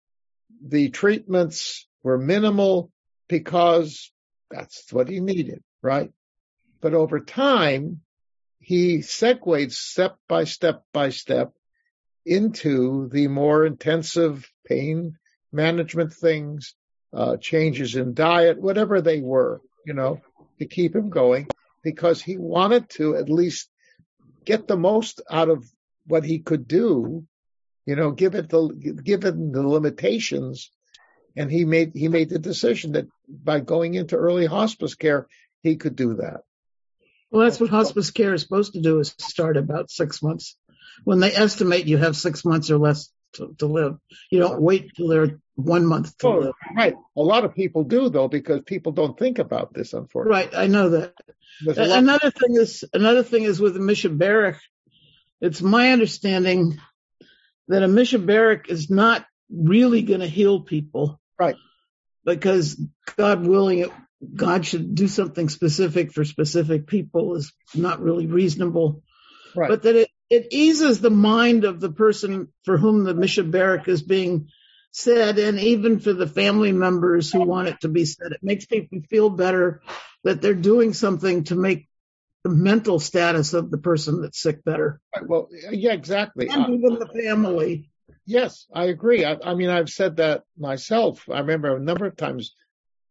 the 0.61 0.89
treatments 0.89 1.87
were 2.03 2.17
minimal 2.17 2.91
because 3.27 4.11
that's 4.51 4.91
what 4.93 5.09
he 5.09 5.19
needed, 5.19 5.63
right? 5.81 6.11
But 6.79 6.93
over 6.93 7.19
time, 7.19 8.01
he 8.67 8.97
segues 8.97 9.75
step 9.75 10.17
by 10.27 10.43
step 10.43 10.83
by 10.91 11.09
step 11.09 11.53
into 12.25 13.07
the 13.07 13.29
more 13.29 13.65
intensive 13.65 14.45
pain 14.65 15.17
management 15.53 16.11
things, 16.11 16.75
uh, 17.13 17.37
changes 17.37 17.95
in 17.95 18.13
diet, 18.13 18.59
whatever 18.59 18.99
they 18.99 19.21
were, 19.21 19.61
you 19.85 19.93
know, 19.93 20.19
to 20.59 20.65
keep 20.65 20.93
him 20.93 21.09
going 21.09 21.47
because 21.81 22.21
he 22.21 22.37
wanted 22.37 22.89
to 22.89 23.15
at 23.15 23.29
least 23.29 23.69
get 24.43 24.67
the 24.67 24.75
most 24.75 25.21
out 25.31 25.47
of 25.47 25.63
what 26.05 26.25
he 26.25 26.39
could 26.39 26.67
do, 26.67 27.25
you 27.85 27.95
know, 27.95 28.11
give 28.11 28.35
it 28.35 28.49
the, 28.49 28.67
given 29.01 29.53
the 29.53 29.65
limitations. 29.65 30.71
And 31.37 31.49
he 31.49 31.63
made, 31.63 31.93
he 31.95 32.09
made 32.09 32.27
the 32.27 32.39
decision 32.39 32.91
that 32.93 33.07
by 33.29 33.61
going 33.61 33.93
into 33.93 34.17
early 34.17 34.45
hospice 34.45 34.95
care, 34.95 35.25
he 35.63 35.77
could 35.77 35.95
do 35.95 36.15
that. 36.15 36.41
Well, 37.31 37.43
that's 37.43 37.59
what 37.59 37.69
hospice 37.69 38.11
care 38.11 38.33
is 38.33 38.41
supposed 38.41 38.73
to 38.73 38.81
do 38.81 38.99
is 38.99 39.13
start 39.17 39.57
about 39.57 39.91
six 39.91 40.21
months. 40.23 40.55
When 41.03 41.19
they 41.19 41.31
estimate 41.33 41.85
you 41.85 41.97
have 41.97 42.15
six 42.15 42.43
months 42.45 42.71
or 42.71 42.77
less 42.77 43.09
to, 43.33 43.53
to 43.59 43.65
live, 43.65 43.97
you 44.31 44.39
don't 44.39 44.61
wait 44.61 44.91
till 44.95 45.09
they're 45.09 45.39
one 45.55 45.85
month 45.85 46.17
to 46.19 46.27
Oh, 46.27 46.37
live. 46.39 46.53
right. 46.75 46.95
A 47.15 47.21
lot 47.21 47.43
of 47.43 47.53
people 47.53 47.83
do 47.83 48.09
though, 48.09 48.27
because 48.27 48.61
people 48.65 48.91
don't 48.93 49.17
think 49.17 49.39
about 49.39 49.73
this, 49.73 49.93
unfortunately. 49.93 50.45
Right, 50.45 50.55
I 50.55 50.67
know 50.67 50.89
that. 50.89 51.13
There's 51.65 51.77
Another 51.77 52.31
thing 52.31 52.55
is 52.55 52.85
another 52.93 53.23
thing 53.23 53.43
is 53.43 53.59
with 53.59 53.73
the 53.73 53.79
Mishaberic. 53.79 54.57
It's 55.41 55.61
my 55.61 55.91
understanding 55.91 56.79
that 57.67 57.83
a 57.83 57.87
Mishaberic 57.87 58.69
is 58.69 58.89
not 58.89 59.25
really 59.51 60.01
going 60.03 60.19
to 60.21 60.27
heal 60.27 60.61
people. 60.61 61.19
Right. 61.39 61.55
because 62.25 62.79
God 63.17 63.45
willing, 63.45 63.79
it, 63.79 63.91
God 64.35 64.65
should 64.65 64.95
do 64.95 65.07
something 65.07 65.49
specific 65.49 66.11
for 66.11 66.25
specific 66.25 66.87
people 66.87 67.35
is 67.35 67.53
not 67.75 68.01
really 68.01 68.27
reasonable. 68.27 69.03
Right. 69.55 69.69
But 69.69 69.83
that 69.83 69.95
it, 69.95 70.09
it 70.29 70.47
eases 70.51 70.99
the 70.99 71.11
mind 71.11 71.65
of 71.65 71.79
the 71.79 71.91
person 71.91 72.49
for 72.65 72.77
whom 72.77 73.03
the 73.03 73.13
Mishaberik 73.13 73.87
is 73.87 74.01
being 74.01 74.49
said, 74.91 75.37
and 75.37 75.59
even 75.59 75.99
for 75.99 76.13
the 76.13 76.27
family 76.27 76.71
members 76.71 77.31
who 77.31 77.43
want 77.43 77.67
it 77.67 77.81
to 77.81 77.87
be 77.87 78.05
said. 78.05 78.31
It 78.31 78.43
makes 78.43 78.65
people 78.65 78.99
feel 79.09 79.29
better 79.29 79.81
that 80.23 80.41
they're 80.41 80.55
doing 80.55 80.93
something 80.93 81.43
to 81.45 81.55
make 81.55 81.87
the 82.43 82.49
mental 82.49 82.99
status 82.99 83.53
of 83.53 83.69
the 83.69 83.77
person 83.77 84.21
that's 84.21 84.41
sick 84.41 84.63
better. 84.63 84.99
Well, 85.21 85.49
yeah, 85.71 85.93
exactly. 85.93 86.49
And 86.49 86.73
even 86.73 86.99
the 86.99 87.07
family. 87.07 87.89
Yes, 88.25 88.65
I 88.73 88.85
agree. 88.85 89.23
I, 89.23 89.37
I, 89.43 89.53
mean, 89.53 89.69
I've 89.69 89.89
said 89.89 90.17
that 90.17 90.43
myself. 90.57 91.23
I 91.31 91.39
remember 91.39 91.75
a 91.75 91.79
number 91.79 92.05
of 92.05 92.17
times. 92.17 92.55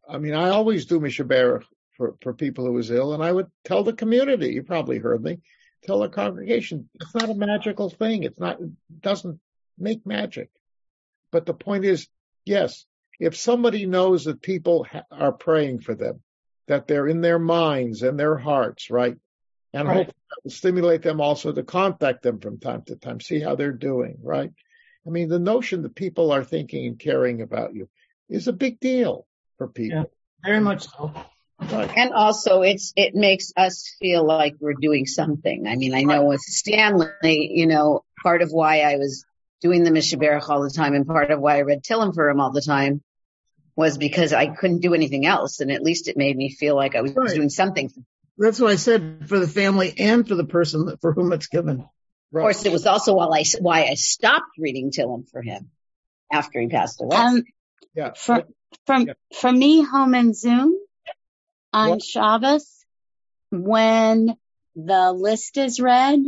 I 0.09 0.19
mean, 0.19 0.35
I 0.35 0.51
always 0.51 0.87
do 0.87 1.01
Mishabera 1.01 1.65
for, 1.97 2.15
for 2.21 2.35
people 2.35 2.65
who 2.65 2.73
was 2.73 2.91
ill, 2.91 3.15
and 3.15 3.23
I 3.23 3.33
would 3.33 3.49
tell 3.65 3.83
the 3.83 3.93
community. 3.93 4.53
You 4.53 4.63
probably 4.63 4.99
heard 4.99 5.23
me 5.23 5.39
tell 5.85 6.01
the 6.01 6.09
congregation. 6.09 6.89
It's 6.95 7.15
not 7.15 7.31
a 7.31 7.35
magical 7.35 7.91
thing. 7.91 8.23
It's 8.23 8.39
not. 8.39 8.61
It 8.61 8.71
doesn't 9.01 9.41
make 9.79 10.07
magic. 10.07 10.51
But 11.33 11.47
the 11.47 11.55
point 11.55 11.85
is, 11.85 12.09
yes, 12.45 12.87
if 13.19 13.37
somebody 13.37 13.87
knows 13.87 14.25
that 14.25 14.43
people 14.43 14.85
ha- 14.85 15.05
are 15.11 15.33
praying 15.33 15.81
for 15.81 15.95
them, 15.95 16.23
that 16.69 16.87
they're 16.87 17.09
in 17.09 17.21
their 17.21 17.39
minds 17.39 18.03
and 18.03 18.19
their 18.19 18.37
hearts, 18.37 18.91
right, 18.91 19.17
and 19.73 19.89
right. 19.89 19.97
hopefully 19.97 20.51
stimulate 20.51 21.03
them 21.03 21.21
also 21.21 21.53
to 21.53 21.63
contact 21.63 22.23
them 22.23 22.41
from 22.41 22.59
time 22.59 22.83
to 22.83 22.97
time, 22.97 23.21
see 23.21 23.41
how 23.41 23.57
they're 23.57 23.73
doing, 23.73 24.19
right? 24.23 24.51
I 25.07 25.11
mean, 25.11 25.29
the 25.29 25.39
notion 25.39 25.83
that 25.83 25.95
people 25.95 26.33
are 26.33 26.45
thinking 26.45 26.87
and 26.87 26.99
caring 26.99 27.41
about 27.41 27.75
you 27.75 27.89
is 28.29 28.49
a 28.49 28.53
big 28.53 28.81
deal 28.81 29.27
for 29.59 29.69
people. 29.69 29.99
Yeah, 29.99 30.05
very 30.45 30.61
much 30.61 30.87
so. 30.89 31.13
Right. 31.59 31.91
And 31.97 32.13
also 32.13 32.63
it's, 32.63 32.93
it 32.97 33.15
makes 33.15 33.53
us 33.57 33.95
feel 33.99 34.25
like 34.27 34.57
we're 34.61 34.75
doing 34.75 35.07
something. 35.07 35.67
I 35.67 35.77
mean, 35.77 35.95
I 35.95 36.03
know 36.03 36.25
with 36.25 36.41
Stanley, 36.41 37.51
you 37.55 37.67
know, 37.67 38.05
part 38.23 38.43
of 38.43 38.51
why 38.51 38.81
I 38.81 38.97
was 38.97 39.25
doing 39.63 39.83
the 39.83 39.91
Mishaberach 39.91 40.49
all 40.51 40.63
the 40.63 40.71
time 40.71 40.95
and 40.95 41.07
part 41.07 41.31
of 41.31 41.41
why 41.41 41.57
I 41.57 41.63
read 41.63 41.83
Tillim 41.83 42.15
for 42.15 42.29
him 42.29 42.41
all 42.41 42.53
the 42.53 42.61
time 42.61 43.03
was 43.75 43.97
because 43.97 44.33
I 44.35 44.49
couldn't 44.49 44.81
do 44.81 44.93
anything 44.95 45.25
else. 45.25 45.61
And 45.61 45.73
at 45.73 45.83
least 45.83 46.09
it 46.09 46.17
made 46.17 46.37
me 46.37 46.51
feel 46.51 46.77
like 46.77 46.95
I 46.95 47.01
was 47.01 47.15
Right. 47.15 47.35
doing 47.35 47.49
something. 47.49 47.91
That's 48.37 48.61
what 48.61 48.71
I 48.71 48.77
said 48.77 49.27
for 49.29 49.39
the 49.39 49.49
family 49.49 49.95
and 49.99 50.29
for 50.29 50.35
the 50.35 50.45
person 50.45 50.97
for 51.01 51.15
whom 51.15 51.33
it's 51.33 51.47
given. 51.47 51.89
Right. 52.31 52.43
Of 52.43 52.45
course, 52.45 52.67
it 52.67 52.73
was 52.73 52.87
also 52.87 53.15
why 53.15 53.27
I, 53.29 53.45
why 53.61 53.85
I 53.85 53.95
stopped 53.95 54.59
reading 54.59 54.91
Tillim 54.91 55.27
for 55.31 55.41
him 55.41 55.71
after 56.31 56.61
he 56.61 56.69
passed 56.69 57.01
away. 57.01 57.17
Um, 57.17 57.45
Yeah. 57.95 58.13
for, 58.15 58.45
from, 58.87 59.09
for 59.35 59.53
me, 59.53 59.83
home 59.83 60.15
and 60.15 60.37
Zoom 60.37 60.79
on 61.73 61.91
What? 61.91 62.03
Shabbos, 62.03 62.85
when 63.51 64.37
the 64.75 65.13
list 65.13 65.57
is 65.57 65.81
read, 65.81 66.21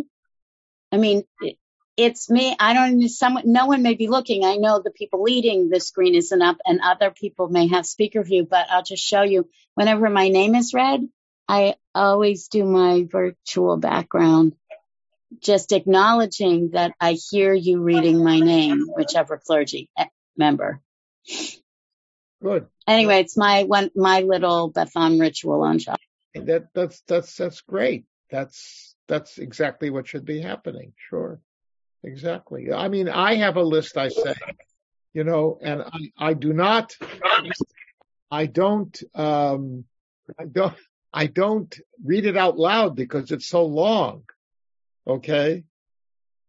I 0.92 0.96
mean, 0.96 1.24
it, 1.40 1.56
it's 1.96 2.30
me. 2.30 2.56
I 2.58 2.74
don't, 2.74 3.00
know. 3.00 3.06
someone, 3.08 3.44
no 3.46 3.66
one 3.66 3.82
may 3.82 3.94
be 3.94 4.08
looking. 4.08 4.44
I 4.44 4.56
know 4.56 4.80
the 4.80 4.90
people 4.90 5.22
leading 5.22 5.68
the 5.68 5.80
screen 5.80 6.14
isn't 6.14 6.42
up 6.42 6.58
and 6.64 6.80
other 6.80 7.10
people 7.10 7.48
may 7.48 7.68
have 7.68 7.86
speaker 7.86 8.22
view, 8.22 8.46
but 8.48 8.66
I'll 8.70 8.84
just 8.84 9.04
show 9.04 9.22
you 9.22 9.48
whenever 9.74 10.08
my 10.08 10.28
name 10.28 10.54
is 10.54 10.72
read, 10.72 11.00
I 11.48 11.74
always 11.94 12.48
do 12.48 12.64
my 12.64 13.06
virtual 13.10 13.78
background, 13.78 14.54
just 15.40 15.72
acknowledging 15.72 16.70
that 16.70 16.92
I 17.00 17.12
hear 17.12 17.52
you 17.52 17.80
reading 17.80 18.22
my 18.22 18.38
name, 18.38 18.86
whichever 18.94 19.40
clergy 19.44 19.88
eh, 19.98 20.06
member. 20.36 20.80
Good. 22.42 22.66
Anyway, 22.86 23.20
it's 23.20 23.36
my 23.36 23.64
one, 23.64 23.90
my 23.96 24.20
little 24.20 24.70
Betham 24.70 25.18
ritual 25.18 25.62
on 25.62 25.78
Shabbos. 25.78 25.98
That 26.34 26.68
that's 26.72 27.00
that's 27.02 27.36
that's 27.36 27.60
great. 27.62 28.04
That's 28.30 28.94
that's 29.08 29.38
exactly 29.38 29.90
what 29.90 30.06
should 30.06 30.24
be 30.24 30.40
happening. 30.40 30.92
Sure. 31.08 31.40
Exactly. 32.04 32.72
I 32.72 32.88
mean, 32.88 33.08
I 33.08 33.36
have 33.36 33.56
a 33.56 33.62
list. 33.62 33.96
I 33.96 34.08
say, 34.08 34.34
you 35.12 35.24
know, 35.24 35.58
and 35.60 35.82
I 35.82 36.12
I 36.16 36.34
do 36.34 36.52
not. 36.52 36.94
I 38.30 38.46
don't. 38.46 38.96
Um. 39.14 39.84
I 40.38 40.44
don't. 40.44 40.74
I 41.12 41.26
don't 41.26 41.74
read 42.04 42.26
it 42.26 42.36
out 42.36 42.58
loud 42.58 42.94
because 42.94 43.32
it's 43.32 43.48
so 43.48 43.64
long. 43.64 44.24
Okay. 45.06 45.64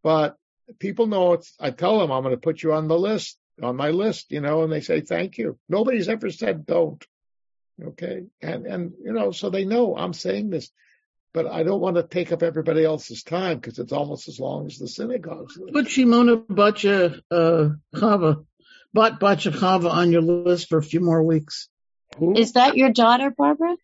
But 0.04 0.36
people 0.78 1.06
know 1.06 1.32
it's. 1.32 1.52
I 1.58 1.70
tell 1.70 1.98
them 1.98 2.12
I'm 2.12 2.22
going 2.22 2.34
to 2.34 2.40
put 2.40 2.62
you 2.62 2.74
on 2.74 2.86
the 2.86 2.98
list 2.98 3.39
on 3.62 3.76
my 3.76 3.90
list, 3.90 4.30
you 4.30 4.40
know, 4.40 4.62
and 4.62 4.72
they 4.72 4.80
say 4.80 5.00
thank 5.00 5.38
you. 5.38 5.58
Nobody's 5.68 6.08
ever 6.08 6.30
said 6.30 6.66
don't. 6.66 7.04
Okay. 7.82 8.24
And, 8.42 8.66
and, 8.66 8.92
you 9.02 9.12
know, 9.12 9.30
so 9.30 9.50
they 9.50 9.64
know 9.64 9.96
I'm 9.96 10.12
saying 10.12 10.50
this, 10.50 10.70
but 11.32 11.46
I 11.46 11.62
don't 11.62 11.80
want 11.80 11.96
to 11.96 12.02
take 12.02 12.32
up 12.32 12.42
everybody 12.42 12.84
else's 12.84 13.22
time 13.22 13.58
because 13.58 13.78
it's 13.78 13.92
almost 13.92 14.28
as 14.28 14.38
long 14.38 14.66
as 14.66 14.78
the 14.78 14.88
synagogues. 14.88 15.56
Put 15.72 15.86
Shimona 15.86 16.44
Batcha 16.46 17.20
uh, 17.30 17.70
Chava, 17.94 18.44
Bat 18.92 19.20
Batcha 19.20 19.52
Chava 19.52 19.90
on 19.90 20.12
your 20.12 20.22
list 20.22 20.68
for 20.68 20.78
a 20.78 20.82
few 20.82 21.00
more 21.00 21.22
weeks. 21.22 21.68
Who? 22.18 22.36
Is 22.36 22.52
that 22.54 22.76
your 22.76 22.92
daughter, 22.92 23.30
Barbara? 23.30 23.76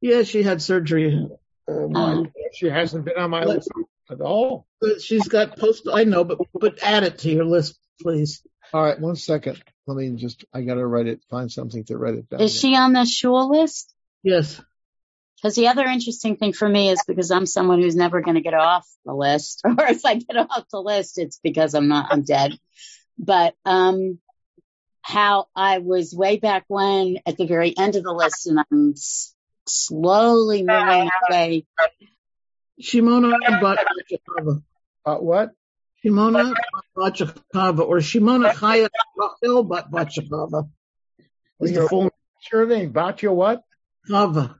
Yeah, 0.00 0.22
she 0.22 0.42
had 0.42 0.60
surgery. 0.62 1.26
Uh, 1.68 1.72
Um, 1.94 2.30
she 2.52 2.66
hasn't 2.66 3.04
been 3.06 3.16
on 3.16 3.30
my 3.30 3.44
list 3.44 3.70
at 4.08 4.20
all. 4.20 4.66
but 4.80 5.00
she's 5.02 5.26
got 5.26 5.58
post. 5.58 5.88
I 5.92 6.04
know, 6.04 6.22
but 6.22 6.38
but 6.54 6.78
add 6.82 7.02
it 7.02 7.18
to 7.20 7.30
your 7.30 7.44
list, 7.44 7.76
please. 8.00 8.46
All 8.72 8.82
right. 8.82 8.98
One 8.98 9.16
second. 9.16 9.62
Let 9.86 9.96
me 9.96 10.10
just, 10.16 10.44
I 10.52 10.62
got 10.62 10.74
to 10.74 10.86
write 10.86 11.06
it, 11.06 11.22
find 11.30 11.50
something 11.50 11.84
to 11.84 11.96
write 11.96 12.14
it 12.14 12.28
down. 12.28 12.40
Is 12.40 12.58
she 12.58 12.74
on 12.74 12.92
the 12.92 13.04
shul 13.04 13.50
list? 13.50 13.94
Yes. 14.22 14.60
Because 15.36 15.54
the 15.54 15.68
other 15.68 15.84
interesting 15.84 16.36
thing 16.36 16.52
for 16.52 16.68
me 16.68 16.90
is 16.90 17.02
because 17.06 17.30
I'm 17.30 17.46
someone 17.46 17.80
who's 17.80 17.94
never 17.94 18.20
going 18.20 18.34
to 18.34 18.40
get 18.40 18.54
off 18.54 18.86
the 19.04 19.14
list, 19.14 19.62
or 19.64 19.86
if 19.86 20.04
I 20.04 20.14
get 20.14 20.36
off 20.36 20.64
the 20.72 20.80
list, 20.80 21.18
it's 21.18 21.38
because 21.42 21.74
I'm 21.74 21.88
not, 21.88 22.08
I'm 22.10 22.22
dead. 22.22 22.58
But, 23.18 23.54
um, 23.64 24.18
how 25.02 25.46
I 25.54 25.78
was 25.78 26.12
way 26.12 26.36
back 26.36 26.64
when 26.66 27.18
at 27.26 27.36
the 27.36 27.46
very 27.46 27.72
end 27.78 27.94
of 27.94 28.02
the 28.02 28.12
list 28.12 28.48
and 28.48 28.58
I'm 28.58 28.90
s- 28.96 29.32
slowly 29.64 30.64
moving 30.64 31.08
away. 31.30 31.64
Shimona 32.82 33.38
Bat 33.60 33.86
Uh, 35.04 35.14
what? 35.18 35.52
Shimona 36.06 36.54
Batcha 36.96 37.80
or 37.80 37.98
Shimona 37.98 38.52
Chaya 38.52 38.88
Rachel 39.16 39.64
Chava. 39.66 40.68
Is 41.60 41.72
the 41.72 41.88
full 41.88 42.02
What's 42.02 42.52
your 42.52 42.66
name? 42.66 42.92
Batya 42.92 43.34
what? 43.34 43.62
Chava. 44.08 44.58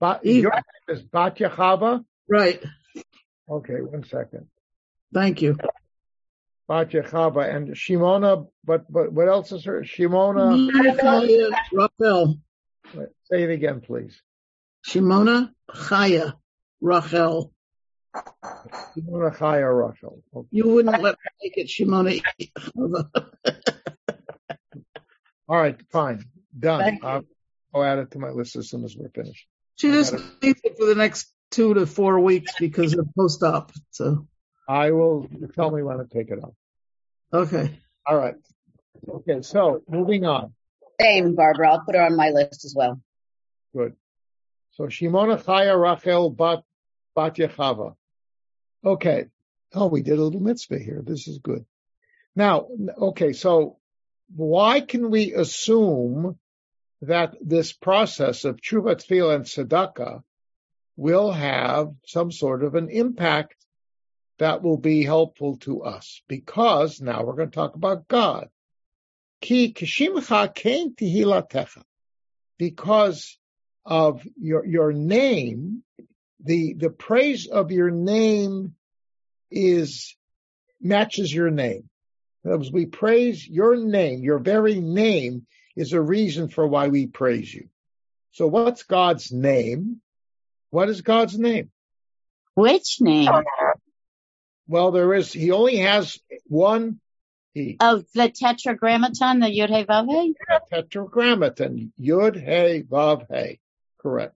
Ba- 0.00 0.20
your 0.24 0.50
name 0.50 0.62
is 0.88 1.02
Batya 1.02 1.54
Chava? 1.54 2.04
Right. 2.28 2.62
Okay. 3.48 3.80
One 3.80 4.04
second. 4.04 4.48
Thank 5.12 5.42
you. 5.42 5.56
Batya 6.68 7.08
Chava 7.08 7.54
and 7.54 7.68
Shimona, 7.70 8.46
but, 8.64 8.90
but 8.90 9.12
what 9.12 9.28
else 9.28 9.52
is 9.52 9.64
her? 9.64 9.82
Shimona, 9.82 10.70
Chaya 10.96 11.50
Rachel. 11.72 12.38
say 13.24 13.42
it 13.42 13.50
again, 13.50 13.80
please. 13.80 14.20
Shimona 14.86 15.52
Chaya 15.70 16.34
Rachel. 16.80 17.52
You 20.50 20.68
wouldn't 20.68 21.02
let 21.02 21.16
me 21.16 21.30
make 21.42 21.56
it 21.56 21.68
Shimona 21.68 22.20
All 25.48 25.56
right, 25.56 25.80
fine. 25.90 26.24
Done. 26.58 26.80
Thank 26.80 27.02
you. 27.02 27.08
I'll, 27.08 27.22
I'll 27.74 27.84
add 27.84 27.98
it 27.98 28.10
to 28.12 28.18
my 28.18 28.30
list 28.30 28.56
as 28.56 28.70
soon 28.70 28.84
as 28.84 28.96
we're 28.96 29.08
finished. 29.10 29.46
She 29.76 29.90
just 29.90 30.12
needs 30.42 30.60
it 30.64 30.76
for 30.78 30.86
the 30.86 30.94
next 30.94 31.32
two 31.50 31.74
to 31.74 31.86
four 31.86 32.20
weeks 32.20 32.52
because 32.58 32.94
of 32.94 33.08
post-op. 33.16 33.72
So, 33.90 34.26
I 34.68 34.90
will 34.90 35.28
tell 35.54 35.70
me 35.70 35.82
when 35.82 35.98
to 35.98 36.06
take 36.06 36.30
it 36.30 36.38
off. 36.42 36.54
okay. 37.32 37.78
All 38.06 38.16
right. 38.16 38.34
Okay, 39.08 39.42
so 39.42 39.82
moving 39.88 40.24
on. 40.24 40.54
Same, 41.00 41.34
Barbara. 41.34 41.72
I'll 41.72 41.80
put 41.84 41.94
her 41.94 42.02
on 42.02 42.16
my 42.16 42.30
list 42.30 42.64
as 42.64 42.74
well. 42.76 43.00
Good. 43.74 43.94
So 44.72 44.84
Shimona 44.84 45.42
Chaya 45.42 45.80
Rachel 45.80 46.30
Bat 46.30 46.62
Bat 47.14 47.36
Yechava. 47.36 47.94
Okay. 48.84 49.26
Oh, 49.74 49.86
we 49.86 50.02
did 50.02 50.18
a 50.18 50.22
little 50.22 50.40
mitzvah 50.40 50.78
here. 50.78 51.02
This 51.04 51.28
is 51.28 51.38
good. 51.38 51.64
Now, 52.34 52.68
okay, 52.98 53.32
so 53.32 53.78
why 54.34 54.80
can 54.80 55.10
we 55.10 55.34
assume 55.34 56.38
that 57.02 57.34
this 57.40 57.72
process 57.72 58.44
of 58.44 58.56
tshuva, 58.56 58.96
tefillah, 58.96 59.36
and 59.36 59.44
tzedakah 59.44 60.22
will 60.96 61.32
have 61.32 61.92
some 62.06 62.30
sort 62.30 62.62
of 62.64 62.74
an 62.74 62.88
impact 62.88 63.56
that 64.38 64.62
will 64.62 64.78
be 64.78 65.04
helpful 65.04 65.56
to 65.58 65.82
us? 65.82 66.22
Because 66.28 67.00
now 67.00 67.22
we're 67.22 67.36
going 67.36 67.50
to 67.50 67.54
talk 67.54 67.74
about 67.74 68.08
God. 68.08 68.48
Ki 69.40 69.72
kishimcha 69.72 70.54
ken 70.54 70.94
tihilatecha. 70.94 71.82
Because 72.58 73.38
of 73.84 74.26
your 74.40 74.64
your 74.64 74.92
name, 74.92 75.82
the 76.44 76.74
the 76.74 76.90
praise 76.90 77.46
of 77.46 77.70
your 77.70 77.90
name 77.90 78.74
is 79.50 80.16
matches 80.80 81.32
your 81.32 81.50
name. 81.50 81.88
In 82.44 82.50
other 82.50 82.58
words, 82.58 82.72
we 82.72 82.86
praise 82.86 83.46
your 83.46 83.76
name, 83.76 84.22
your 84.22 84.38
very 84.38 84.80
name 84.80 85.46
is 85.76 85.92
a 85.92 86.00
reason 86.00 86.48
for 86.48 86.66
why 86.66 86.88
we 86.88 87.06
praise 87.06 87.52
you. 87.52 87.68
So 88.32 88.46
what's 88.46 88.82
God's 88.82 89.30
name? 89.30 90.00
What 90.70 90.88
is 90.88 91.02
God's 91.02 91.38
name? 91.38 91.70
Which 92.54 93.00
name? 93.00 93.30
Well, 94.66 94.90
there 94.90 95.12
is, 95.14 95.32
he 95.32 95.50
only 95.52 95.76
has 95.78 96.18
one 96.46 97.00
he. 97.54 97.76
Oh, 97.80 98.02
the 98.14 98.30
tetragrammaton, 98.30 99.40
the 99.40 99.46
Yud 99.46 99.68
He 99.68 99.84
Vav 99.84 100.08
He? 100.08 100.34
Tetragrammaton, 100.72 101.92
Yud 102.00 102.36
He 102.36 102.82
Vav 102.82 103.26
He. 103.30 103.60
Correct. 104.00 104.34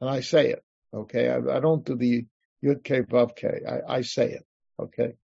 And 0.00 0.08
I 0.08 0.20
say 0.20 0.50
it. 0.50 0.64
Okay. 0.94 1.28
I, 1.28 1.36
I 1.36 1.60
don't 1.60 1.84
do 1.84 1.96
the 1.96 2.26
Yud 2.64 2.84
K 2.84 3.02
Vav 3.02 3.34
K. 3.36 3.60
I, 3.68 3.96
I 3.96 4.00
say 4.02 4.32
it. 4.32 4.46
Okay. 4.78 5.14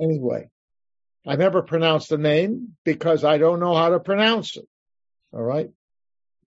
Anyway, 0.00 0.48
I 1.26 1.36
never 1.36 1.62
pronounce 1.62 2.08
the 2.08 2.18
name 2.18 2.76
because 2.84 3.24
I 3.24 3.38
don't 3.38 3.60
know 3.60 3.74
how 3.74 3.90
to 3.90 4.00
pronounce 4.00 4.56
it. 4.56 4.66
All 5.32 5.42
right. 5.42 5.70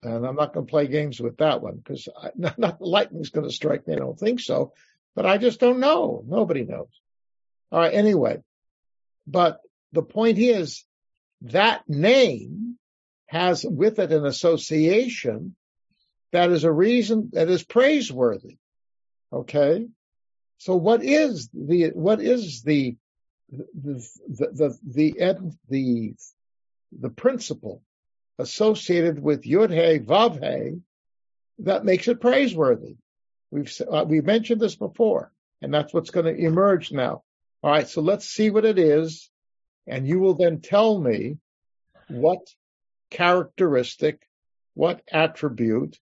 And 0.02 0.26
I'm 0.26 0.36
not 0.36 0.54
going 0.54 0.66
to 0.66 0.70
play 0.70 0.88
games 0.88 1.20
with 1.20 1.38
that 1.38 1.62
one 1.62 1.78
because 1.78 2.08
not, 2.36 2.60
not 2.60 2.82
lightning's 2.82 3.30
going 3.30 3.48
to 3.48 3.54
strike 3.54 3.88
me. 3.88 3.96
I 3.96 4.00
don't 4.00 4.20
think 4.20 4.40
so, 4.40 4.74
but 5.16 5.26
I 5.26 5.38
just 5.38 5.60
don't 5.60 5.80
know. 5.80 6.24
Nobody 6.28 6.66
knows. 6.66 6.90
All 7.72 7.80
right. 7.80 7.94
Anyway, 7.94 8.40
but 9.28 9.60
the 9.92 10.04
point 10.04 10.40
is 10.40 10.86
that 11.44 11.88
name 11.88 12.78
has 13.28 13.66
with 13.68 14.00
it 14.00 14.12
an 14.12 14.26
association 14.26 15.56
that 16.34 16.52
is 16.52 16.64
a 16.64 16.72
reason 16.72 17.30
that 17.34 17.48
is 17.50 17.64
praiseworthy. 17.64 18.58
Okay. 19.32 19.88
So 20.58 20.76
what 20.76 21.04
is 21.04 21.50
the, 21.54 21.90
what 21.94 22.22
is 22.22 22.64
the, 22.64 22.98
the, 23.50 24.08
the, 24.28 24.80
the, 24.84 25.58
the, 25.70 26.16
the, 27.00 27.10
principle 27.10 27.84
associated 28.40 29.22
with 29.22 29.44
Yud 29.44 29.70
He 29.70 30.00
Vav 30.00 30.42
He 30.42 30.82
that 31.60 31.86
makes 31.86 32.08
it 32.08 32.20
praiseworthy? 32.20 32.96
We've, 33.52 33.72
uh, 33.92 34.06
we've 34.08 34.26
mentioned 34.26 34.60
this 34.60 34.76
before 34.76 35.32
and 35.62 35.74
that's 35.74 35.94
what's 35.94 36.10
going 36.10 36.26
to 36.26 36.36
emerge 36.36 36.92
now. 36.92 37.24
All 37.62 37.72
right. 37.72 37.88
So 37.88 38.02
let's 38.02 38.28
see 38.28 38.50
what 38.50 38.66
it 38.66 38.80
is. 38.80 39.30
And 39.86 40.08
you 40.08 40.20
will 40.20 40.34
then 40.34 40.62
tell 40.62 41.00
me 41.00 41.38
what 42.10 42.42
characteristic, 43.12 44.28
what 44.74 45.02
attribute 45.12 45.98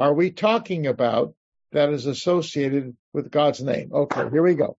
are 0.00 0.14
we 0.14 0.30
talking 0.30 0.86
about 0.86 1.34
that 1.72 1.90
is 1.90 2.06
associated 2.06 2.96
with 3.12 3.30
God's 3.30 3.62
name? 3.62 3.90
Okay, 3.92 4.30
here 4.30 4.42
we 4.42 4.54
go. 4.54 4.78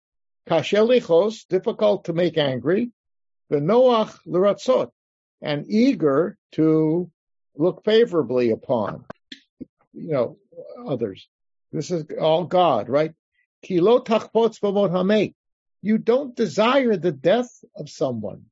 Kashelichos, 0.48 1.46
difficult 1.46 2.06
to 2.06 2.14
make 2.14 2.38
angry. 2.38 2.90
The 3.50 3.58
Noach 3.58 4.16
l'ratzot, 4.24 4.90
and 5.42 5.66
eager 5.68 6.38
to 6.52 7.10
look 7.54 7.84
favorably 7.84 8.50
upon, 8.50 9.04
you 9.92 10.12
know, 10.12 10.38
others. 10.86 11.28
This 11.70 11.90
is 11.90 12.06
all 12.18 12.44
God, 12.44 12.88
right? 12.88 13.12
Kilo 13.62 14.00
tachpotz 14.00 14.58
hamet. 14.60 15.34
You 15.82 15.98
don't 15.98 16.34
desire 16.34 16.96
the 16.96 17.12
death 17.12 17.50
of 17.76 17.90
someone. 17.90 18.46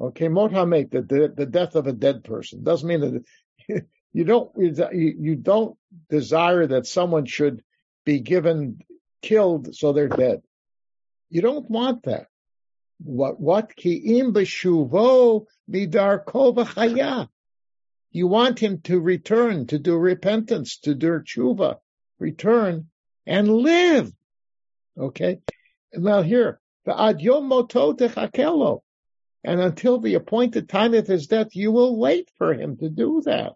Okay, 0.00 0.26
mot 0.26 0.50
hamet, 0.50 0.90
the, 0.90 1.02
the, 1.02 1.32
the 1.36 1.46
death 1.46 1.76
of 1.76 1.86
a 1.86 1.92
dead 1.92 2.24
person 2.24 2.64
doesn't 2.64 2.88
mean 2.88 3.00
that 3.68 3.84
you 4.14 4.22
don't 4.22 4.50
you, 4.56 5.34
don't 5.34 5.76
desire 6.08 6.68
that 6.68 6.86
someone 6.86 7.26
should 7.26 7.62
be 8.06 8.20
given 8.20 8.78
killed 9.20 9.74
so 9.74 9.92
they're 9.92 10.08
dead. 10.08 10.40
You 11.30 11.42
don't 11.42 11.68
want 11.68 12.04
that. 12.04 12.28
What 12.98 13.40
what 13.40 13.74
ki 13.74 14.18
im 14.18 14.32
b'shuvo 14.32 15.46
midarko 15.68 16.54
v'chaya. 16.54 17.28
You 18.12 18.28
want 18.28 18.60
him 18.60 18.80
to 18.82 19.00
return, 19.00 19.66
to 19.66 19.80
do 19.80 19.96
repentance, 19.96 20.78
to 20.84 20.94
do 20.94 21.18
tshuva, 21.18 21.78
return 22.20 22.86
and 23.26 23.48
live. 23.48 24.12
Okay. 24.96 25.40
Now 25.92 26.22
here, 26.22 26.60
the 26.84 26.98
ad 26.98 27.20
moto. 27.24 28.84
And 29.42 29.60
until 29.60 29.98
the 29.98 30.14
appointed 30.14 30.68
time 30.68 30.94
of 30.94 31.08
his 31.08 31.26
death, 31.26 31.56
you 31.56 31.72
will 31.72 31.98
wait 31.98 32.30
for 32.38 32.54
him 32.54 32.76
to 32.76 32.88
do 32.88 33.20
that. 33.24 33.54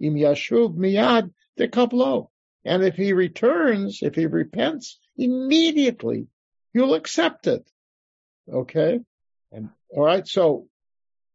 Im 0.00 0.14
yashuv 0.14 0.74
miyad 0.76 1.32
dekablo. 1.58 2.28
And 2.64 2.82
if 2.82 2.94
he 2.96 3.12
returns, 3.12 4.00
if 4.02 4.14
he 4.14 4.26
repents, 4.26 4.98
immediately 5.16 6.26
you'll 6.72 6.94
accept 6.94 7.46
it. 7.46 7.68
Okay? 8.52 9.00
And 9.52 9.70
all 9.90 10.04
right, 10.04 10.26
so 10.26 10.66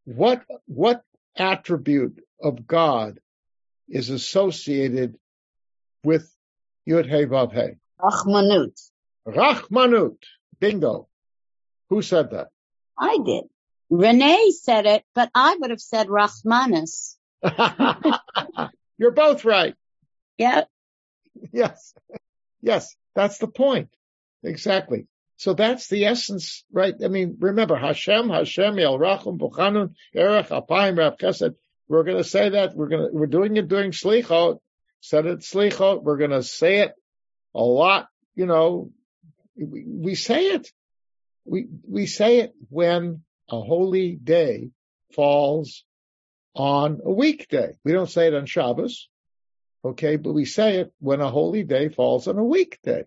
what 0.06 0.44
what 0.66 1.04
attribute 1.36 2.24
of 2.42 2.68
God 2.68 3.20
is 3.90 4.10
associated 4.10 5.18
with 6.04 6.32
Yud 6.88 7.06
He 7.06 7.26
Vav 7.26 7.54
He? 7.54 7.78
Rachmanut. 8.00 8.80
Rachmanut. 9.28 10.18
Bingo. 10.60 11.08
Who 11.90 12.02
said 12.02 12.32
that? 12.32 12.50
I 12.98 13.18
did. 13.26 13.44
Renee 13.90 14.52
said 14.52 14.86
it, 14.86 15.04
but 15.14 15.30
I 15.36 15.58
would 15.60 15.70
have 15.70 15.82
said 15.82 16.08
Rahmanis. 16.08 17.16
You're 18.98 19.12
both 19.12 19.46
right. 19.46 19.76
Yeah. 20.38 20.64
Yes. 21.52 21.94
Yes. 22.62 22.96
That's 23.16 23.38
the 23.38 23.48
point. 23.48 23.90
Exactly. 24.44 25.08
So 25.38 25.54
that's 25.54 25.88
the 25.90 26.06
essence, 26.06 26.64
right? 26.72 26.94
I 27.04 27.08
mean, 27.10 27.38
remember 27.40 27.76
Hashem, 27.76 28.30
Hashem, 28.30 28.80
El 28.80 28.98
Rachum, 28.98 29.38
Buchanun, 29.38 29.96
Erech, 30.14 30.48
Apayim, 30.48 30.98
Rav 30.98 31.18
Chesed. 31.18 31.56
We're 31.88 32.04
going 32.04 32.18
to 32.18 32.24
say 32.24 32.50
that. 32.50 32.76
We're 32.76 32.88
going 32.88 33.10
to, 33.10 33.10
we're 33.12 33.26
doing 33.28 33.58
it 33.58 33.68
during 33.68 33.92
Slichot. 33.92 34.60
Said 35.02 35.26
it 35.26 35.40
Slichot. 35.40 36.04
We're 36.04 36.18
going 36.18 36.32
to 36.32 36.44
say 36.44 36.80
it 36.80 36.94
a 37.54 37.62
lot. 37.62 38.08
You 38.36 38.46
know, 38.46 38.92
we, 39.58 39.84
we 39.86 40.16
say 40.16 40.48
it. 40.48 40.72
We, 41.44 41.68
we 41.88 42.06
say 42.06 42.40
it 42.40 42.54
when 42.70 43.22
a 43.50 43.60
holy 43.60 44.16
day 44.16 44.70
falls 45.14 45.84
on 46.56 47.02
a 47.04 47.12
weekday. 47.12 47.78
We 47.84 47.92
don't 47.92 48.10
say 48.10 48.28
it 48.28 48.34
on 48.34 48.46
Shabbos. 48.46 49.10
Okay. 49.84 50.16
But 50.16 50.34
we 50.34 50.46
say 50.46 50.78
it 50.78 50.94
when 51.00 51.22
a 51.22 51.30
holy 51.30 51.64
day 51.64 51.90
falls 51.90 52.28
on 52.28 52.38
a 52.38 52.44
weekday. 52.44 53.04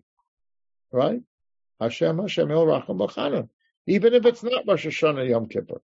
Right? 0.91 1.21
Hashem, 1.79 2.19
Hashem, 2.19 2.51
El 2.51 2.65
Racham 2.65 2.97
B'chanan. 2.97 3.49
Even 3.87 4.13
if 4.13 4.25
it's 4.25 4.43
not 4.43 4.67
Rosh 4.67 4.85
Hashanah 4.85 5.27
Yom 5.29 5.47
Kippur. 5.47 5.81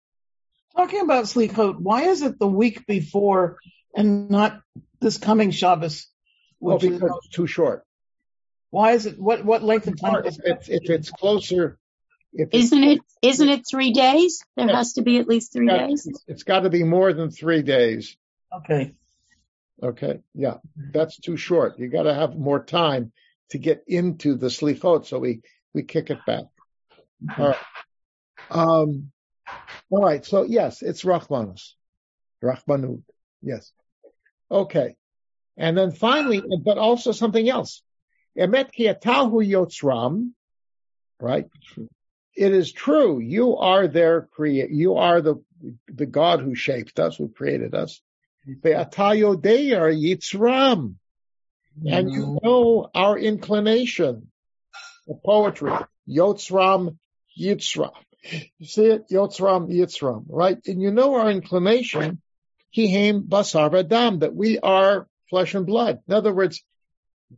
Talking 0.77 1.01
about 1.03 1.25
Slichot, 1.25 1.79
why 1.79 2.03
is 2.03 2.23
it 2.23 2.39
the 2.39 2.49
week 2.49 2.85
before 2.87 3.59
and 3.95 4.29
not 4.29 4.61
this 5.01 5.19
coming 5.19 5.53
Shabbos? 5.53 6.09
Well, 6.59 6.79
because 6.79 7.01
is, 7.01 7.11
it's 7.25 7.29
too 7.29 7.47
short. 7.47 7.85
Why 8.71 8.93
is 8.93 9.07
it? 9.07 9.19
What 9.19 9.45
what 9.45 9.63
length 9.63 9.87
of 9.87 10.01
time? 10.01 10.25
If 10.25 10.39
it's, 10.45 10.69
if 10.69 10.91
it's 10.91 11.11
closer, 11.11 11.79
isn't 12.35 12.85
it 12.85 13.01
isn't 13.23 13.49
it 13.49 13.67
three 13.69 13.93
days? 13.93 14.45
There 14.57 14.67
yeah, 14.67 14.77
has 14.77 14.95
to 14.95 15.03
be 15.03 15.19
at 15.19 15.29
least 15.29 15.53
three 15.53 15.69
yeah, 15.69 15.87
days. 15.87 16.09
It's 16.27 16.43
got 16.43 16.61
to 16.61 16.71
be 16.71 16.83
more 16.83 17.13
than 17.13 17.31
three 17.31 17.63
days. 17.63 18.17
Okay. 18.53 18.95
Okay. 19.83 20.21
Yeah, 20.35 20.59
that's 20.77 21.19
too 21.19 21.37
short. 21.37 21.79
You 21.79 21.89
got 21.89 22.05
to 22.05 22.15
have 22.15 22.37
more 22.37 22.63
time 22.63 23.13
to 23.51 23.59
get 23.59 23.85
into 23.87 24.37
the 24.37 24.49
slichot. 24.49 25.07
So 25.07 25.19
we 25.19 25.43
we 25.73 25.83
kick 25.83 26.11
it 26.11 26.25
back. 26.27 26.45
All 27.39 27.49
right. 27.49 27.57
Um. 28.51 29.11
All 29.91 30.03
right. 30.03 30.25
So 30.25 30.45
yes, 30.45 30.83
it's 30.83 31.05
Rachmanus. 31.05 31.75
Rachmanud. 32.43 33.03
Yes. 33.43 33.73
Okay. 34.51 34.97
And 35.57 35.79
then 35.79 35.93
finally, 35.93 36.43
but 36.65 36.79
also 36.79 37.13
something 37.13 37.49
else. 37.49 37.83
Emet 38.37 38.71
kiatahu 38.77 39.47
yotzram, 39.49 40.31
right? 41.21 41.47
It 42.37 42.53
is 42.53 42.73
true. 42.73 43.21
You 43.21 43.57
are 43.57 43.87
their 43.87 44.23
create. 44.23 44.71
You 44.71 44.97
are 44.97 45.21
the 45.21 45.43
the 45.89 46.07
God 46.07 46.41
who 46.41 46.55
shaped 46.55 46.99
us, 46.99 47.17
who 47.17 47.29
created 47.29 47.75
us. 47.75 48.01
Yitzram, 48.47 49.35
and 51.87 52.11
you 52.11 52.27
mm. 52.27 52.43
know 52.43 52.91
our 52.95 53.19
inclination. 53.19 54.31
The 55.07 55.15
poetry, 55.15 55.73
yotzram 56.09 56.97
yitzram. 57.39 57.93
You 58.59 58.67
see 58.67 58.87
it, 58.87 59.09
yotzram 59.11 59.71
yitzram, 59.71 60.25
right? 60.29 60.59
And 60.67 60.81
you 60.81 60.91
know 60.91 61.15
our 61.15 61.31
inclination. 61.31 62.21
Hihim 62.77 63.29
basar 63.29 63.71
v'dam, 63.71 64.21
that 64.21 64.35
we 64.35 64.59
are 64.59 65.07
flesh 65.31 65.55
and 65.55 65.67
blood. 65.67 66.01
In 66.09 66.15
other 66.15 66.35
words, 66.35 66.65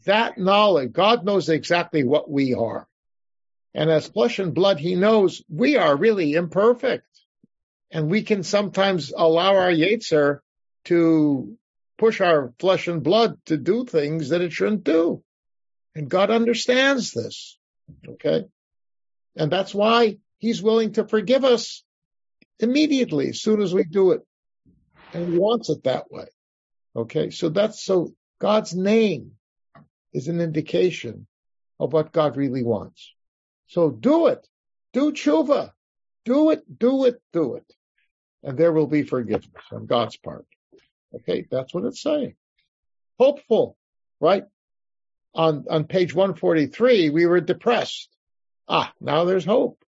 that 0.05 0.39
knowledge, 0.39 0.93
God 0.93 1.25
knows 1.25 1.49
exactly 1.49 2.05
what 2.05 2.31
we 2.31 2.55
are. 2.55 2.87
And 3.77 3.91
as 3.91 4.09
flesh 4.09 4.39
and 4.39 4.55
blood, 4.55 4.81
he 4.81 4.95
knows 4.95 5.43
we 5.51 5.77
are 5.77 5.95
really 5.95 6.33
imperfect. 6.33 7.07
And 7.91 8.11
we 8.11 8.23
can 8.23 8.43
sometimes 8.43 9.13
allow 9.15 9.57
our 9.57 9.71
Yetzer 9.71 10.39
to 10.87 11.59
push 11.99 12.23
our 12.23 12.55
flesh 12.59 12.89
and 12.89 13.03
blood 13.03 13.37
to 13.47 13.59
do 13.59 13.85
things 13.85 14.31
that 14.31 14.41
it 14.41 14.53
shouldn't 14.53 14.83
do. 14.83 15.23
And 15.95 16.09
God 16.09 16.31
understands 16.31 17.13
this. 17.13 17.59
Okay. 18.09 18.47
And 19.37 19.53
that's 19.53 19.75
why 19.75 20.17
he's 20.39 20.63
willing 20.63 20.93
to 20.95 21.07
forgive 21.07 21.45
us 21.45 21.85
immediately 22.59 23.29
as 23.29 23.43
soon 23.43 23.61
as 23.61 23.75
we 23.75 23.85
do 23.85 24.13
it. 24.13 24.23
And 25.13 25.35
he 25.35 25.39
wants 25.39 25.69
it 25.69 25.85
that 25.85 26.11
way. 26.11 26.29
Okay. 26.97 27.29
So 27.29 27.51
that's 27.51 27.85
so 27.85 28.15
God's 28.39 28.75
name 28.75 29.33
is 30.15 30.29
an 30.29 30.41
indication 30.41 31.27
of 31.79 31.93
what 31.93 32.11
God 32.11 32.39
really 32.39 32.63
wants. 32.63 33.13
So 33.69 33.91
do 33.91 34.29
it. 34.29 34.47
Do 34.93 35.13
tshuva. 35.13 35.73
Do 36.25 36.51
it, 36.51 36.79
do 36.79 37.05
it, 37.05 37.21
do 37.33 37.55
it. 37.55 37.73
And 38.43 38.59
there 38.59 38.73
will 38.73 38.87
be 38.87 39.03
forgiveness 39.03 39.65
on 39.73 39.87
God's 39.87 40.17
part. 40.17 40.47
Okay. 41.15 41.47
That's 41.51 41.73
what 41.73 41.85
it's 41.85 42.03
saying. 42.03 42.35
Hopeful, 43.19 43.77
right? 44.21 44.45
On, 45.35 45.65
on 45.69 45.85
page 45.85 46.15
143, 46.15 47.11
we 47.11 47.27
were 47.27 47.41
depressed. 47.41 48.09
Ah, 48.69 48.93
now 49.01 49.25
there's 49.25 49.45
hope. 49.45 49.83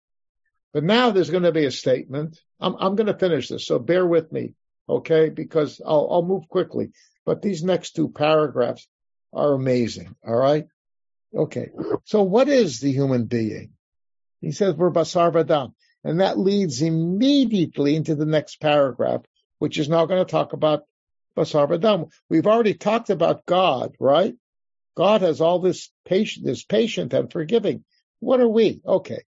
But 0.74 0.84
now 0.84 1.12
there's 1.12 1.30
going 1.30 1.44
to 1.44 1.52
be 1.52 1.66
a 1.66 1.72
statement. 1.72 2.40
I'm, 2.60 2.76
I'm 2.80 2.96
going 2.96 3.08
to 3.08 3.18
finish 3.18 3.48
this, 3.48 3.66
so 3.66 3.80
bear 3.80 4.06
with 4.06 4.32
me, 4.32 4.56
okay? 4.90 5.30
Because 5.30 5.80
I'll, 5.86 6.08
I'll 6.12 6.26
move 6.26 6.50
quickly. 6.50 6.92
But 7.26 7.42
these 7.42 7.64
next 7.64 7.92
two 7.92 8.10
paragraphs 8.10 8.88
are 9.32 9.54
amazing, 9.54 10.16
all 10.26 10.36
right? 10.36 10.68
Okay. 11.36 11.70
So 12.06 12.24
what 12.24 12.48
is 12.48 12.80
the 12.80 12.92
human 12.92 13.26
being? 13.26 13.72
He 14.42 14.52
says 14.52 14.76
we're 14.76 14.92
basar 14.92 15.32
v'dam. 15.34 15.74
And 16.04 16.22
that 16.22 16.38
leads 16.38 16.82
immediately 16.82 17.96
into 17.96 18.16
the 18.16 18.28
next 18.28 18.62
paragraph, 18.62 19.22
which 19.58 19.80
is 19.80 19.90
now 19.90 20.06
going 20.06 20.24
to 20.24 20.32
talk 20.32 20.54
about 20.54 20.84
basar 21.38 21.68
v'dam. 21.68 22.12
We've 22.30 22.48
already 22.48 22.76
talked 22.76 23.10
about 23.10 23.46
God, 23.46 23.96
right? 24.00 24.36
God 24.96 25.22
has 25.22 25.42
all 25.42 25.60
this 25.60 25.92
patient, 26.06 26.48
patient 26.70 27.14
and 27.14 27.32
forgiving. 27.32 27.84
What 28.20 28.40
are 28.40 28.48
we? 28.48 28.82
Okay. 28.86 29.24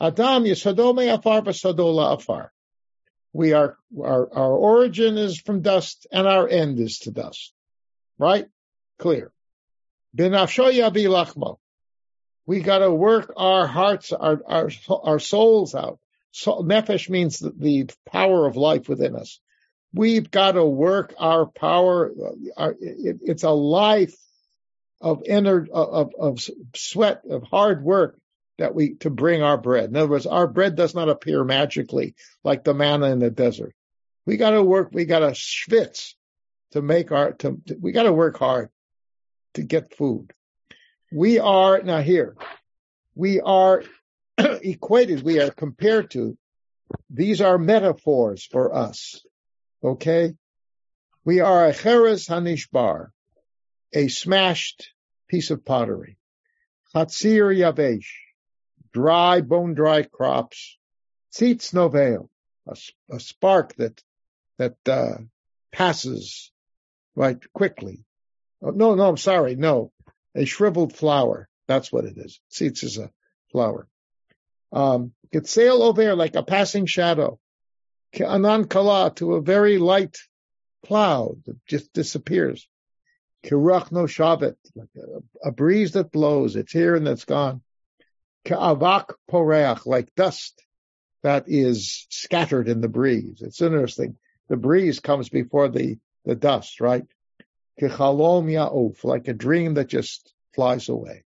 Adam 0.00 0.44
yisodome 0.44 1.12
afar 1.12 1.42
v'sadola 1.42 2.18
afar. 2.18 2.52
We 3.32 3.52
are, 3.52 3.76
our, 3.96 4.32
our 4.32 4.52
origin 4.56 5.18
is 5.18 5.38
from 5.38 5.60
dust 5.60 6.06
and 6.10 6.26
our 6.26 6.48
end 6.48 6.80
is 6.80 6.98
to 7.00 7.12
dust. 7.12 7.52
Right? 8.18 8.46
Clear. 8.98 9.30
We 12.46 12.60
gotta 12.60 12.90
work 12.90 13.32
our 13.36 13.66
hearts, 13.66 14.12
our, 14.12 14.40
our, 14.46 14.70
our 14.88 15.18
souls 15.18 15.74
out. 15.74 15.98
So, 16.30 16.62
nefesh 16.62 17.08
means 17.08 17.38
the, 17.38 17.52
the 17.56 17.90
power 18.06 18.46
of 18.46 18.56
life 18.56 18.88
within 18.88 19.16
us. 19.16 19.40
We've 19.92 20.30
got 20.30 20.52
to 20.52 20.64
work 20.64 21.14
our 21.18 21.46
power. 21.46 22.12
Our, 22.56 22.76
it, 22.80 23.18
it's 23.22 23.42
a 23.42 23.50
life 23.50 24.14
of 25.00 25.22
inner, 25.24 25.66
of, 25.72 26.12
of 26.18 26.46
sweat, 26.74 27.22
of 27.28 27.44
hard 27.44 27.82
work 27.82 28.18
that 28.58 28.74
we, 28.74 28.94
to 28.96 29.10
bring 29.10 29.42
our 29.42 29.56
bread. 29.56 29.90
In 29.90 29.96
other 29.96 30.08
words, 30.08 30.26
our 30.26 30.46
bread 30.46 30.74
does 30.76 30.94
not 30.94 31.08
appear 31.08 31.44
magically 31.44 32.14
like 32.44 32.64
the 32.64 32.74
manna 32.74 33.06
in 33.06 33.18
the 33.18 33.30
desert. 33.30 33.74
We 34.26 34.36
got 34.36 34.50
to 34.50 34.62
work, 34.62 34.90
we 34.92 35.06
got 35.06 35.20
to 35.20 35.30
schwitz 35.30 36.14
to 36.72 36.82
make 36.82 37.12
our, 37.12 37.32
to, 37.32 37.58
to 37.66 37.76
we 37.80 37.92
got 37.92 38.02
to 38.02 38.12
work 38.12 38.38
hard 38.38 38.68
to 39.54 39.62
get 39.62 39.96
food. 39.96 40.32
We 41.12 41.38
are, 41.38 41.82
now 41.82 42.00
here, 42.00 42.36
we 43.14 43.40
are 43.40 43.82
equated, 44.38 45.22
we 45.22 45.40
are 45.40 45.50
compared 45.50 46.10
to, 46.12 46.36
these 47.10 47.40
are 47.40 47.58
metaphors 47.58 48.44
for 48.44 48.74
us. 48.74 49.24
Okay? 49.82 50.34
We 51.24 51.40
are 51.40 51.66
a 51.66 51.74
cheres 51.74 52.26
hanishbar, 52.26 53.08
a 53.92 54.08
smashed 54.08 54.90
piece 55.28 55.50
of 55.50 55.64
pottery. 55.64 56.18
Chatzir 56.94 57.54
yavesh, 57.56 58.08
dry, 58.92 59.40
bone 59.40 59.74
dry 59.74 60.02
crops. 60.02 60.78
Tzitz 61.32 61.74
novel, 61.74 62.30
a, 62.66 62.76
a 63.10 63.20
spark 63.20 63.74
that, 63.76 64.02
that, 64.56 64.76
uh, 64.86 65.18
passes 65.72 66.50
right 67.14 67.40
quickly. 67.52 68.04
Oh, 68.62 68.70
no, 68.70 68.94
no, 68.94 69.08
I'm 69.08 69.16
sorry. 69.16 69.56
No, 69.56 69.92
a 70.34 70.44
shriveled 70.44 70.94
flower. 70.94 71.48
That's 71.66 71.92
what 71.92 72.04
it 72.04 72.16
is. 72.16 72.40
Tzitz 72.50 72.82
is 72.84 72.98
a 72.98 73.10
flower. 73.52 73.86
Um, 74.72 75.12
k'tzel 75.32 75.80
over 75.80 76.14
like 76.14 76.34
a 76.34 76.42
passing 76.42 76.86
shadow. 76.86 77.38
Anan 78.18 78.66
kala 78.66 79.12
to 79.16 79.34
a 79.34 79.42
very 79.42 79.78
light 79.78 80.16
cloud 80.84 81.42
that 81.44 81.64
just 81.66 81.92
disappears. 81.92 82.68
Kirach 83.44 83.92
no 83.92 84.04
shavet, 84.04 84.56
like 84.74 84.88
a, 84.96 85.48
a, 85.48 85.52
breeze 85.52 85.92
that 85.92 86.10
blows. 86.10 86.56
It's 86.56 86.72
here 86.72 86.96
and 86.96 87.06
it's 87.06 87.24
gone. 87.24 87.62
Ka'avak 88.44 89.14
poreach, 89.30 89.86
like 89.86 90.14
dust 90.16 90.60
that 91.22 91.44
is 91.46 92.06
scattered 92.10 92.68
in 92.68 92.80
the 92.80 92.88
breeze. 92.88 93.42
It's 93.42 93.60
interesting. 93.60 94.16
The 94.48 94.56
breeze 94.56 95.00
comes 95.00 95.28
before 95.28 95.68
the, 95.68 95.98
the 96.24 96.34
dust, 96.34 96.80
right? 96.80 97.04
Kechalom 97.80 98.46
ya'uf, 98.46 99.04
like 99.04 99.28
a 99.28 99.34
dream 99.34 99.74
that 99.74 99.88
just 99.88 100.32
flies 100.54 100.88
away. 100.88 101.24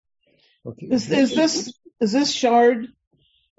Okay. 0.64 0.86
Is, 0.90 1.10
is 1.10 1.34
this, 1.34 1.72
is 2.00 2.12
this 2.12 2.30
shard 2.30 2.88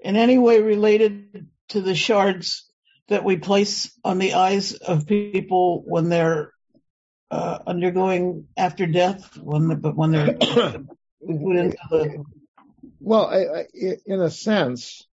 in 0.00 0.16
any 0.16 0.38
way 0.38 0.60
related 0.60 1.48
to 1.68 1.80
the 1.80 1.94
shards 1.94 2.70
that 3.08 3.24
we 3.24 3.36
place 3.36 3.92
on 4.04 4.18
the 4.18 4.34
eyes 4.34 4.74
of 4.74 5.06
people 5.06 5.82
when 5.86 6.08
they're 6.08 6.52
uh, 7.30 7.58
undergoing 7.66 8.46
after 8.56 8.86
death, 8.86 9.36
when, 9.36 9.80
but 9.80 9.96
when 9.96 10.12
they're 10.12 10.32
put 10.34 11.56
into 11.56 11.78
the 11.90 12.24
well, 13.00 13.26
I, 13.26 13.60
I, 13.60 13.66
in 14.06 14.20
a 14.20 14.30
sense, 14.30 15.06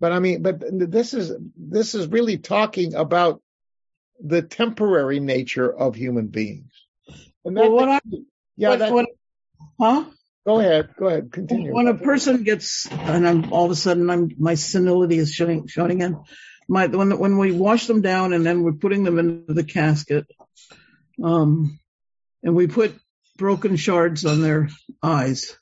but 0.00 0.12
I 0.12 0.18
mean, 0.18 0.42
but 0.42 0.60
this 0.60 1.14
is 1.14 1.32
this 1.56 1.94
is 1.94 2.06
really 2.08 2.38
talking 2.38 2.94
about 2.94 3.42
the 4.22 4.42
temporary 4.42 5.20
nature 5.20 5.72
of 5.72 5.94
human 5.94 6.26
beings. 6.26 6.72
And 7.44 7.56
that, 7.56 7.62
well, 7.62 7.72
what 7.72 7.88
I, 7.88 8.00
yeah, 8.56 8.68
what, 8.70 8.78
that, 8.78 8.92
what, 8.92 9.06
huh? 9.80 10.04
Go 10.46 10.60
ahead, 10.60 10.94
go 10.98 11.06
ahead, 11.06 11.32
continue. 11.32 11.74
When 11.74 11.86
a 11.86 11.94
person 11.94 12.42
gets, 12.44 12.86
and 12.90 13.26
I'm 13.28 13.52
all 13.52 13.66
of 13.66 13.70
a 13.70 13.76
sudden, 13.76 14.08
I'm 14.10 14.30
my 14.38 14.54
senility 14.54 15.18
is 15.18 15.32
showing 15.32 15.66
showing 15.66 16.00
in. 16.00 16.18
My 16.68 16.86
when 16.86 17.18
when 17.18 17.38
we 17.38 17.52
wash 17.52 17.86
them 17.86 18.00
down 18.00 18.32
and 18.32 18.44
then 18.44 18.62
we're 18.62 18.72
putting 18.72 19.04
them 19.04 19.18
into 19.18 19.52
the 19.52 19.64
casket, 19.64 20.26
um, 21.22 21.78
and 22.42 22.54
we 22.54 22.66
put 22.66 22.98
broken 23.36 23.76
shards 23.76 24.24
on 24.24 24.40
their 24.40 24.70
eyes, 25.02 25.58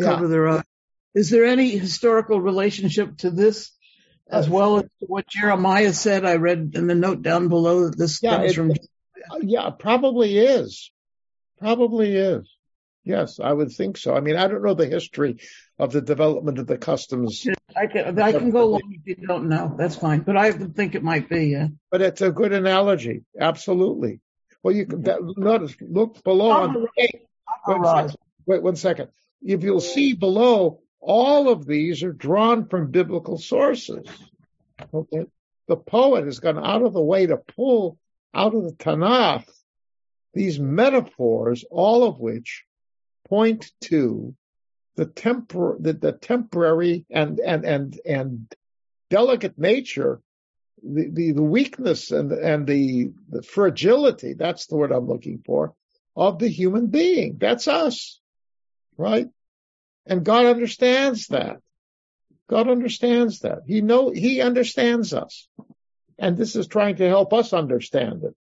cover 0.00 0.28
their 0.28 0.48
eyes. 0.48 0.64
Is 1.14 1.30
there 1.30 1.46
any 1.46 1.70
historical 1.70 2.40
relationship 2.40 3.16
to 3.18 3.30
this 3.30 3.70
as 4.30 4.48
well 4.48 4.78
as 4.78 4.84
what 5.00 5.26
Jeremiah 5.26 5.92
said? 5.92 6.24
I 6.24 6.36
read 6.36 6.72
in 6.74 6.86
the 6.86 6.94
note 6.94 7.22
down 7.22 7.48
below 7.48 7.88
that 7.88 7.98
this 7.98 8.22
yeah, 8.22 8.36
comes 8.36 8.50
it, 8.50 8.54
from. 8.54 8.72
Uh, 9.30 9.38
yeah, 9.42 9.70
probably 9.70 10.38
is. 10.38 10.90
Probably 11.58 12.16
is. 12.16 12.48
Yes, 13.04 13.38
I 13.38 13.52
would 13.52 13.70
think 13.70 13.98
so. 13.98 14.16
I 14.16 14.20
mean, 14.20 14.36
I 14.36 14.48
don't 14.48 14.64
know 14.64 14.74
the 14.74 14.86
history 14.86 15.38
of 15.78 15.92
the 15.92 16.00
development 16.00 16.58
of 16.58 16.66
the 16.66 16.76
customs. 16.76 17.46
I 17.76 17.86
can, 17.86 18.18
I 18.18 18.32
can 18.32 18.50
go 18.50 18.64
along 18.64 19.00
if 19.04 19.18
you 19.18 19.26
don't 19.26 19.48
know. 19.48 19.74
That's 19.78 19.94
fine. 19.94 20.20
But 20.20 20.36
I 20.36 20.50
think 20.50 20.96
it 20.96 21.04
might 21.04 21.28
be, 21.28 21.46
yeah. 21.46 21.68
But 21.90 22.02
it's 22.02 22.20
a 22.20 22.32
good 22.32 22.52
analogy. 22.52 23.22
Absolutely. 23.38 24.20
Well, 24.62 24.74
you 24.74 24.86
can 24.86 25.02
that, 25.02 25.20
notice, 25.36 25.76
look 25.80 26.24
below 26.24 26.50
on 26.50 26.72
the 26.72 26.88
wait, 26.96 28.16
wait 28.46 28.62
one 28.62 28.74
second. 28.74 29.10
If 29.40 29.62
you'll 29.62 29.80
see 29.80 30.14
below, 30.14 30.80
all 31.00 31.48
of 31.48 31.64
these 31.64 32.02
are 32.02 32.12
drawn 32.12 32.66
from 32.66 32.90
biblical 32.90 33.38
sources. 33.38 34.04
Okay. 34.92 35.26
The 35.68 35.76
poet 35.76 36.24
has 36.24 36.40
gone 36.40 36.58
out 36.58 36.82
of 36.82 36.92
the 36.92 37.02
way 37.02 37.26
to 37.26 37.36
pull 37.36 37.98
out 38.36 38.54
of 38.54 38.64
the 38.64 38.72
Tanakh 38.72 39.44
these 40.36 40.60
metaphors, 40.60 41.64
all 41.70 42.04
of 42.04 42.20
which 42.20 42.64
point 43.26 43.72
to 43.80 44.34
the 44.94 45.06
tempor- 45.06 45.82
the, 45.82 45.94
the 45.94 46.12
temporary 46.12 47.06
and, 47.10 47.40
and, 47.40 47.64
and, 47.64 48.00
and 48.04 48.54
delicate 49.08 49.58
nature, 49.58 50.20
the, 50.82 51.08
the, 51.10 51.32
the 51.32 51.42
weakness 51.42 52.10
and, 52.10 52.32
and 52.32 52.66
the, 52.66 53.12
the 53.30 53.42
fragility, 53.42 54.34
that's 54.34 54.66
the 54.66 54.76
word 54.76 54.92
I'm 54.92 55.08
looking 55.08 55.42
for, 55.44 55.74
of 56.14 56.38
the 56.38 56.48
human 56.48 56.88
being. 56.88 57.36
That's 57.38 57.66
us, 57.66 58.20
right? 58.98 59.28
And 60.04 60.22
God 60.22 60.44
understands 60.44 61.28
that. 61.28 61.56
God 62.48 62.68
understands 62.68 63.40
that. 63.40 63.60
He 63.66 63.80
know, 63.80 64.10
he 64.10 64.42
understands 64.42 65.14
us. 65.14 65.48
And 66.18 66.36
this 66.36 66.56
is 66.56 66.66
trying 66.66 66.96
to 66.96 67.08
help 67.08 67.32
us 67.32 67.52
understand 67.52 68.24
it. 68.24 68.34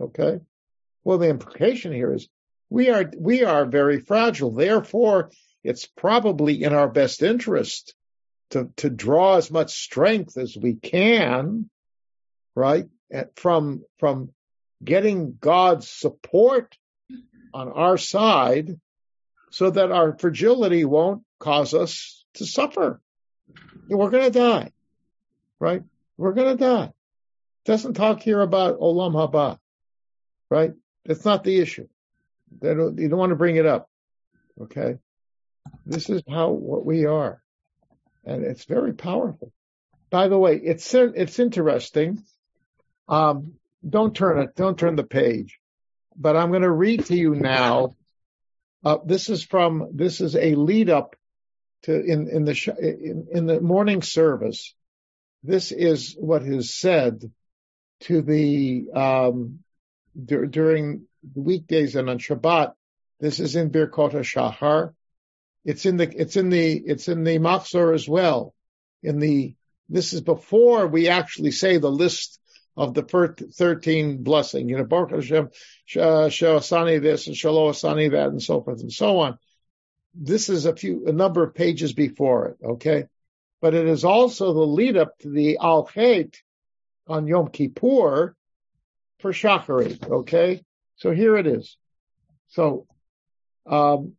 Okay. 0.00 0.40
Well, 1.04 1.18
the 1.18 1.28
implication 1.28 1.92
here 1.92 2.12
is 2.12 2.28
we 2.68 2.90
are, 2.90 3.10
we 3.18 3.44
are 3.44 3.64
very 3.64 4.00
fragile. 4.00 4.50
Therefore, 4.50 5.30
it's 5.64 5.86
probably 5.86 6.62
in 6.62 6.72
our 6.72 6.88
best 6.88 7.22
interest 7.22 7.94
to, 8.50 8.70
to 8.76 8.90
draw 8.90 9.36
as 9.36 9.50
much 9.50 9.72
strength 9.72 10.36
as 10.36 10.56
we 10.56 10.74
can, 10.74 11.70
right? 12.54 12.86
From, 13.36 13.84
from 13.98 14.30
getting 14.82 15.36
God's 15.38 15.88
support 15.88 16.76
on 17.54 17.70
our 17.70 17.98
side 17.98 18.80
so 19.50 19.70
that 19.70 19.92
our 19.92 20.16
fragility 20.16 20.84
won't 20.84 21.22
cause 21.38 21.74
us 21.74 22.24
to 22.34 22.46
suffer. 22.46 23.00
We're 23.88 24.10
going 24.10 24.32
to 24.32 24.38
die, 24.38 24.70
right? 25.58 25.82
We're 26.22 26.34
going 26.34 26.56
to 26.56 26.64
die. 26.64 26.92
doesn't 27.64 27.94
talk 27.94 28.22
here 28.22 28.40
about 28.40 28.78
Olam 28.78 29.14
Haba, 29.14 29.58
right? 30.48 30.70
That's 31.04 31.24
not 31.24 31.42
the 31.42 31.58
issue. 31.58 31.88
Don't, 32.60 32.96
you 32.96 33.08
don't 33.08 33.18
want 33.18 33.30
to 33.30 33.36
bring 33.36 33.56
it 33.56 33.66
up. 33.66 33.90
Okay. 34.60 34.98
This 35.84 36.08
is 36.08 36.22
how, 36.30 36.50
what 36.50 36.86
we 36.86 37.06
are. 37.06 37.42
And 38.24 38.44
it's 38.44 38.66
very 38.66 38.94
powerful. 38.94 39.52
By 40.10 40.28
the 40.28 40.38
way, 40.38 40.60
it's, 40.62 40.94
it's 40.94 41.40
interesting. 41.40 42.22
Um, 43.08 43.54
don't 43.84 44.14
turn 44.14 44.42
it, 44.42 44.54
don't 44.54 44.78
turn 44.78 44.94
the 44.94 45.02
page, 45.02 45.58
but 46.16 46.36
I'm 46.36 46.50
going 46.50 46.62
to 46.62 46.70
read 46.70 47.06
to 47.06 47.16
you 47.16 47.34
now. 47.34 47.96
Uh, 48.84 48.98
this 49.04 49.28
is 49.28 49.42
from, 49.42 49.88
this 49.92 50.20
is 50.20 50.36
a 50.36 50.54
lead 50.54 50.88
up 50.88 51.16
to 51.82 52.00
in, 52.00 52.28
in 52.28 52.44
the, 52.44 52.76
in, 52.78 53.26
in 53.32 53.46
the 53.46 53.60
morning 53.60 54.02
service. 54.02 54.72
This 55.42 55.72
is 55.72 56.14
what 56.18 56.42
is 56.42 56.74
said 56.74 57.30
to 58.02 58.22
the, 58.22 58.86
um, 58.94 59.60
d- 60.14 60.46
during 60.48 61.06
the 61.34 61.40
weekdays 61.40 61.96
and 61.96 62.08
on 62.08 62.18
Shabbat. 62.18 62.72
This 63.20 63.40
is 63.40 63.56
in 63.56 63.70
Birkot 63.70 64.12
Shahar. 64.24 64.94
It's 65.64 65.86
in 65.86 65.96
the, 65.96 66.12
it's 66.14 66.36
in 66.36 66.48
the, 66.48 66.72
it's 66.72 67.08
in 67.08 67.24
the 67.24 67.38
Machzor 67.38 67.94
as 67.94 68.08
well. 68.08 68.54
In 69.02 69.18
the, 69.18 69.54
this 69.88 70.12
is 70.12 70.20
before 70.20 70.86
we 70.86 71.08
actually 71.08 71.52
say 71.52 71.78
the 71.78 71.90
list 71.90 72.40
of 72.76 72.94
the 72.94 73.04
first 73.04 73.42
13 73.54 74.22
blessing. 74.22 74.68
You 74.68 74.78
know, 74.78 74.84
Baruch 74.84 75.10
Hashem, 75.10 75.50
Asani 75.94 77.02
this 77.02 77.26
and 77.26 77.36
Shalom 77.36 77.72
Asani 77.72 78.12
that 78.12 78.28
and 78.28 78.42
so 78.42 78.62
forth 78.62 78.80
and 78.80 78.92
so 78.92 79.20
on. 79.20 79.38
This 80.14 80.48
is 80.48 80.66
a 80.66 80.74
few, 80.74 81.06
a 81.06 81.12
number 81.12 81.42
of 81.42 81.54
pages 81.54 81.92
before 81.92 82.48
it, 82.48 82.56
okay? 82.64 83.04
But 83.62 83.74
it 83.74 83.86
is 83.86 84.04
also 84.04 84.52
the 84.52 84.66
lead 84.66 84.96
up 84.96 85.16
to 85.20 85.30
the 85.30 85.56
Al 85.58 85.86
Chet 85.86 86.42
on 87.06 87.28
Yom 87.28 87.48
Kippur 87.48 88.34
for 89.20 89.32
Shacharit, 89.32 90.10
okay? 90.10 90.64
So 90.96 91.12
here 91.12 91.36
it 91.36 91.46
is. 91.46 91.76
So, 92.48 92.86
um, 93.64 94.14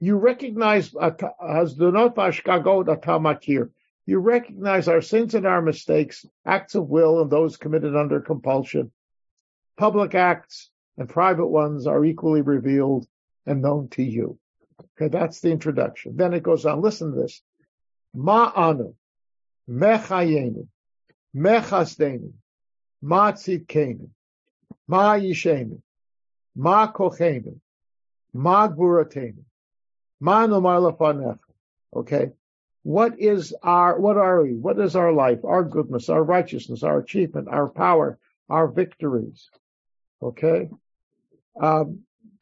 you 0.00 0.16
recognize 0.16 0.90
Hazdunot 0.90 2.14
Ashkagot 2.14 2.86
Atamakir. 2.86 3.70
You 4.04 4.18
recognize 4.18 4.86
our 4.86 5.00
sins 5.00 5.34
and 5.34 5.46
our 5.46 5.62
mistakes, 5.62 6.26
acts 6.44 6.74
of 6.74 6.88
will 6.88 7.22
and 7.22 7.30
those 7.30 7.56
committed 7.56 7.96
under 7.96 8.20
compulsion. 8.20 8.92
Public 9.78 10.14
acts 10.14 10.70
and 10.98 11.08
private 11.08 11.46
ones 11.46 11.86
are 11.86 12.04
equally 12.04 12.42
revealed 12.42 13.06
and 13.46 13.62
known 13.62 13.88
to 13.90 14.02
you. 14.02 14.38
Okay, 14.96 15.08
that's 15.08 15.40
the 15.40 15.50
introduction. 15.50 16.16
Then 16.16 16.34
it 16.34 16.42
goes 16.42 16.66
on. 16.66 16.82
Listen 16.82 17.12
to 17.12 17.22
this. 17.22 17.42
Mechayenu, 19.68 20.66
ma 23.02 23.32
tzidkenu, 23.32 24.08
ma 24.86 25.14
yishenu, 25.16 25.80
ma 26.56 26.92
kochenu, 26.92 27.60
ma 28.32 28.68
gvuratenu, 28.68 29.44
ma 30.20 30.46
nomar 30.46 30.80
lefanecha. 30.80 31.38
Okay, 31.94 32.32
what 32.82 33.18
is 33.18 33.54
our, 33.62 33.98
what 34.00 34.16
are 34.16 34.42
we? 34.42 34.54
What 34.54 34.78
is 34.78 34.96
our 34.96 35.12
life, 35.12 35.44
our 35.44 35.62
goodness, 35.62 36.08
our 36.08 36.22
righteousness, 36.22 36.82
our 36.82 36.98
achievement, 36.98 37.48
our 37.48 37.68
power, 37.68 38.18
our 38.48 38.68
victories? 38.68 39.50
Okay? 40.22 40.70
Um, 41.60 42.00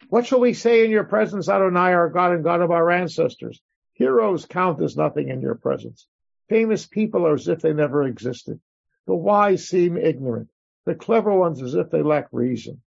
what 0.09 0.27
shall 0.27 0.41
we 0.41 0.55
say 0.55 0.85
in 0.85 0.91
your 0.91 1.05
presence, 1.05 1.49
Adonai, 1.49 1.93
our 1.93 2.11
God 2.11 2.33
and 2.33 2.45
God 2.45 2.61
of 2.61 2.71
our 2.71 2.91
ancestors? 2.91 3.61
Heroes 3.97 4.45
count 4.45 4.83
as 4.83 4.97
nothing 4.97 5.29
in 5.29 5.41
your 5.41 5.55
presence. 5.55 6.07
Famous 6.51 6.87
people 6.87 7.27
are 7.27 7.35
as 7.35 7.49
if 7.49 7.61
they 7.61 7.73
never 7.73 8.05
existed. 8.05 8.61
The 9.07 9.15
wise 9.15 9.67
seem 9.67 9.97
ignorant. 9.97 10.49
The 10.85 10.95
clever 10.95 11.33
ones 11.33 11.63
as 11.63 11.75
if 11.75 11.91
they 11.91 12.03
lack 12.03 12.29
reason. 12.31 12.83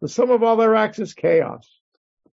The 0.00 0.08
sum 0.08 0.30
of 0.30 0.42
all 0.42 0.56
their 0.56 0.74
acts 0.74 0.98
is 0.98 1.12
chaos. 1.12 1.68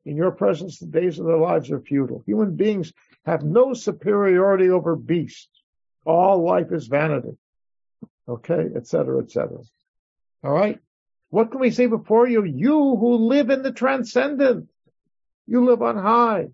In 0.05 0.17
your 0.17 0.33
presence, 0.33 0.79
the 0.79 0.87
days 0.87 1.19
of 1.19 1.27
their 1.27 1.39
lives 1.39 1.71
are 1.71 1.81
futile. 1.81 2.23
Human 2.27 2.57
beings 2.57 2.93
have 3.25 3.45
no 3.45 3.73
superiority 3.73 4.69
over 4.69 4.97
beasts. 4.97 5.63
All 6.05 6.43
life 6.43 6.73
is 6.73 6.89
vanity. 6.89 7.37
Okay, 8.29 8.69
etc., 8.75 9.23
etc. 9.23 9.59
All 10.43 10.53
right. 10.53 10.81
What 11.31 11.51
can 11.51 11.61
we 11.61 11.71
say 11.71 11.87
before 11.87 12.27
you? 12.27 12.45
You 12.45 12.97
who 12.97 13.29
live 13.29 13.51
in 13.51 13.63
the 13.63 13.73
transcendent. 13.73 14.69
You 15.47 15.65
live 15.65 15.83
on 15.83 15.97
high. 15.97 16.49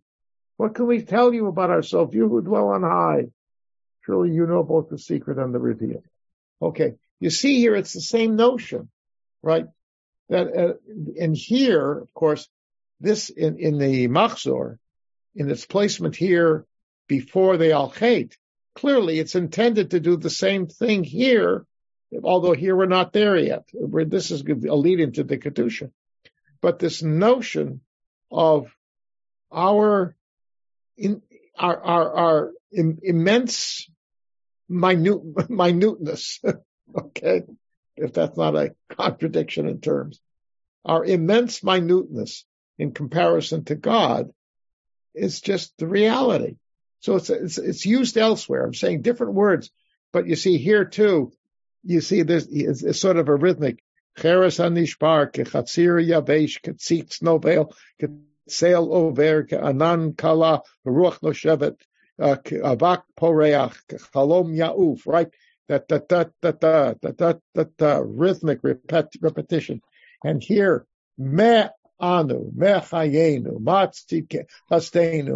What 0.57 0.75
can 0.75 0.87
we 0.87 1.03
tell 1.03 1.33
you 1.33 1.49
about 1.49 1.71
ourselves? 1.71 2.15
You 2.15 2.29
who 2.29 2.43
dwell 2.43 2.69
on 2.69 2.83
high. 2.83 3.27
Surely 4.05 4.35
you 4.35 4.47
know 4.47 4.63
both 4.63 4.89
the 4.89 4.99
secret 4.99 5.39
and 5.39 5.55
the 5.55 5.59
revealed. 5.59 6.05
Okay. 6.61 6.95
You 7.21 7.31
see 7.31 7.59
here, 7.59 7.75
it's 7.75 7.93
the 7.93 8.01
same 8.01 8.37
notion, 8.37 8.91
right? 9.43 9.67
That, 10.29 10.57
uh, 10.57 10.75
and 11.21 11.37
here, 11.37 11.93
of 11.93 12.13
course, 12.13 12.49
this 13.01 13.31
in, 13.31 13.59
in 13.59 13.79
the 13.79 14.09
Machzor, 14.09 14.79
in 15.35 15.51
its 15.51 15.67
placement 15.67 16.17
here 16.17 16.67
before 17.09 17.57
the 17.57 17.73
Al 17.73 17.93
clearly 18.75 19.19
it's 19.19 19.35
intended 19.35 19.91
to 19.91 20.01
do 20.01 20.17
the 20.17 20.31
same 20.31 20.67
thing 20.67 21.05
here, 21.05 21.67
although 22.23 22.53
here 22.53 22.77
we're 22.77 22.87
not 22.87 23.13
there 23.13 23.37
yet. 23.37 23.65
We're, 23.73 24.05
this 24.05 24.31
is 24.31 24.43
a 24.43 24.75
lead 24.75 25.01
into 25.01 25.25
the 25.25 25.39
Kedusha. 25.39 25.91
But 26.61 26.79
this 26.79 27.03
notion 27.03 27.81
of 28.31 28.75
our, 29.53 30.17
in, 30.97 31.23
our, 31.59 31.81
our, 31.81 32.13
our 32.13 32.53
Im, 32.73 32.99
immense 33.03 33.89
minute, 34.69 35.21
minuteness, 35.49 36.41
okay, 36.97 37.43
if 37.97 38.13
that's 38.13 38.37
not 38.37 38.57
a 38.57 38.75
contradiction 38.91 39.69
in 39.69 39.81
terms, 39.81 40.21
our 40.85 41.05
immense 41.05 41.63
minuteness 41.63 42.45
in 42.79 42.93
comparison 42.93 43.65
to 43.65 43.75
God 43.75 44.31
is 45.15 45.41
just 45.41 45.77
the 45.79 45.87
reality. 45.87 46.57
So 47.01 47.17
it's, 47.17 47.31
it's, 47.31 47.59
it's 47.59 47.87
used 47.87 48.17
elsewhere. 48.17 48.65
I'm 48.65 48.75
saying 48.75 49.03
different 49.03 49.35
words, 49.35 49.71
but 50.13 50.27
you 50.27 50.37
see 50.37 50.59
here 50.59 50.85
too, 50.85 51.33
you 51.85 52.01
see 52.01 52.23
this 52.23 52.49
it's, 52.51 52.83
it's 52.83 53.01
sort 53.01 53.19
of 53.19 53.29
a 53.29 53.35
rhythmic. 53.35 53.83
Cheres 54.19 54.59
kechatzir 54.59 56.01
yavesh, 56.01 56.61
k'tzel 58.49 58.93
over, 58.93 59.47
anan 59.53 60.15
kala, 60.15 60.63
ruach 60.87 61.21
noshevet, 61.21 61.77
uh, 62.19 62.37
avak 62.37 63.03
poreach, 63.19 63.77
chalom 64.13 64.55
yauf, 64.55 65.07
right? 65.07 65.29
That, 65.69 65.89
that, 65.89 66.09
that, 66.11 66.31
that, 66.43 66.65
uh, 66.65 66.95
that, 67.01 67.19
that, 67.19 67.19
that, 67.19 67.41
that, 67.55 67.79
that, 67.79 68.03
rhythmic 68.05 68.61
repetition. 68.63 69.81
And 70.23 70.43
here, 70.43 70.87
me 71.17 71.65
anu, 71.99 72.51
mechayenu, 72.53 73.61
matzikenu, 73.61 74.47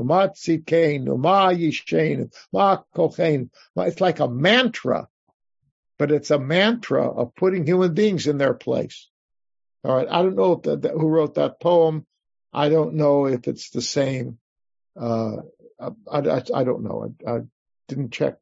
matzikenu, 0.05 1.19
ma 1.19 1.51
yishenu, 1.51 2.33
ma 2.53 2.83
kochenu. 2.95 3.49
It's 3.77 4.01
like 4.01 4.21
a 4.21 4.29
mantra, 4.29 5.09
but 5.99 6.13
it's 6.13 6.31
a 6.31 6.39
mantra 6.39 7.09
of 7.09 7.35
putting 7.35 7.67
human 7.67 7.95
beings 7.95 8.27
in 8.27 8.39
their 8.39 8.55
place. 8.55 9.09
All 9.85 9.97
right. 9.97 10.09
I 10.11 10.23
don't 10.23 10.37
know 10.37 10.57
the, 10.57 10.77
the, 10.77 10.89
who 10.91 11.09
wrote 11.09 11.35
that 11.35 11.61
poem. 11.61 12.07
I 12.53 12.69
don't 12.69 12.95
know 12.95 13.27
if 13.27 13.47
it's 13.47 13.71
the 13.71 13.83
same. 13.83 14.39
Uh, 14.99 15.39
I, 15.81 15.89
I, 16.11 16.43
I, 16.55 16.65
don't 16.65 16.83
know. 16.83 17.15
I, 17.27 17.31
I 17.31 17.41
didn't 17.89 18.13
check 18.13 18.37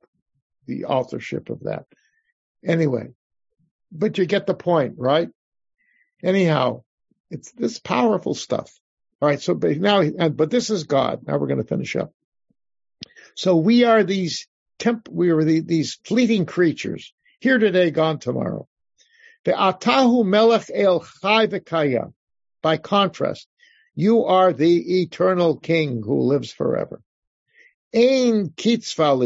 the 0.66 0.86
authorship 0.86 1.50
of 1.50 1.60
that. 1.60 1.86
Anyway, 2.64 3.08
but 3.92 4.18
you 4.18 4.26
get 4.26 4.46
the 4.46 4.54
point, 4.54 4.94
right? 4.96 5.28
Anyhow, 6.22 6.82
it's 7.30 7.52
this 7.52 7.78
powerful 7.78 8.34
stuff. 8.34 8.72
All 9.20 9.28
right. 9.28 9.40
So 9.40 9.54
but 9.54 9.76
now, 9.78 10.28
but 10.28 10.50
this 10.50 10.70
is 10.70 10.84
God. 10.84 11.20
Now 11.26 11.38
we're 11.38 11.46
going 11.46 11.62
to 11.62 11.68
finish 11.68 11.96
up. 11.96 12.12
So 13.34 13.56
we 13.56 13.84
are 13.84 14.02
these 14.02 14.48
temp, 14.78 15.08
we 15.10 15.30
are 15.30 15.44
the, 15.44 15.60
these 15.60 15.98
fleeting 16.04 16.46
creatures 16.46 17.12
here 17.40 17.58
today, 17.58 17.90
gone 17.90 18.18
tomorrow. 18.18 18.66
The 19.44 19.52
atahu 19.52 20.24
melech 20.24 20.70
el 20.74 21.06
chai. 21.22 21.46
By 22.62 22.78
contrast, 22.78 23.46
you 23.96 24.26
are 24.26 24.52
the 24.52 25.00
eternal 25.00 25.56
king 25.56 26.02
who 26.04 26.20
lives 26.20 26.52
forever. 26.52 27.00
Ein 27.94 28.50
kitzva. 28.50 29.16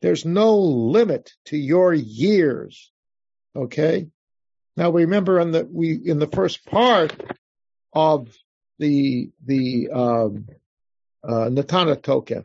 There's 0.00 0.24
no 0.24 0.58
limit 0.58 1.32
to 1.46 1.56
your 1.56 1.92
years. 1.92 2.92
Okay? 3.56 4.06
Now 4.76 4.90
remember 4.90 5.40
in 5.40 5.50
the 5.50 5.68
we 5.68 5.94
in 6.04 6.20
the 6.20 6.28
first 6.28 6.64
part 6.66 7.12
of 7.92 8.32
the 8.78 9.30
the 9.44 9.90
um, 9.90 10.48
uh, 11.24 11.48
Netaneh 11.48 11.96
Tokef, 11.96 12.44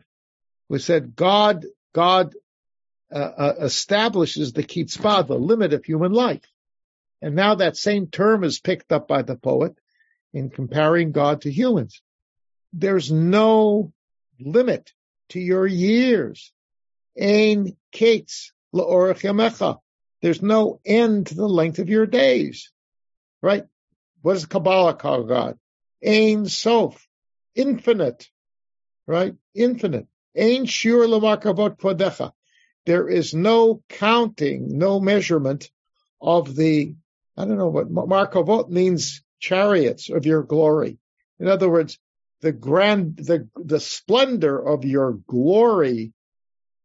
we 0.68 0.80
said 0.80 1.14
God 1.14 1.66
God 1.92 2.34
uh, 3.12 3.18
uh, 3.18 3.54
establishes 3.60 4.52
the 4.52 4.62
kitzvah, 4.62 5.26
the 5.28 5.38
limit 5.38 5.74
of 5.74 5.84
human 5.84 6.12
life, 6.12 6.48
and 7.20 7.36
now 7.36 7.56
that 7.56 7.76
same 7.76 8.06
term 8.06 8.42
is 8.42 8.58
picked 8.58 8.90
up 8.90 9.06
by 9.06 9.20
the 9.20 9.36
poet 9.36 9.76
in 10.32 10.50
comparing 10.50 11.12
God 11.12 11.42
to 11.42 11.50
humans. 11.50 12.02
There's 12.72 13.12
no 13.12 13.92
limit 14.40 14.92
to 15.30 15.40
your 15.40 15.66
years. 15.66 16.52
Ein 17.20 17.76
kates 17.90 18.52
la'orach 18.74 19.20
yamecha. 19.20 19.78
There's 20.22 20.42
no 20.42 20.80
end 20.84 21.26
to 21.28 21.34
the 21.34 21.48
length 21.48 21.78
of 21.78 21.88
your 21.88 22.06
days, 22.06 22.70
right? 23.42 23.64
What 24.22 24.34
does 24.34 24.46
Kabbalah 24.46 24.94
call 24.94 25.24
God? 25.24 25.58
Ein 26.04 26.46
Sof, 26.46 27.06
infinite, 27.54 28.28
right? 29.06 29.34
Infinite. 29.54 30.06
Ein 30.36 30.66
Shur 30.66 31.06
Lamakavot 31.06 31.76
Kvodecha. 31.76 32.32
There 32.86 33.08
is 33.08 33.34
no 33.34 33.82
counting, 33.88 34.78
no 34.78 34.98
measurement 35.00 35.70
of 36.20 36.54
the, 36.54 36.94
I 37.36 37.44
don't 37.44 37.58
know 37.58 37.68
what 37.68 37.92
Markavot 37.92 38.68
means 38.70 39.22
chariots 39.42 40.08
of 40.08 40.24
your 40.24 40.42
glory. 40.42 40.98
In 41.38 41.48
other 41.48 41.68
words, 41.68 41.98
the 42.40 42.52
grand, 42.52 43.16
the, 43.16 43.48
the 43.56 43.80
splendor 43.80 44.58
of 44.58 44.84
your 44.84 45.12
glory, 45.12 46.12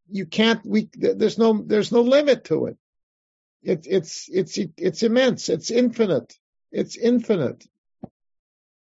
you 0.09 0.25
can't, 0.25 0.65
we, 0.65 0.89
there's 0.93 1.37
no, 1.37 1.63
there's 1.65 1.91
no 1.91 2.01
limit 2.01 2.45
to 2.45 2.65
it. 2.65 2.77
It, 3.63 3.87
it's, 3.87 4.29
it's, 4.31 4.57
it's 4.77 5.03
immense. 5.03 5.49
It's 5.49 5.71
infinite. 5.71 6.33
It's 6.71 6.97
infinite. 6.97 7.65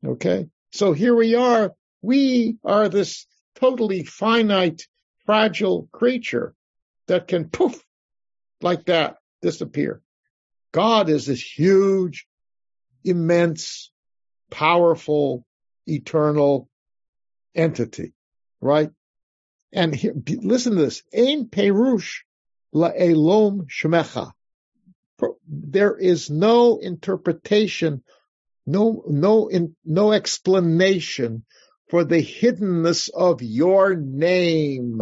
Okay. 0.05 0.47
So 0.71 0.93
here 0.93 1.15
we 1.15 1.36
are. 1.36 1.74
We 2.01 2.57
are 2.63 2.89
this 2.89 3.26
totally 3.55 4.03
finite, 4.03 4.88
fragile 5.26 5.88
creature 5.91 6.53
that 7.07 7.28
can 7.28 7.49
poof 7.49 7.84
like 8.61 8.86
that 8.86 9.17
disappear. 9.41 10.01
God 10.71 11.09
is 11.09 11.28
this 11.28 11.41
huge, 11.41 12.26
immense, 13.04 13.91
powerful, 14.49 15.45
eternal 15.88 16.70
entity, 17.56 18.14
right? 18.62 18.91
And 19.72 19.93
here, 19.93 20.14
listen 20.41 20.76
to 20.76 20.82
this. 20.84 21.04
Ein 21.16 21.47
perush 21.47 22.20
la'elom 22.74 23.68
shemecha. 23.70 24.32
There 25.47 25.97
is 25.97 26.30
no 26.30 26.78
interpretation, 26.78 28.04
no, 28.66 29.04
no, 29.08 29.47
in, 29.47 29.76
no 29.86 30.12
explanation 30.12 31.45
for 31.89 32.04
the 32.04 32.22
hiddenness 32.22 33.10
of 33.10 33.41
your 33.41 33.95
name. 33.95 35.01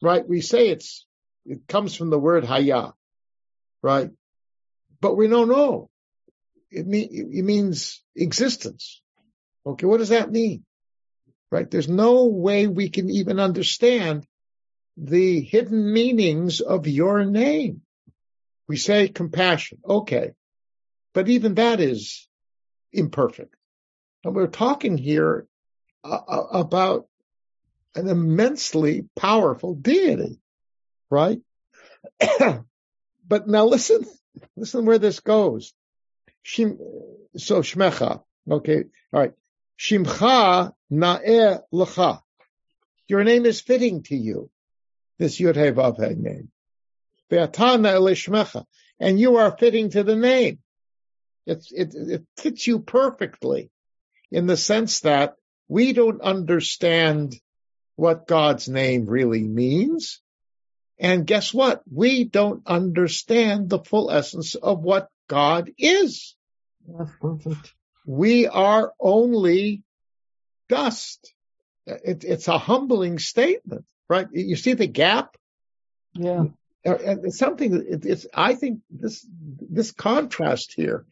Right? 0.00 0.26
We 0.28 0.40
say 0.40 0.68
it's, 0.68 1.06
it 1.46 1.66
comes 1.68 1.94
from 1.94 2.10
the 2.10 2.18
word 2.18 2.44
haya, 2.44 2.92
right? 3.82 4.10
But 5.00 5.16
we 5.16 5.28
don't 5.28 5.48
know. 5.48 5.90
It, 6.72 6.86
mean, 6.86 7.08
it 7.12 7.44
means 7.44 8.02
existence. 8.16 9.02
Okay, 9.66 9.86
what 9.86 9.98
does 9.98 10.08
that 10.08 10.32
mean? 10.32 10.64
Right? 11.50 11.70
There's 11.70 11.88
no 11.88 12.26
way 12.26 12.66
we 12.66 12.88
can 12.88 13.10
even 13.10 13.38
understand 13.38 14.26
the 14.96 15.40
hidden 15.40 15.92
meanings 15.92 16.60
of 16.60 16.86
your 16.86 17.24
name. 17.24 17.82
We 18.68 18.76
say 18.76 19.08
compassion. 19.08 19.78
Okay. 19.86 20.32
But 21.12 21.28
even 21.28 21.54
that 21.54 21.80
is 21.80 22.26
imperfect. 22.92 23.54
And 24.24 24.34
we're 24.34 24.46
talking 24.46 24.96
here 24.96 25.46
uh, 26.04 26.20
uh 26.26 26.46
about 26.52 27.06
an 27.94 28.08
immensely 28.08 29.08
powerful 29.14 29.74
deity, 29.74 30.40
right? 31.10 31.38
but 33.28 33.46
now 33.46 33.66
listen, 33.66 34.06
listen 34.56 34.86
where 34.86 34.98
this 34.98 35.20
goes. 35.20 35.74
Shim, 36.44 36.78
so 37.36 37.60
Shmecha, 37.60 38.22
okay, 38.50 38.84
all 39.12 39.20
right. 39.20 39.32
Shimcha 39.78 40.72
na'eh 40.90 41.60
lecha. 41.72 42.20
Your 43.08 43.24
name 43.24 43.46
is 43.46 43.60
fitting 43.60 44.02
to 44.04 44.16
you. 44.16 44.50
This 45.18 45.40
Yud 45.40 45.54
Hey 45.54 45.72
Vav 45.72 45.98
Hey 45.98 46.14
name. 46.14 46.50
Elishmecha. 47.30 48.64
And 49.00 49.18
you 49.18 49.36
are 49.36 49.56
fitting 49.56 49.90
to 49.90 50.02
the 50.02 50.16
name. 50.16 50.58
It, 51.46 51.66
it, 51.70 51.94
it 51.94 52.24
fits 52.36 52.66
you 52.66 52.80
perfectly 52.80 53.70
in 54.30 54.46
the 54.46 54.56
sense 54.56 55.00
that 55.00 55.34
we 55.68 55.92
don't 55.92 56.20
understand 56.20 57.34
what 57.96 58.26
God's 58.26 58.68
name 58.68 59.06
really 59.06 59.42
means. 59.42 60.20
And 60.98 61.26
guess 61.26 61.52
what? 61.52 61.82
We 61.90 62.24
don't 62.24 62.66
understand 62.66 63.68
the 63.68 63.80
full 63.80 64.10
essence 64.10 64.54
of 64.54 64.80
what 64.80 65.08
God 65.32 65.70
is. 65.78 66.36
That's 66.86 67.10
perfect. 67.18 67.72
We 68.04 68.48
are 68.48 68.92
only 69.00 69.82
dust. 70.68 71.32
It, 71.86 72.22
it's 72.24 72.48
a 72.48 72.58
humbling 72.58 73.18
statement, 73.18 73.86
right? 74.10 74.26
You 74.30 74.56
see 74.56 74.74
the 74.74 74.86
gap? 74.86 75.38
Yeah. 76.12 76.44
And 76.84 77.24
it's 77.24 77.38
something 77.38 77.82
it's, 78.02 78.26
I 78.34 78.56
think 78.56 78.80
this, 78.90 79.26
this 79.58 79.92
contrast 79.92 80.74
here 80.74 81.06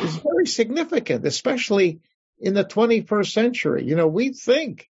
is 0.00 0.16
very 0.16 0.46
significant, 0.46 1.26
especially 1.26 2.00
in 2.40 2.54
the 2.54 2.64
21st 2.64 3.32
century. 3.32 3.84
You 3.84 3.96
know, 3.96 4.06
we 4.06 4.32
think, 4.32 4.88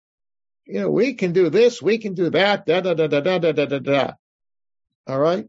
you 0.67 0.81
know, 0.81 0.91
we 0.91 1.15
can 1.15 1.33
do 1.33 1.51
this, 1.51 1.83
we 1.83 1.99
can 1.99 2.15
do 2.15 2.31
that, 2.31 2.65
da, 2.65 2.81
da, 2.81 2.95
da, 2.95 3.09
da, 3.09 3.21
da, 3.21 3.39
da, 3.39 3.53
da, 3.53 3.67
da, 3.67 3.79
da. 3.81 4.13
All 5.09 5.19
right. 5.19 5.49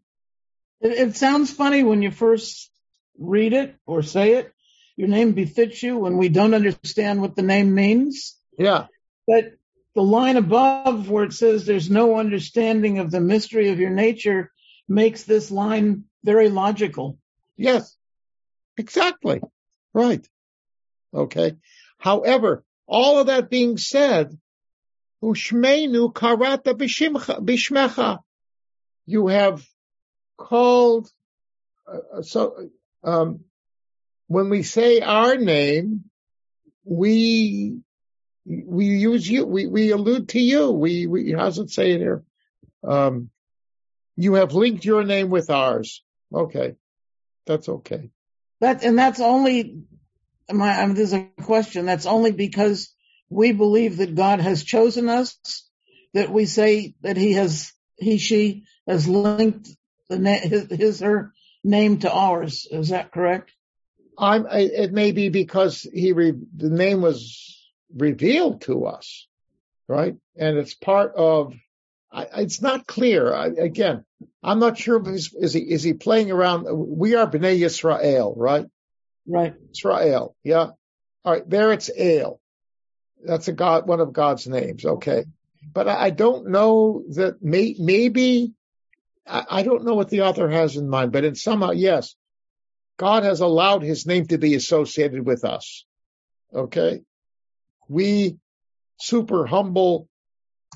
It, 0.82 0.94
it 0.94 1.16
sounds 1.16 1.52
funny 1.52 1.84
when 1.84 2.02
you 2.02 2.10
first 2.10 2.72
read 3.20 3.54
it 3.54 3.76
or 3.86 4.02
say 4.02 4.34
it. 4.36 4.52
Your 4.96 5.08
name 5.08 5.34
befits 5.34 5.82
you 5.84 5.98
when 5.98 6.18
we 6.18 6.30
don't 6.30 6.54
understand 6.54 7.22
what 7.22 7.36
the 7.36 7.42
name 7.42 7.74
means. 7.74 8.38
Yeah. 8.58 8.88
But 9.28 9.54
the 9.96 10.02
line 10.02 10.38
above 10.38 11.10
where 11.10 11.26
it 11.26 11.34
says 11.34 11.66
there's 11.66 11.90
no 11.90 12.18
understanding 12.18 13.00
of 13.00 13.12
the 13.12 13.22
mystery 13.22 13.70
of 13.70 13.80
your 13.80 13.92
nature 13.92 14.52
makes 14.88 15.24
this 15.24 15.52
line 15.52 16.06
very 16.24 16.50
logical. 16.50 17.18
Yes. 17.56 17.96
Exactly. 18.78 19.42
Right. 19.94 20.28
Okay. 21.14 21.54
However, 21.98 22.64
all 22.88 23.20
of 23.20 23.28
that 23.28 23.50
being 23.50 23.78
said, 23.78 24.38
Ushmeinu 25.24 26.14
karata 26.14 26.74
bishmecha. 26.74 28.20
You 29.06 29.28
have 29.28 29.66
called, 30.38 31.10
uh, 31.88 32.22
so, 32.22 32.70
um, 33.04 33.42
when 34.28 34.50
we 34.50 34.64
say 34.64 35.00
our 35.00 35.36
name, 35.36 36.06
we, 36.84 37.80
we 38.46 38.86
use 38.86 39.28
you, 39.28 39.46
we, 39.46 39.68
we 39.68 39.92
allude 39.92 40.30
to 40.30 40.40
you. 40.40 40.72
We, 40.72 41.08
we, 41.08 41.32
how's 41.32 41.60
it 41.60 41.70
say 41.70 41.92
it 41.92 42.00
here? 42.00 42.24
Um, 42.84 43.30
you 44.16 44.36
have 44.36 44.54
linked 44.54 44.86
your 44.86 45.04
name 45.04 45.30
with 45.30 45.50
ours. 45.50 46.04
Okay. 46.34 46.76
That's 47.46 47.70
okay. 47.70 48.12
That, 48.62 48.84
and 48.84 48.98
that's 48.98 49.20
only, 49.20 49.84
my, 50.52 50.70
I 50.70 50.86
mean, 50.86 50.96
there's 50.96 51.14
a 51.14 51.30
question. 51.42 51.86
That's 51.86 52.06
only 52.06 52.32
because 52.32 52.94
we 53.30 53.52
believe 53.52 53.98
that 53.98 54.16
God 54.16 54.40
has 54.40 54.64
chosen 54.64 55.10
us, 55.10 55.38
that 56.14 56.30
we 56.30 56.46
say 56.46 56.96
that 57.02 57.18
he 57.18 57.34
has, 57.34 57.72
he, 57.98 58.18
she 58.18 58.66
has 58.88 59.08
linked 59.08 59.70
the, 60.10 60.18
his, 60.18 60.68
his, 60.70 61.00
her 61.00 61.34
name 61.64 62.00
to 62.00 62.12
ours. 62.12 62.68
Is 62.70 62.90
that 62.90 63.12
correct? 63.12 63.52
I'm, 64.18 64.46
it 64.50 64.92
may 64.92 65.12
be 65.12 65.30
because 65.30 65.82
he 65.82 66.12
re, 66.12 66.34
the 66.56 66.70
name 66.70 67.02
was 67.02 67.58
revealed 67.96 68.62
to 68.62 68.86
us, 68.86 69.28
right? 69.88 70.16
And 70.38 70.58
it's 70.58 70.74
part 70.74 71.14
of. 71.16 71.54
I, 72.12 72.28
it's 72.38 72.62
not 72.62 72.88
clear. 72.88 73.34
I, 73.34 73.48
again, 73.48 74.04
I'm 74.42 74.60
not 74.60 74.80
sure 74.80 75.00
if 75.00 75.06
he's, 75.06 75.34
is 75.34 75.54
he 75.54 75.62
is 75.62 75.84
he 75.84 75.94
playing 75.94 76.32
around. 76.32 76.66
We 76.68 77.16
are 77.16 77.30
Bnei 77.30 77.60
Yisrael, 77.60 78.34
right? 78.36 78.66
Right. 79.28 79.54
Israel. 79.72 80.36
Yeah. 80.44 80.72
All 81.24 81.34
right. 81.34 81.48
There 81.48 81.72
it's 81.72 81.92
Ale. 81.96 82.42
That's 83.24 83.48
a 83.48 83.54
God, 83.54 83.88
one 83.88 84.00
of 84.00 84.12
God's 84.12 84.48
names. 84.48 84.86
Okay. 84.86 85.26
But 85.72 85.88
I, 85.88 86.06
I 86.06 86.10
don't 86.10 86.50
know 86.50 87.04
that 87.10 87.44
may, 87.44 87.76
maybe 87.78 88.54
I, 89.30 89.64
don't 89.64 89.86
know 89.86 89.94
what 89.94 90.10
the 90.10 90.22
author 90.22 90.50
has 90.50 90.76
in 90.76 90.90
mind, 90.90 91.12
but 91.12 91.24
in 91.24 91.36
somehow, 91.36 91.70
uh, 91.70 91.74
yes, 91.74 92.16
God 92.98 93.24
has 93.24 93.40
allowed 93.40 93.84
his 93.84 94.06
name 94.06 94.26
to 94.28 94.38
be 94.38 94.56
associated 94.56 95.26
with 95.26 95.46
us. 95.46 95.86
Okay. 96.54 97.02
We 97.88 98.38
super 99.00 99.46
humble, 99.46 100.08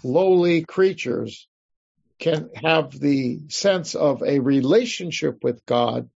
lowly 0.03 0.63
creatures 0.63 1.47
can 2.19 2.49
have 2.55 2.97
the 2.97 3.41
sense 3.49 3.95
of 3.95 4.21
a 4.23 4.39
relationship 4.39 5.43
with 5.43 5.65
God, 5.65 6.09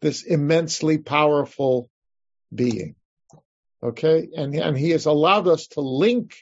this 0.00 0.22
immensely 0.22 0.98
powerful 0.98 1.90
being. 2.54 2.94
Okay. 3.82 4.28
And, 4.36 4.54
and 4.54 4.76
he 4.76 4.90
has 4.90 5.06
allowed 5.06 5.48
us 5.48 5.66
to 5.68 5.80
link 5.80 6.36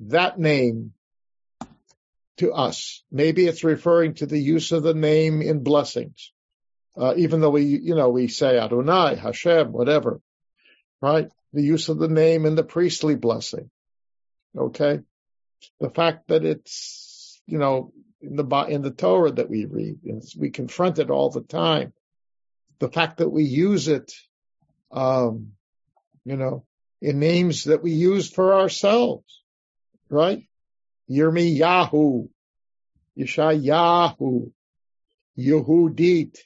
that 0.00 0.38
name 0.38 0.94
to 2.40 2.52
us. 2.52 3.02
Maybe 3.10 3.46
it's 3.46 3.64
referring 3.64 4.14
to 4.14 4.26
the 4.26 4.38
use 4.38 4.72
of 4.72 4.82
the 4.82 4.94
name 4.94 5.40
in 5.40 5.62
blessings 5.62 6.32
uh, 6.96 7.14
even 7.16 7.40
though 7.40 7.50
we, 7.50 7.64
you 7.64 7.94
know, 7.94 8.08
we 8.08 8.28
say 8.28 8.58
Adonai, 8.58 9.16
Hashem, 9.16 9.72
whatever, 9.72 10.20
right? 11.00 11.28
The 11.52 11.62
use 11.62 11.88
of 11.88 11.98
the 11.98 12.08
name 12.08 12.46
in 12.46 12.54
the 12.54 12.64
priestly 12.64 13.16
blessing. 13.16 13.70
Okay. 14.56 15.00
The 15.80 15.90
fact 15.90 16.28
that 16.28 16.44
it's, 16.44 17.40
you 17.46 17.58
know, 17.58 17.92
in 18.20 18.36
the 18.36 18.44
in 18.68 18.82
the 18.82 18.90
Torah 18.90 19.32
that 19.32 19.48
we 19.48 19.64
read. 19.64 20.00
We 20.36 20.50
confront 20.50 20.98
it 20.98 21.10
all 21.10 21.30
the 21.30 21.40
time. 21.40 21.92
The 22.78 22.90
fact 22.90 23.18
that 23.18 23.30
we 23.30 23.44
use 23.44 23.88
it, 23.88 24.12
um, 24.90 25.52
you 26.24 26.36
know, 26.36 26.64
in 27.00 27.18
names 27.18 27.64
that 27.64 27.82
we 27.82 27.92
use 27.92 28.30
for 28.30 28.54
ourselves, 28.60 29.42
right? 30.10 30.42
Yirmiyahu, 31.10 32.28
Yeshayahu, 33.18 34.50
Yehudit, 35.38 36.38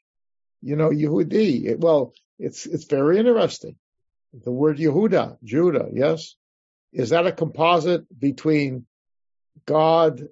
you 0.63 0.77
know, 0.77 0.91
Yehudi. 0.91 1.79
Well, 1.79 2.13
it's, 2.39 2.67
it's 2.67 2.85
very 2.85 3.19
interesting. 3.19 3.77
The 4.33 4.51
word 4.51 4.79
Yehuda, 4.79 5.39
Judah, 5.45 5.89
yes? 5.93 6.35
Is 6.93 7.11
that 7.11 7.27
a 7.27 7.33
composite 7.33 8.07
between 8.19 8.87
God, 9.67 10.23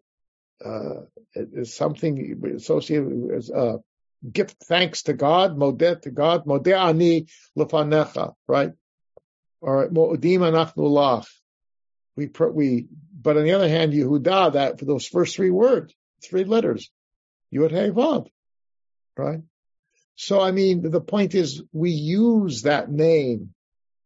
uh, 0.64 1.02
is 1.34 1.74
something 1.74 2.42
associated 2.56 3.08
with, 3.08 3.50
uh, 3.54 3.78
gift 4.30 4.56
thanks 4.64 5.02
to 5.04 5.12
God, 5.12 5.56
modeh 5.56 6.00
to 6.02 6.10
God, 6.10 6.44
modeh 6.44 6.78
ani 6.78 7.26
lefanecha, 7.58 8.34
right? 8.46 8.72
Or 9.60 9.88
mo'odim 9.90 10.40
anachnu 10.40 10.76
lach. 10.76 11.26
We, 12.16 12.30
we, 12.52 12.86
but 13.22 13.36
on 13.36 13.44
the 13.44 13.52
other 13.52 13.68
hand, 13.68 13.92
Yehuda, 13.92 14.54
that 14.54 14.78
for 14.78 14.84
those 14.84 15.06
first 15.06 15.36
three 15.36 15.50
words, 15.50 15.94
three 16.22 16.44
letters, 16.44 16.90
Yud 17.54 17.70
Hey 17.70 17.90
Vav, 17.90 18.28
right? 19.16 19.40
So, 20.16 20.40
I 20.40 20.52
mean, 20.52 20.90
the 20.90 21.00
point 21.00 21.34
is 21.34 21.62
we 21.72 21.90
use 21.90 22.62
that 22.62 22.90
name 22.90 23.54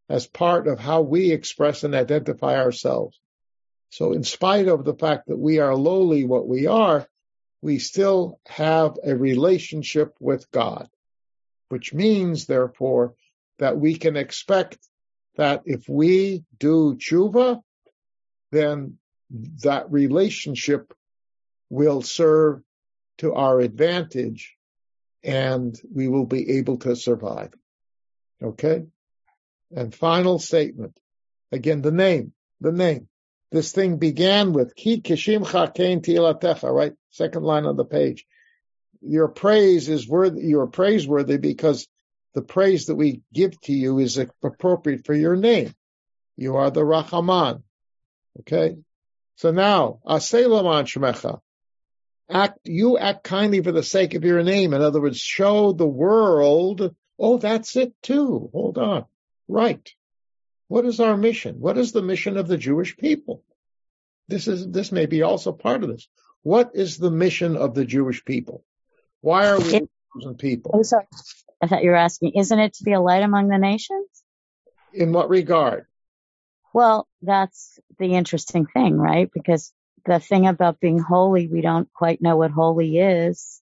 as 0.08 0.26
part 0.26 0.68
of 0.68 0.78
how 0.78 1.02
we 1.02 1.32
express 1.32 1.82
and 1.84 1.94
identify 1.94 2.56
ourselves. 2.56 3.18
So 3.90 4.12
in 4.12 4.24
spite 4.24 4.68
of 4.68 4.84
the 4.84 4.94
fact 4.94 5.28
that 5.28 5.38
we 5.38 5.58
are 5.58 5.74
lowly 5.74 6.24
what 6.24 6.46
we 6.46 6.66
are, 6.66 7.06
we 7.62 7.78
still 7.78 8.38
have 8.46 8.96
a 9.02 9.16
relationship 9.16 10.14
with 10.20 10.50
God, 10.50 10.88
which 11.68 11.92
means 11.92 12.46
therefore 12.46 13.14
that 13.58 13.78
we 13.78 13.96
can 13.96 14.16
expect 14.16 14.78
that 15.36 15.62
if 15.66 15.88
we 15.88 16.44
do 16.58 16.96
tshuva, 16.96 17.60
then 18.52 18.98
that 19.30 19.90
relationship 19.90 20.92
will 21.68 22.02
serve 22.02 22.62
to 23.18 23.34
our 23.34 23.60
advantage 23.60 24.56
and 25.22 25.78
we 25.92 26.08
will 26.08 26.26
be 26.26 26.58
able 26.58 26.78
to 26.78 26.94
survive. 26.94 27.52
Okay? 28.42 28.84
And 29.74 29.94
final 29.94 30.38
statement. 30.38 30.96
Again, 31.50 31.82
the 31.82 31.90
name, 31.90 32.32
the 32.60 32.72
name. 32.72 33.08
This 33.50 33.72
thing 33.72 33.96
began 33.96 34.52
with 34.52 34.74
Ki 34.74 35.00
Kishim 35.00 35.44
Chakein 35.46 36.00
Tilatecha, 36.00 36.70
right? 36.70 36.92
Second 37.10 37.44
line 37.44 37.64
on 37.64 37.76
the 37.76 37.84
page. 37.84 38.26
Your 39.00 39.28
praise 39.28 39.88
is 39.88 40.08
worthy, 40.08 40.42
you're 40.42 40.66
praiseworthy 40.66 41.38
because 41.38 41.86
the 42.34 42.42
praise 42.42 42.86
that 42.86 42.96
we 42.96 43.22
give 43.32 43.58
to 43.62 43.72
you 43.72 43.98
is 43.98 44.18
appropriate 44.18 45.06
for 45.06 45.14
your 45.14 45.36
name. 45.36 45.72
You 46.36 46.56
are 46.56 46.70
the 46.70 46.82
Rachaman. 46.82 47.62
Okay? 48.40 48.76
So 49.36 49.50
now, 49.50 50.00
Aselaman 50.06 50.84
Shmecha 50.84 51.40
act, 52.28 52.60
you 52.64 52.98
act 52.98 53.22
kindly 53.24 53.62
for 53.62 53.72
the 53.72 53.82
sake 53.82 54.14
of 54.14 54.24
your 54.24 54.42
name. 54.42 54.74
In 54.74 54.82
other 54.82 55.00
words, 55.00 55.18
show 55.18 55.72
the 55.72 55.86
world, 55.86 56.94
oh, 57.18 57.38
that's 57.38 57.76
it 57.76 57.94
too. 58.02 58.50
Hold 58.52 58.78
on. 58.78 59.04
Right. 59.46 59.88
What 60.68 60.84
is 60.84 60.98
our 61.00 61.16
mission? 61.16 61.60
What 61.60 61.78
is 61.78 61.92
the 61.92 62.02
mission 62.02 62.36
of 62.36 62.48
the 62.48 62.58
Jewish 62.58 62.96
people? 62.96 63.44
This 64.28 64.48
is, 64.48 64.68
this 64.68 64.90
may 64.90 65.06
be 65.06 65.22
also 65.22 65.52
part 65.52 65.84
of 65.84 65.90
this. 65.90 66.08
What 66.42 66.72
is 66.74 66.98
the 66.98 67.10
mission 67.10 67.56
of 67.56 67.74
the 67.74 67.84
Jewish 67.84 68.24
people? 68.24 68.64
Why 69.20 69.48
are 69.48 69.58
we 69.58 69.86
chosen 70.14 70.36
people? 70.36 70.72
I'm 70.74 70.84
sorry. 70.84 71.06
I 71.62 71.68
thought 71.68 71.84
you 71.84 71.90
were 71.90 71.96
asking, 71.96 72.32
isn't 72.34 72.58
it 72.58 72.74
to 72.74 72.84
be 72.84 72.92
a 72.92 73.00
light 73.00 73.22
among 73.22 73.48
the 73.48 73.58
nations? 73.58 74.08
In 74.92 75.12
what 75.12 75.28
regard? 75.28 75.86
Well, 76.76 77.08
that's 77.22 77.78
the 77.98 78.12
interesting 78.12 78.66
thing, 78.66 78.98
right? 78.98 79.30
Because 79.32 79.72
the 80.04 80.20
thing 80.20 80.46
about 80.46 80.78
being 80.78 80.98
holy, 80.98 81.48
we 81.48 81.62
don't 81.62 81.90
quite 81.90 82.20
know 82.20 82.36
what 82.36 82.50
holy 82.50 82.98
is. 82.98 83.62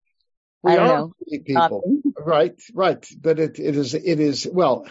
We 0.62 0.74
I 0.74 0.76
don't 0.76 0.88
know. 0.88 1.14
people. 1.44 2.02
Right, 2.24 2.54
right. 2.72 3.04
But 3.20 3.40
it, 3.40 3.58
it 3.58 3.76
is, 3.76 3.96
it 3.96 4.20
is, 4.20 4.48
well, 4.52 4.86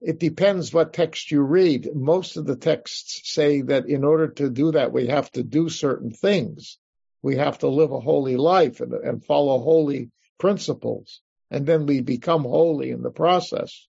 it 0.00 0.18
depends 0.18 0.72
what 0.72 0.94
text 0.94 1.30
you 1.30 1.42
read. 1.42 1.94
Most 1.94 2.38
of 2.38 2.46
the 2.46 2.56
texts 2.56 3.20
say 3.34 3.60
that 3.60 3.86
in 3.86 4.02
order 4.02 4.28
to 4.28 4.48
do 4.48 4.72
that, 4.72 4.90
we 4.90 5.08
have 5.08 5.30
to 5.32 5.42
do 5.42 5.68
certain 5.68 6.10
things. 6.10 6.78
We 7.20 7.36
have 7.36 7.58
to 7.58 7.68
live 7.68 7.92
a 7.92 8.00
holy 8.00 8.38
life 8.38 8.80
and, 8.80 8.94
and 8.94 9.22
follow 9.22 9.58
holy 9.58 10.10
principles. 10.38 11.20
And 11.50 11.66
then 11.66 11.84
we 11.84 12.00
become 12.00 12.44
holy 12.44 12.92
in 12.92 13.02
the 13.02 13.10
process. 13.10 13.87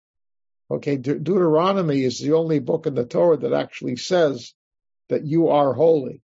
Okay. 0.70 0.96
De- 0.96 1.18
Deuteronomy 1.18 2.02
is 2.02 2.18
the 2.18 2.32
only 2.32 2.58
book 2.58 2.86
in 2.86 2.94
the 2.94 3.04
Torah 3.04 3.36
that 3.38 3.52
actually 3.52 3.96
says 3.96 4.54
that 5.08 5.24
you 5.24 5.48
are 5.48 5.72
holy. 5.72 6.22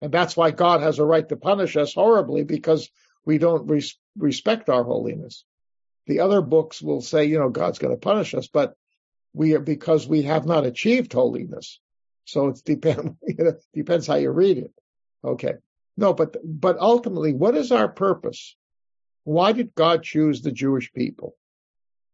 And 0.00 0.12
that's 0.12 0.36
why 0.36 0.50
God 0.50 0.82
has 0.82 0.98
a 0.98 1.04
right 1.04 1.28
to 1.28 1.36
punish 1.36 1.76
us 1.76 1.94
horribly 1.94 2.42
because 2.42 2.90
we 3.24 3.38
don't 3.38 3.68
res- 3.68 3.96
respect 4.18 4.68
our 4.68 4.82
holiness. 4.82 5.44
The 6.06 6.20
other 6.20 6.42
books 6.42 6.82
will 6.82 7.00
say, 7.00 7.26
you 7.26 7.38
know, 7.38 7.50
God's 7.50 7.78
going 7.78 7.94
to 7.94 8.00
punish 8.00 8.34
us, 8.34 8.48
but 8.48 8.74
we 9.32 9.54
are 9.54 9.60
because 9.60 10.06
we 10.06 10.22
have 10.22 10.44
not 10.44 10.66
achieved 10.66 11.12
holiness. 11.12 11.80
So 12.24 12.48
it 12.48 12.60
depends, 12.64 13.16
depends 13.72 14.06
how 14.06 14.16
you 14.16 14.30
read 14.30 14.58
it. 14.58 14.72
Okay. 15.24 15.54
No, 15.96 16.14
but, 16.14 16.36
but 16.42 16.78
ultimately, 16.78 17.32
what 17.32 17.56
is 17.56 17.70
our 17.70 17.88
purpose? 17.88 18.56
Why 19.24 19.52
did 19.52 19.74
God 19.74 20.02
choose 20.02 20.42
the 20.42 20.50
Jewish 20.50 20.92
people? 20.92 21.36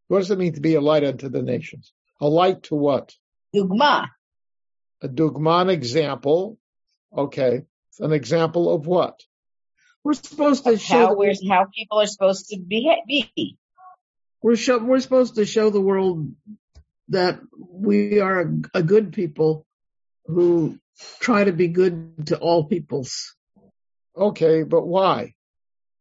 What 0.09 0.19
does 0.19 0.31
it 0.31 0.39
mean 0.39 0.55
to 0.55 0.61
be 0.61 0.75
a 0.75 0.81
light 0.81 1.05
unto 1.05 1.29
the 1.29 1.43
nations? 1.43 1.93
A 2.21 2.27
light 2.27 2.65
to 2.65 2.75
what? 2.75 3.15
Dugma. 3.55 4.09
A 5.03 5.09
dugman 5.09 5.71
example. 5.71 6.59
Okay 7.17 7.65
an 8.01 8.13
example 8.13 8.73
of 8.75 8.87
what? 8.87 9.21
We're 10.05 10.15
supposed 10.15 10.65
to 10.65 10.79
show 10.79 11.09
how 11.09 11.17
we're, 11.17 11.35
how 11.49 11.67
people 11.75 12.01
are 12.01 12.07
supposed 12.07 12.49
to 12.49 12.59
be. 12.59 12.91
be. 13.07 13.57
We're 14.43 14.57
show, 14.57 14.79
we're 14.79 15.01
supposed 15.01 15.35
to 15.35 15.45
show 15.45 15.71
the 15.71 15.81
world 15.81 16.33
that 17.09 17.41
we 17.59 18.21
are 18.21 18.41
a, 18.43 18.79
a 18.79 18.83
good 18.83 19.13
people 19.13 19.67
who 20.27 20.79
try 21.21 21.45
to 21.45 21.53
be 21.53 21.69
good 21.69 22.29
to 22.29 22.39
all 22.39 22.65
peoples. 22.65 23.35
Okay, 24.17 24.63
but 24.63 24.87
why? 24.87 25.35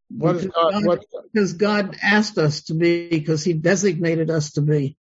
What 0.09 0.33
because, 0.33 0.45
is 0.45 0.51
God, 0.51 0.71
God, 0.71 0.85
what, 0.85 1.05
because 1.33 1.53
God 1.53 1.97
asked 2.01 2.37
us 2.37 2.63
to 2.63 2.73
be, 2.73 3.09
because 3.09 3.43
He 3.43 3.53
designated 3.53 4.29
us 4.29 4.53
to 4.53 4.61
be. 4.61 4.97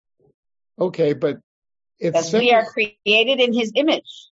okay, 0.79 1.15
but 1.15 1.41
it 1.99 2.17
says, 2.17 2.33
we 2.33 2.53
are 2.53 2.67
created 2.67 3.41
in 3.41 3.53
His 3.53 3.73
image. 3.75 4.29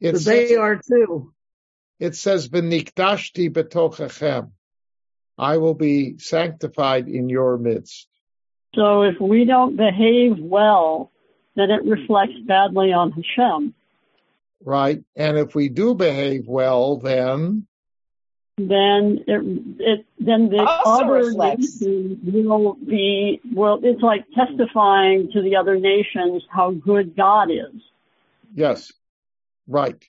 it 0.00 0.14
says, 0.14 0.24
they 0.24 0.56
are 0.56 0.76
too. 0.76 1.32
it 1.98 2.14
says, 2.14 2.48
"V'nikdashti 2.48 3.50
betochachem." 3.50 4.50
I 5.38 5.58
will 5.58 5.74
be 5.74 6.18
sanctified 6.18 7.08
in 7.08 7.28
your 7.28 7.58
midst. 7.58 8.08
So 8.74 9.02
if 9.02 9.20
we 9.20 9.44
don't 9.44 9.76
behave 9.76 10.38
well, 10.38 11.12
then 11.56 11.70
it 11.70 11.84
reflects 11.84 12.38
badly 12.46 12.92
on 12.92 13.12
Hashem. 13.12 13.74
Right? 14.64 15.02
And 15.14 15.38
if 15.38 15.54
we 15.54 15.68
do 15.68 15.94
behave 15.94 16.46
well, 16.46 16.98
then, 16.98 17.66
Then 18.58 19.24
it, 19.26 19.64
it 19.80 20.06
then 20.18 20.48
the 20.48 20.60
oh, 20.60 20.80
Also 20.84 21.04
other 21.04 21.12
reflects. 21.14 21.80
nations 21.82 22.18
will 22.24 22.74
be 22.74 23.40
well. 23.54 23.78
It's 23.82 24.02
like 24.02 24.24
testifying 24.34 25.30
to 25.32 25.42
the 25.42 25.56
other 25.56 25.78
nations 25.78 26.42
how 26.50 26.70
good 26.70 27.16
God 27.16 27.50
is. 27.50 27.82
yes. 28.54 28.92
Right. 29.68 30.02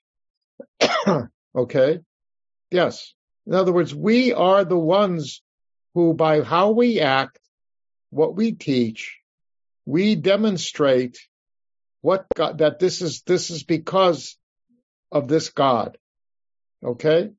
okay. 1.55 1.99
Yes. 2.71 3.13
In 3.47 3.53
other 3.55 3.73
words, 3.73 3.93
we 3.95 4.33
are 4.33 4.63
the 4.63 4.77
ones 4.77 5.41
who 5.93 6.13
by 6.13 6.41
how 6.41 6.71
we 6.71 6.99
act, 6.99 7.39
what 8.11 8.35
we 8.35 8.51
teach, 8.51 9.19
we 9.85 10.15
demonstrate 10.15 11.17
what 12.01 12.27
God, 12.35 12.59
that 12.59 12.77
this 12.79 13.01
is, 13.01 13.23
this 13.23 13.49
is 13.49 13.63
because 13.63 14.37
of 15.11 15.27
this 15.27 15.49
God. 15.49 15.97
Okay. 16.83 17.31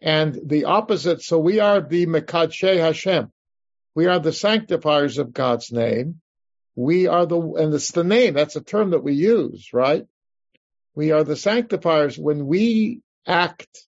And 0.00 0.38
the 0.46 0.64
opposite. 0.64 1.22
So 1.22 1.38
we 1.38 1.60
are 1.60 1.80
the 1.80 2.06
Mekadshe 2.06 2.78
Hashem. 2.78 3.30
We 3.94 4.06
are 4.06 4.18
the 4.18 4.32
sanctifiers 4.32 5.18
of 5.18 5.32
God's 5.32 5.72
name. 5.72 6.20
We 6.74 7.06
are 7.06 7.26
the, 7.26 7.38
and 7.38 7.74
it's 7.74 7.92
the 7.92 8.04
name. 8.04 8.34
That's 8.34 8.56
a 8.56 8.62
term 8.62 8.90
that 8.90 9.02
we 9.02 9.14
use, 9.14 9.72
right? 9.72 10.06
We 10.94 11.10
are 11.10 11.24
the 11.24 11.36
sanctifiers 11.36 12.18
when 12.18 12.46
we 12.46 13.02
act 13.26 13.86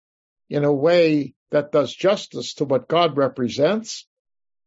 in 0.49 0.65
a 0.65 0.73
way 0.73 1.35
that 1.51 1.73
does 1.73 1.95
justice 1.95 2.55
to 2.55 2.65
what 2.65 2.89
God 2.89 3.17
represents, 3.17 4.07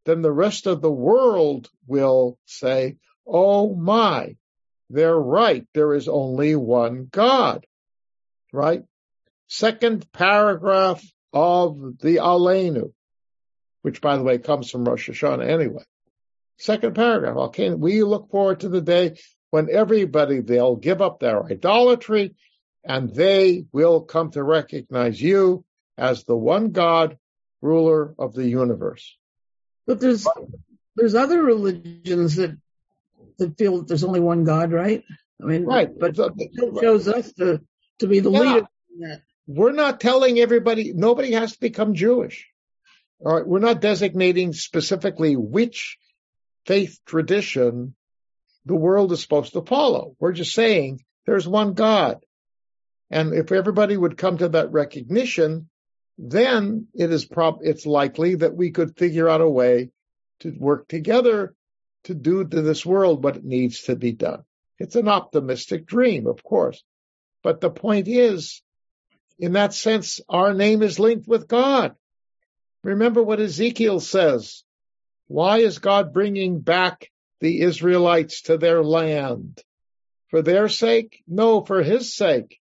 then 0.06 0.22
the 0.22 0.32
rest 0.32 0.68
of 0.68 0.82
the 0.82 0.92
world 0.92 1.70
will 1.88 2.38
say, 2.46 2.98
Oh 3.26 3.74
my, 3.74 4.36
they're 4.90 5.18
right. 5.18 5.66
There 5.74 5.94
is 5.94 6.08
only 6.08 6.56
one 6.56 7.08
God, 7.10 7.66
right? 8.52 8.84
Second 9.48 10.12
paragraph 10.12 11.04
of 11.34 11.98
the 12.00 12.18
Aleinu, 12.18 12.94
which 13.82 14.02
by 14.02 14.18
the 14.18 14.24
way 14.24 14.38
comes 14.38 14.70
from 14.70 14.86
Rosh 14.86 15.10
Hashanah 15.10 15.48
anyway. 15.48 15.84
Second 16.58 16.96
paragraph, 16.96 17.36
okay, 17.36 17.74
we 17.74 18.04
look 18.04 18.30
forward 18.30 18.62
to 18.62 18.70
the 18.70 18.82
day 18.82 19.18
when 19.50 19.70
everybody, 19.70 20.40
they'll 20.40 20.76
give 20.76 21.02
up 21.02 21.20
their 21.20 21.44
idolatry 21.46 22.36
and 22.84 23.14
they 23.14 23.66
will 23.72 24.02
come 24.02 24.32
to 24.32 24.44
recognize 24.44 25.22
you 25.22 25.66
as 25.98 26.24
the 26.24 26.36
one 26.36 26.72
God, 26.72 27.18
ruler 27.62 28.14
of 28.20 28.34
the 28.34 28.48
universe. 28.48 29.16
But 29.88 30.00
there's, 30.00 30.28
there's 30.96 31.16
other 31.16 31.42
religions 31.42 32.36
that, 32.36 32.58
that 33.38 33.58
feel 33.58 33.80
that 33.80 33.88
there's 33.88 34.04
only 34.04 34.20
one 34.20 34.44
God, 34.44 34.72
right? 34.72 35.04
I 35.42 35.46
mean, 35.46 35.66
right. 35.66 35.90
But 35.98 36.18
it 36.18 36.80
shows 36.82 37.08
us 37.08 37.34
to, 37.34 37.62
to 38.00 38.08
be 38.08 38.20
the 38.20 38.32
yeah. 38.32 38.40
leader 38.40 38.68
in 38.94 39.10
that. 39.10 39.22
We're 39.48 39.74
not 39.74 40.00
telling 40.00 40.40
everybody, 40.40 40.94
nobody 40.94 41.34
has 41.34 41.54
to 41.54 41.60
become 41.60 41.94
Jewish. 41.94 42.48
All 43.26 43.36
right. 43.36 43.48
We're 43.48 43.60
not 43.60 43.82
designating 43.82 44.54
specifically 44.54 45.36
which 45.36 45.98
faith 46.66 47.00
tradition 47.06 47.96
the 48.66 48.76
world 48.76 49.12
is 49.12 49.22
supposed 49.22 49.54
to 49.54 49.62
follow. 49.62 50.16
We're 50.20 50.32
just 50.32 50.54
saying 50.54 51.04
there's 51.26 51.48
one 51.48 51.74
God. 51.74 52.26
And 53.10 53.34
if 53.34 53.52
everybody 53.52 53.96
would 53.98 54.18
come 54.18 54.38
to 54.38 54.50
that 54.50 54.72
recognition, 54.72 55.70
then 56.18 56.88
it 56.94 57.12
is 57.12 57.26
prob 57.26 57.60
it's 57.62 57.86
likely 57.86 58.36
that 58.36 58.56
we 58.56 58.72
could 58.72 58.98
figure 58.98 59.28
out 59.28 59.42
a 59.42 59.50
way 59.50 59.92
to 60.40 60.52
work 60.58 60.88
together 60.88 61.54
to 62.06 62.14
do 62.14 62.46
to 62.46 62.62
this 62.62 62.86
world 62.86 63.24
what 63.24 63.38
it 63.38 63.46
needs 63.46 63.84
to 63.84 63.96
be 63.96 64.12
done. 64.12 64.44
It's 64.80 64.96
an 64.96 65.08
optimistic 65.08 65.86
dream, 65.86 66.28
of 66.28 66.44
course. 66.44 66.84
But 67.44 67.62
the 67.62 67.70
point 67.70 68.08
is, 68.08 68.62
in 69.40 69.54
that 69.54 69.74
sense, 69.74 70.22
our 70.30 70.54
name 70.54 70.82
is 70.82 71.00
linked 71.00 71.28
with 71.28 71.48
God. 71.48 71.96
Remember 72.84 73.24
what 73.24 73.40
Ezekiel 73.40 74.00
says. 74.00 74.64
Why 75.28 75.60
is 75.60 75.80
God 75.80 76.14
bringing 76.14 76.60
back 76.60 77.10
the 77.40 77.62
Israelites 77.62 78.44
to 78.44 78.58
their 78.58 78.84
land? 78.84 79.62
For 80.30 80.42
their 80.42 80.68
sake? 80.70 81.24
No, 81.28 81.64
for 81.64 81.82
his 81.82 82.14
sake. 82.14 82.60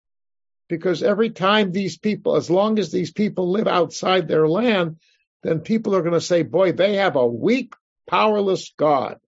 Because 0.68 1.02
every 1.02 1.30
time 1.30 1.70
these 1.70 1.98
people, 1.98 2.36
as 2.36 2.50
long 2.50 2.78
as 2.78 2.90
these 2.90 3.12
people 3.12 3.50
live 3.50 3.68
outside 3.68 4.26
their 4.26 4.48
land, 4.48 4.96
then 5.42 5.60
people 5.60 5.94
are 5.94 6.02
going 6.02 6.14
to 6.14 6.20
say, 6.20 6.42
boy, 6.42 6.72
they 6.72 6.96
have 6.96 7.16
a 7.16 7.26
weak, 7.26 7.74
powerless 8.08 8.72
God. 8.76 9.18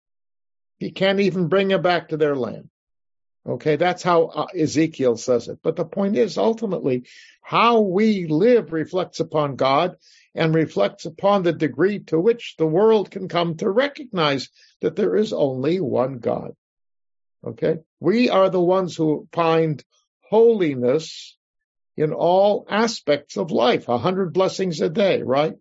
He 0.78 0.90
can't 0.90 1.20
even 1.20 1.48
bring 1.48 1.69
them 1.69 1.82
back 1.82 2.09
to 2.09 2.16
their 2.16 2.35
land. 2.35 2.70
Okay, 3.49 3.77
that's 3.77 4.03
how 4.03 4.25
uh, 4.25 4.47
Ezekiel 4.55 5.16
says 5.16 5.49
it. 5.49 5.61
But 5.62 5.77
the 5.77 5.87
point 5.87 6.16
is, 6.16 6.37
ultimately, 6.37 7.05
how 7.41 7.81
we 7.81 8.27
live 8.27 8.73
reflects 8.73 9.20
upon 9.20 9.57
God 9.57 9.97
and 10.35 10.55
reflects 10.55 11.07
upon 11.07 11.43
the 11.43 11.55
degree 11.55 12.01
to 12.01 12.20
which 12.20 12.57
the 12.59 12.66
world 12.66 13.11
can 13.11 13.27
come 13.29 13.57
to 13.57 13.70
recognize 13.70 14.51
that 14.83 14.97
there 14.97 15.16
is 15.16 15.33
only 15.33 15.81
one 15.81 16.19
God. 16.19 16.55
Okay? 17.43 17.79
We 18.01 18.29
are 18.29 18.51
the 18.51 18.61
ones 18.61 18.95
who 18.95 19.29
find 19.33 19.83
holiness 20.29 21.37
in 21.97 22.12
all 22.12 22.66
aspects 22.69 23.39
of 23.39 23.51
life, 23.51 23.89
a 23.89 23.97
hundred 23.97 24.35
blessings 24.35 24.83
a 24.83 24.91
day, 24.91 25.23
right? 25.23 25.55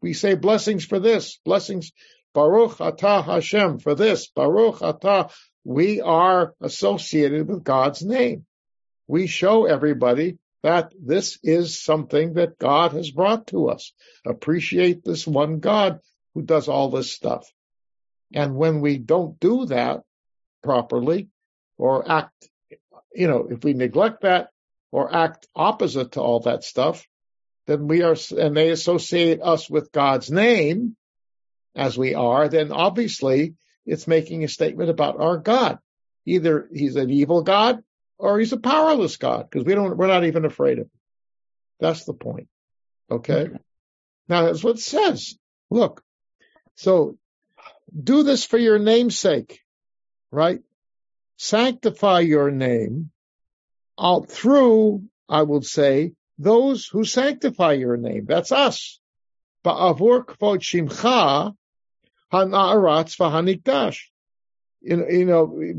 We 0.00 0.12
say 0.12 0.34
blessings 0.34 0.84
for 0.84 1.00
this, 1.00 1.38
blessings, 1.44 1.90
Baruch 2.32 2.78
Atah 2.78 3.24
Hashem 3.24 3.80
for 3.80 3.94
this, 3.94 4.28
Baruch 4.28 4.76
Atah. 4.76 5.32
We 5.64 6.00
are 6.02 6.54
associated 6.60 7.48
with 7.48 7.64
God's 7.64 8.02
name. 8.04 8.44
We 9.06 9.26
show 9.26 9.64
everybody 9.64 10.38
that 10.62 10.92
this 10.98 11.38
is 11.42 11.82
something 11.82 12.34
that 12.34 12.58
God 12.58 12.92
has 12.92 13.10
brought 13.10 13.48
to 13.48 13.68
us. 13.68 13.92
Appreciate 14.26 15.04
this 15.04 15.26
one 15.26 15.58
God 15.60 16.00
who 16.34 16.42
does 16.42 16.68
all 16.68 16.90
this 16.90 17.12
stuff. 17.12 17.50
And 18.32 18.56
when 18.56 18.80
we 18.80 18.98
don't 18.98 19.38
do 19.38 19.66
that 19.66 20.02
properly 20.62 21.28
or 21.76 22.10
act, 22.10 22.48
you 23.14 23.28
know, 23.28 23.46
if 23.50 23.62
we 23.62 23.74
neglect 23.74 24.22
that 24.22 24.48
or 24.90 25.14
act 25.14 25.46
opposite 25.54 26.12
to 26.12 26.20
all 26.20 26.40
that 26.40 26.64
stuff, 26.64 27.06
then 27.66 27.86
we 27.86 28.02
are, 28.02 28.16
and 28.36 28.56
they 28.56 28.70
associate 28.70 29.40
us 29.42 29.68
with 29.70 29.92
God's 29.92 30.30
name 30.30 30.96
as 31.74 31.96
we 31.96 32.14
are, 32.14 32.48
then 32.48 32.72
obviously 32.72 33.54
it's 33.86 34.06
making 34.06 34.44
a 34.44 34.48
statement 34.48 34.90
about 34.90 35.20
our 35.20 35.38
God. 35.38 35.78
Either 36.26 36.68
he's 36.72 36.96
an 36.96 37.10
evil 37.10 37.42
God 37.42 37.82
or 38.18 38.38
he's 38.38 38.52
a 38.52 38.58
powerless 38.58 39.16
God 39.16 39.48
because 39.50 39.66
we 39.66 39.74
don't, 39.74 39.96
we're 39.96 40.06
not 40.06 40.24
even 40.24 40.44
afraid 40.44 40.78
of 40.78 40.86
him. 40.86 40.90
That's 41.80 42.04
the 42.04 42.14
point. 42.14 42.48
Okay. 43.10 43.48
Now 44.28 44.46
that's 44.46 44.64
what 44.64 44.76
it 44.76 44.82
says. 44.82 45.34
Look. 45.70 46.02
So 46.76 47.18
do 47.92 48.22
this 48.22 48.44
for 48.44 48.58
your 48.58 48.78
namesake, 48.78 49.60
right? 50.30 50.60
Sanctify 51.36 52.20
your 52.20 52.50
name 52.50 53.10
out 53.98 54.28
through, 54.28 55.04
I 55.28 55.42
would 55.42 55.64
say, 55.64 56.12
those 56.38 56.86
who 56.86 57.04
sanctify 57.04 57.74
your 57.74 57.96
name. 57.96 58.24
That's 58.26 58.50
us. 58.50 58.98
Ba'avur 59.64 60.24
kvod 60.24 60.60
shimcha 60.60 61.54
hana'aratz 62.34 63.16
v'hanikdash 63.16 64.00
you, 64.84 65.06
you 65.08 65.24
know, 65.24 65.74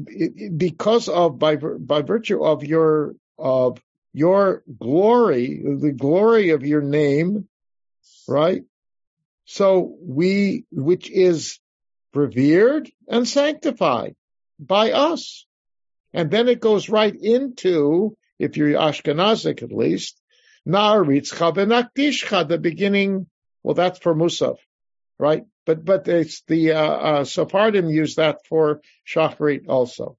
because 0.57 1.07
of 1.07 1.37
by 1.37 1.55
by 1.55 2.01
virtue 2.01 2.43
of 2.43 2.63
your 2.63 3.15
of 3.37 3.79
your 4.13 4.63
glory, 4.79 5.61
the 5.61 5.91
glory 5.91 6.51
of 6.51 6.65
your 6.65 6.81
name, 6.81 7.47
right? 8.27 8.63
So 9.43 9.95
we, 10.01 10.65
which 10.71 11.11
is 11.11 11.59
revered 12.13 12.89
and 13.09 13.27
sanctified 13.27 14.15
by 14.57 14.93
us. 14.93 15.45
And 16.13 16.31
then 16.31 16.47
it 16.47 16.61
goes 16.61 16.87
right 16.87 17.13
into, 17.13 18.15
if 18.39 18.55
you're 18.55 18.79
Ashkenazic 18.79 19.61
at 19.61 19.73
least, 19.73 20.19
Na'aritzcha 20.65 21.53
v'nakdishcha, 21.53 22.47
the 22.47 22.57
beginning, 22.57 23.27
well, 23.63 23.75
that's 23.75 23.99
for 23.99 24.15
Musaf, 24.15 24.57
right? 25.19 25.43
But 25.65 25.83
but 25.83 26.07
it's 26.07 26.41
the 26.47 26.73
uh, 26.73 26.83
uh, 26.83 27.23
Sephardim 27.25 27.89
use 27.89 28.15
that 28.15 28.45
for 28.47 28.81
Shacharit 29.07 29.67
also. 29.67 30.17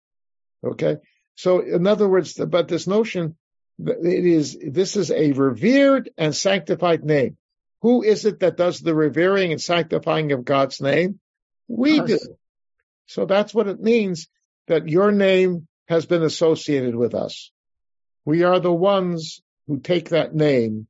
Okay, 0.64 0.97
so 1.36 1.60
in 1.60 1.86
other 1.86 2.09
words, 2.09 2.35
but 2.35 2.68
this 2.68 2.86
notion 2.86 3.36
it 3.78 4.24
is 4.24 4.59
this 4.60 4.97
is 4.97 5.10
a 5.10 5.32
revered 5.32 6.10
and 6.16 6.35
sanctified 6.35 7.05
name. 7.05 7.36
Who 7.82 8.02
is 8.02 8.24
it 8.24 8.40
that 8.40 8.56
does 8.56 8.81
the 8.81 8.94
revering 8.94 9.52
and 9.52 9.60
sanctifying 9.60 10.32
of 10.32 10.44
God's 10.44 10.81
name? 10.81 11.20
We 11.68 12.01
do. 12.01 12.18
So 13.06 13.27
that's 13.27 13.55
what 13.55 13.68
it 13.68 13.81
means 13.81 14.28
that 14.66 14.89
your 14.89 15.12
name 15.12 15.68
has 15.89 16.06
been 16.06 16.23
associated 16.23 16.97
with 16.97 17.14
us. 17.14 17.52
We 18.24 18.43
are 18.43 18.59
the 18.59 18.73
ones 18.73 19.40
who 19.66 19.78
take 19.78 20.09
that 20.09 20.35
name 20.35 20.89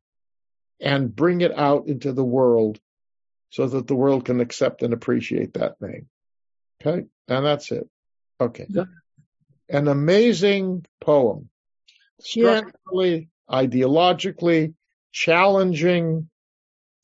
and 0.80 1.14
bring 1.14 1.40
it 1.40 1.52
out 1.52 1.88
into 1.88 2.12
the 2.12 2.24
world 2.24 2.78
so 3.51 3.66
that 3.66 3.86
the 3.86 3.94
world 3.94 4.24
can 4.24 4.40
accept 4.40 4.82
and 4.82 4.93
appreciate 4.93 5.55
that 5.55 5.81
name. 5.81 6.09
Okay. 6.81 7.06
And 7.28 7.47
that's 7.47 7.70
it. 7.73 7.89
Okay. 8.40 8.66
Yeah. 8.68 8.85
An 9.68 9.89
amazing 9.89 10.85
poem. 11.01 11.48
Structurally, 12.20 13.28
yeah. 13.51 13.56
ideologically, 13.62 14.74
challenging, 15.12 16.28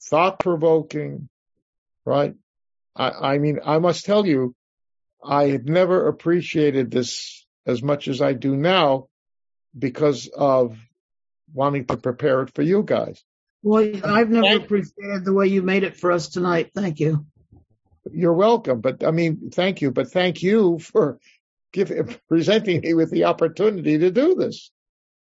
thought 0.02 0.38
provoking, 0.38 1.28
right? 2.04 2.34
I, 2.94 3.10
I 3.10 3.38
mean, 3.38 3.60
I 3.64 3.78
must 3.78 4.04
tell 4.04 4.26
you, 4.26 4.54
I 5.24 5.48
have 5.48 5.64
never 5.64 6.08
appreciated 6.08 6.90
this 6.90 7.46
as 7.66 7.82
much 7.82 8.08
as 8.08 8.20
I 8.20 8.32
do 8.32 8.56
now 8.56 9.08
because 9.78 10.28
of 10.28 10.76
wanting 11.52 11.86
to 11.86 11.96
prepare 11.96 12.42
it 12.42 12.54
for 12.54 12.62
you 12.62 12.82
guys. 12.82 13.22
Well, 13.62 13.88
I've 14.04 14.30
never 14.30 14.56
appreciated 14.56 15.24
the 15.24 15.32
way 15.32 15.46
you 15.46 15.62
made 15.62 15.84
it 15.84 15.96
for 15.96 16.10
us 16.12 16.28
tonight. 16.28 16.70
Thank 16.74 17.00
you. 17.00 17.26
You're 18.10 18.34
welcome. 18.34 18.80
But 18.80 19.04
I 19.04 19.12
mean, 19.12 19.50
thank 19.50 19.80
you. 19.80 19.90
But 19.92 20.10
thank 20.10 20.42
you 20.42 20.78
for 20.80 21.18
giving, 21.72 22.16
presenting 22.28 22.80
me 22.80 22.94
with 22.94 23.10
the 23.10 23.24
opportunity 23.24 23.98
to 23.98 24.10
do 24.10 24.34
this. 24.34 24.70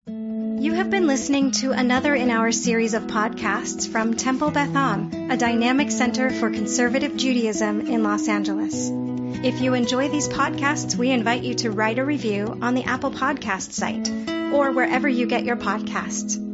You 0.06 0.73
have 0.74 0.90
been 0.90 1.06
listening 1.06 1.52
to 1.52 1.73
another 1.73 2.15
in 2.15 2.31
our 2.31 2.52
series 2.52 2.94
of 2.94 3.05
podcasts 3.05 3.89
from 3.89 4.15
Temple 4.15 4.51
Beth 4.51 4.74
Am, 4.74 5.31
a 5.31 5.36
dynamic 5.36 5.90
center 5.90 6.31
for 6.31 6.51
conservative 6.51 7.16
Judaism 7.16 7.82
in 7.82 8.02
Los 8.02 8.28
Angeles. 8.28 8.90
If 9.44 9.61
you 9.61 9.74
enjoy 9.74 10.09
these 10.09 10.28
podcasts, 10.28 10.97
we 10.97 11.11
invite 11.11 11.43
you 11.43 11.55
to 11.56 11.70
write 11.70 11.98
a 11.98 12.05
review 12.05 12.59
on 12.62 12.74
the 12.74 12.85
Apple 12.85 13.11
Podcast 13.11 13.73
site 13.73 14.09
or 14.52 14.73
wherever 14.73 15.09
you 15.09 15.27
get 15.27 15.44
your 15.44 15.56
podcasts. 15.56 16.53